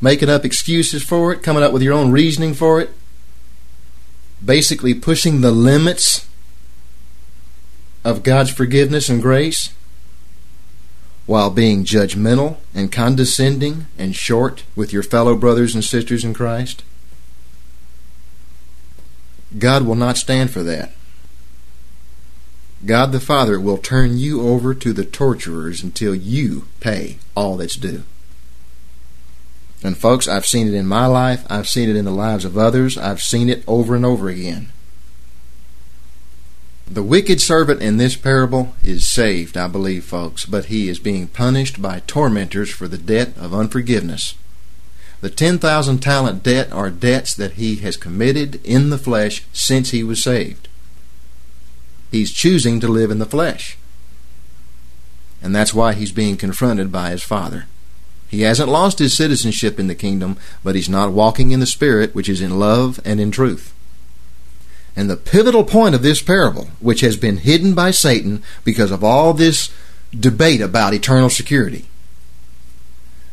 making 0.00 0.30
up 0.30 0.46
excuses 0.46 1.02
for 1.02 1.32
it, 1.32 1.42
coming 1.42 1.62
up 1.62 1.72
with 1.72 1.82
your 1.82 1.92
own 1.92 2.10
reasoning 2.10 2.54
for 2.54 2.80
it, 2.80 2.90
basically 4.42 4.94
pushing 4.94 5.40
the 5.40 5.50
limits 5.50 6.26
of 8.02 8.22
God's 8.22 8.50
forgiveness 8.50 9.10
and 9.10 9.20
grace, 9.20 9.74
while 11.26 11.50
being 11.50 11.84
judgmental 11.84 12.56
and 12.74 12.90
condescending 12.90 13.86
and 13.98 14.16
short 14.16 14.64
with 14.74 14.90
your 14.90 15.02
fellow 15.02 15.36
brothers 15.36 15.74
and 15.74 15.84
sisters 15.84 16.24
in 16.24 16.32
Christ, 16.32 16.82
God 19.58 19.84
will 19.84 19.94
not 19.94 20.16
stand 20.16 20.50
for 20.50 20.62
that. 20.62 20.92
God 22.84 23.12
the 23.12 23.20
Father 23.20 23.60
will 23.60 23.78
turn 23.78 24.18
you 24.18 24.48
over 24.48 24.74
to 24.74 24.92
the 24.92 25.04
torturers 25.04 25.82
until 25.82 26.14
you 26.14 26.66
pay 26.80 27.18
all 27.34 27.56
that's 27.56 27.76
due. 27.76 28.04
And 29.82 29.96
folks, 29.96 30.28
I've 30.28 30.46
seen 30.46 30.68
it 30.68 30.74
in 30.74 30.86
my 30.86 31.06
life, 31.06 31.44
I've 31.48 31.68
seen 31.68 31.88
it 31.88 31.96
in 31.96 32.04
the 32.04 32.10
lives 32.10 32.44
of 32.44 32.56
others, 32.56 32.98
I've 32.98 33.22
seen 33.22 33.48
it 33.48 33.64
over 33.66 33.94
and 33.94 34.04
over 34.04 34.28
again. 34.28 34.70
The 36.86 37.02
wicked 37.02 37.40
servant 37.40 37.82
in 37.82 37.98
this 37.98 38.16
parable 38.16 38.74
is 38.82 39.06
saved, 39.06 39.56
I 39.56 39.68
believe, 39.68 40.04
folks, 40.04 40.44
but 40.44 40.66
he 40.66 40.88
is 40.88 40.98
being 40.98 41.28
punished 41.28 41.80
by 41.80 42.00
tormentors 42.00 42.70
for 42.70 42.88
the 42.88 42.98
debt 42.98 43.36
of 43.38 43.54
unforgiveness. 43.54 44.34
The 45.20 45.30
10,000 45.30 45.98
talent 45.98 46.42
debt 46.42 46.72
are 46.72 46.90
debts 46.90 47.34
that 47.34 47.52
he 47.52 47.76
has 47.76 47.96
committed 47.96 48.58
in 48.64 48.90
the 48.90 48.98
flesh 48.98 49.44
since 49.52 49.90
he 49.90 50.02
was 50.02 50.22
saved. 50.22 50.68
He's 52.10 52.32
choosing 52.32 52.80
to 52.80 52.88
live 52.88 53.10
in 53.10 53.18
the 53.18 53.26
flesh. 53.26 53.78
And 55.42 55.54
that's 55.54 55.72
why 55.72 55.94
he's 55.94 56.12
being 56.12 56.36
confronted 56.36 56.92
by 56.92 57.10
his 57.10 57.22
Father. 57.22 57.66
He 58.28 58.42
hasn't 58.42 58.68
lost 58.68 58.98
his 58.98 59.16
citizenship 59.16 59.80
in 59.80 59.86
the 59.86 59.94
kingdom, 59.94 60.36
but 60.62 60.74
he's 60.74 60.88
not 60.88 61.12
walking 61.12 61.50
in 61.50 61.60
the 61.60 61.66
Spirit, 61.66 62.14
which 62.14 62.28
is 62.28 62.40
in 62.40 62.58
love 62.58 63.00
and 63.04 63.20
in 63.20 63.30
truth. 63.30 63.74
And 64.94 65.08
the 65.08 65.16
pivotal 65.16 65.64
point 65.64 65.94
of 65.94 66.02
this 66.02 66.20
parable, 66.20 66.68
which 66.78 67.00
has 67.00 67.16
been 67.16 67.38
hidden 67.38 67.74
by 67.74 67.90
Satan 67.90 68.42
because 68.64 68.90
of 68.90 69.02
all 69.02 69.32
this 69.32 69.70
debate 70.12 70.60
about 70.60 70.94
eternal 70.94 71.30
security, 71.30 71.86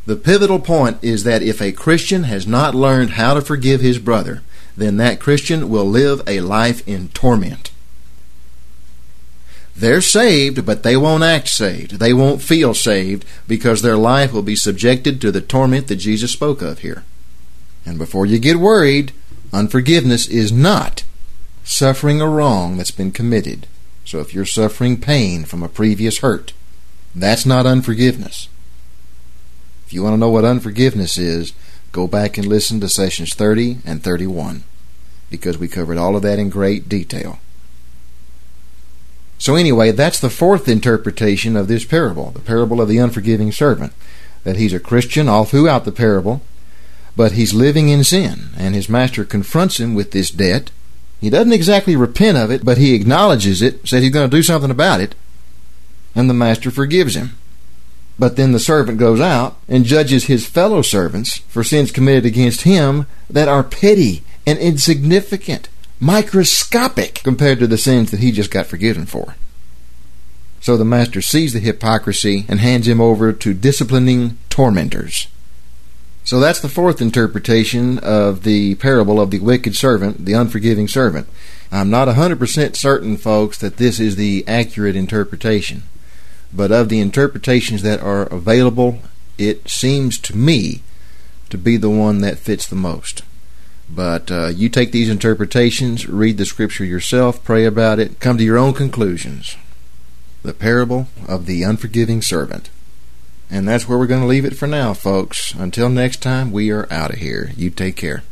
the 0.06 0.16
pivotal 0.16 0.58
point 0.58 0.96
is 1.02 1.24
that 1.24 1.42
if 1.42 1.60
a 1.60 1.70
Christian 1.70 2.22
has 2.24 2.46
not 2.46 2.74
learned 2.74 3.10
how 3.10 3.34
to 3.34 3.42
forgive 3.42 3.82
his 3.82 3.98
brother, 3.98 4.42
then 4.74 4.96
that 4.96 5.20
Christian 5.20 5.68
will 5.68 5.84
live 5.84 6.22
a 6.26 6.40
life 6.40 6.86
in 6.88 7.08
torment. 7.10 7.70
They're 9.78 10.00
saved, 10.00 10.66
but 10.66 10.82
they 10.82 10.96
won't 10.96 11.22
act 11.22 11.48
saved. 11.48 11.92
They 11.92 12.12
won't 12.12 12.42
feel 12.42 12.74
saved 12.74 13.24
because 13.46 13.82
their 13.82 13.96
life 13.96 14.32
will 14.32 14.42
be 14.42 14.56
subjected 14.56 15.20
to 15.20 15.30
the 15.30 15.40
torment 15.40 15.86
that 15.88 15.96
Jesus 15.96 16.32
spoke 16.32 16.62
of 16.62 16.80
here. 16.80 17.04
And 17.86 17.96
before 17.96 18.26
you 18.26 18.38
get 18.38 18.56
worried, 18.56 19.12
Unforgiveness 19.52 20.26
is 20.26 20.52
not 20.52 21.04
suffering 21.64 22.20
a 22.20 22.28
wrong 22.28 22.76
that's 22.76 22.90
been 22.90 23.12
committed. 23.12 23.66
So 24.04 24.20
if 24.20 24.34
you're 24.34 24.44
suffering 24.44 25.00
pain 25.00 25.44
from 25.44 25.62
a 25.62 25.68
previous 25.68 26.18
hurt, 26.18 26.52
that's 27.14 27.46
not 27.46 27.66
unforgiveness. 27.66 28.48
If 29.86 29.92
you 29.92 30.02
want 30.02 30.14
to 30.14 30.18
know 30.18 30.28
what 30.28 30.44
unforgiveness 30.44 31.16
is, 31.16 31.54
go 31.92 32.06
back 32.06 32.36
and 32.36 32.46
listen 32.46 32.80
to 32.80 32.88
sessions 32.88 33.34
30 33.34 33.78
and 33.86 34.02
31 34.02 34.64
because 35.30 35.56
we 35.56 35.68
covered 35.68 35.96
all 35.96 36.16
of 36.16 36.22
that 36.22 36.38
in 36.38 36.50
great 36.50 36.88
detail. 36.88 37.38
So, 39.38 39.54
anyway, 39.54 39.92
that's 39.92 40.18
the 40.18 40.30
fourth 40.30 40.68
interpretation 40.68 41.56
of 41.56 41.68
this 41.68 41.84
parable, 41.84 42.32
the 42.32 42.40
parable 42.40 42.80
of 42.80 42.88
the 42.88 42.98
unforgiving 42.98 43.52
servant. 43.52 43.92
That 44.42 44.56
he's 44.56 44.72
a 44.72 44.80
Christian 44.80 45.28
all 45.28 45.44
throughout 45.44 45.84
the 45.84 45.92
parable, 45.92 46.42
but 47.16 47.32
he's 47.32 47.54
living 47.54 47.88
in 47.88 48.02
sin, 48.02 48.50
and 48.56 48.74
his 48.74 48.88
master 48.88 49.24
confronts 49.24 49.78
him 49.78 49.94
with 49.94 50.10
this 50.10 50.30
debt. 50.30 50.70
He 51.20 51.30
doesn't 51.30 51.52
exactly 51.52 51.96
repent 51.96 52.36
of 52.36 52.50
it, 52.50 52.64
but 52.64 52.78
he 52.78 52.94
acknowledges 52.94 53.62
it, 53.62 53.86
says 53.88 54.02
he's 54.02 54.12
going 54.12 54.28
to 54.28 54.36
do 54.36 54.42
something 54.42 54.70
about 54.70 55.00
it, 55.00 55.14
and 56.14 56.28
the 56.28 56.34
master 56.34 56.70
forgives 56.70 57.14
him. 57.14 57.36
But 58.18 58.36
then 58.36 58.50
the 58.50 58.58
servant 58.58 58.98
goes 58.98 59.20
out 59.20 59.56
and 59.68 59.84
judges 59.84 60.24
his 60.24 60.46
fellow 60.46 60.82
servants 60.82 61.38
for 61.48 61.62
sins 61.62 61.92
committed 61.92 62.26
against 62.26 62.62
him 62.62 63.06
that 63.30 63.46
are 63.46 63.62
petty 63.62 64.24
and 64.44 64.58
insignificant 64.58 65.68
microscopic 66.00 67.16
compared 67.24 67.58
to 67.58 67.66
the 67.66 67.78
sins 67.78 68.10
that 68.10 68.20
he 68.20 68.30
just 68.30 68.50
got 68.50 68.66
forgiven 68.66 69.06
for. 69.06 69.36
So 70.60 70.76
the 70.76 70.84
master 70.84 71.22
sees 71.22 71.52
the 71.52 71.60
hypocrisy 71.60 72.44
and 72.48 72.60
hands 72.60 72.88
him 72.88 73.00
over 73.00 73.32
to 73.32 73.54
disciplining 73.54 74.38
tormentors. 74.50 75.28
So 76.24 76.40
that's 76.40 76.60
the 76.60 76.68
fourth 76.68 77.00
interpretation 77.00 77.98
of 78.00 78.42
the 78.42 78.74
parable 78.74 79.20
of 79.20 79.30
the 79.30 79.38
wicked 79.38 79.74
servant, 79.74 80.26
the 80.26 80.34
unforgiving 80.34 80.86
servant. 80.86 81.26
I'm 81.72 81.90
not 81.90 82.08
100% 82.08 82.76
certain, 82.76 83.16
folks, 83.16 83.58
that 83.58 83.78
this 83.78 83.98
is 83.98 84.16
the 84.16 84.44
accurate 84.46 84.94
interpretation. 84.96 85.84
But 86.52 86.70
of 86.70 86.88
the 86.88 87.00
interpretations 87.00 87.82
that 87.82 88.00
are 88.00 88.24
available, 88.24 89.00
it 89.38 89.68
seems 89.70 90.18
to 90.18 90.36
me 90.36 90.82
to 91.48 91.56
be 91.56 91.76
the 91.76 91.90
one 91.90 92.20
that 92.20 92.38
fits 92.38 92.66
the 92.66 92.76
most. 92.76 93.22
But 93.90 94.30
uh, 94.30 94.48
you 94.48 94.68
take 94.68 94.92
these 94.92 95.08
interpretations, 95.08 96.08
read 96.08 96.36
the 96.36 96.44
scripture 96.44 96.84
yourself, 96.84 97.42
pray 97.42 97.64
about 97.64 97.98
it, 97.98 98.20
come 98.20 98.36
to 98.38 98.44
your 98.44 98.58
own 98.58 98.74
conclusions. 98.74 99.56
The 100.42 100.52
parable 100.52 101.08
of 101.26 101.46
the 101.46 101.62
unforgiving 101.62 102.22
servant. 102.22 102.70
And 103.50 103.66
that's 103.66 103.88
where 103.88 103.98
we're 103.98 104.06
going 104.06 104.20
to 104.20 104.26
leave 104.26 104.44
it 104.44 104.56
for 104.56 104.66
now, 104.66 104.92
folks. 104.92 105.54
Until 105.54 105.88
next 105.88 106.22
time, 106.22 106.52
we 106.52 106.70
are 106.70 106.86
out 106.92 107.12
of 107.12 107.18
here. 107.18 107.52
You 107.56 107.70
take 107.70 107.96
care. 107.96 108.22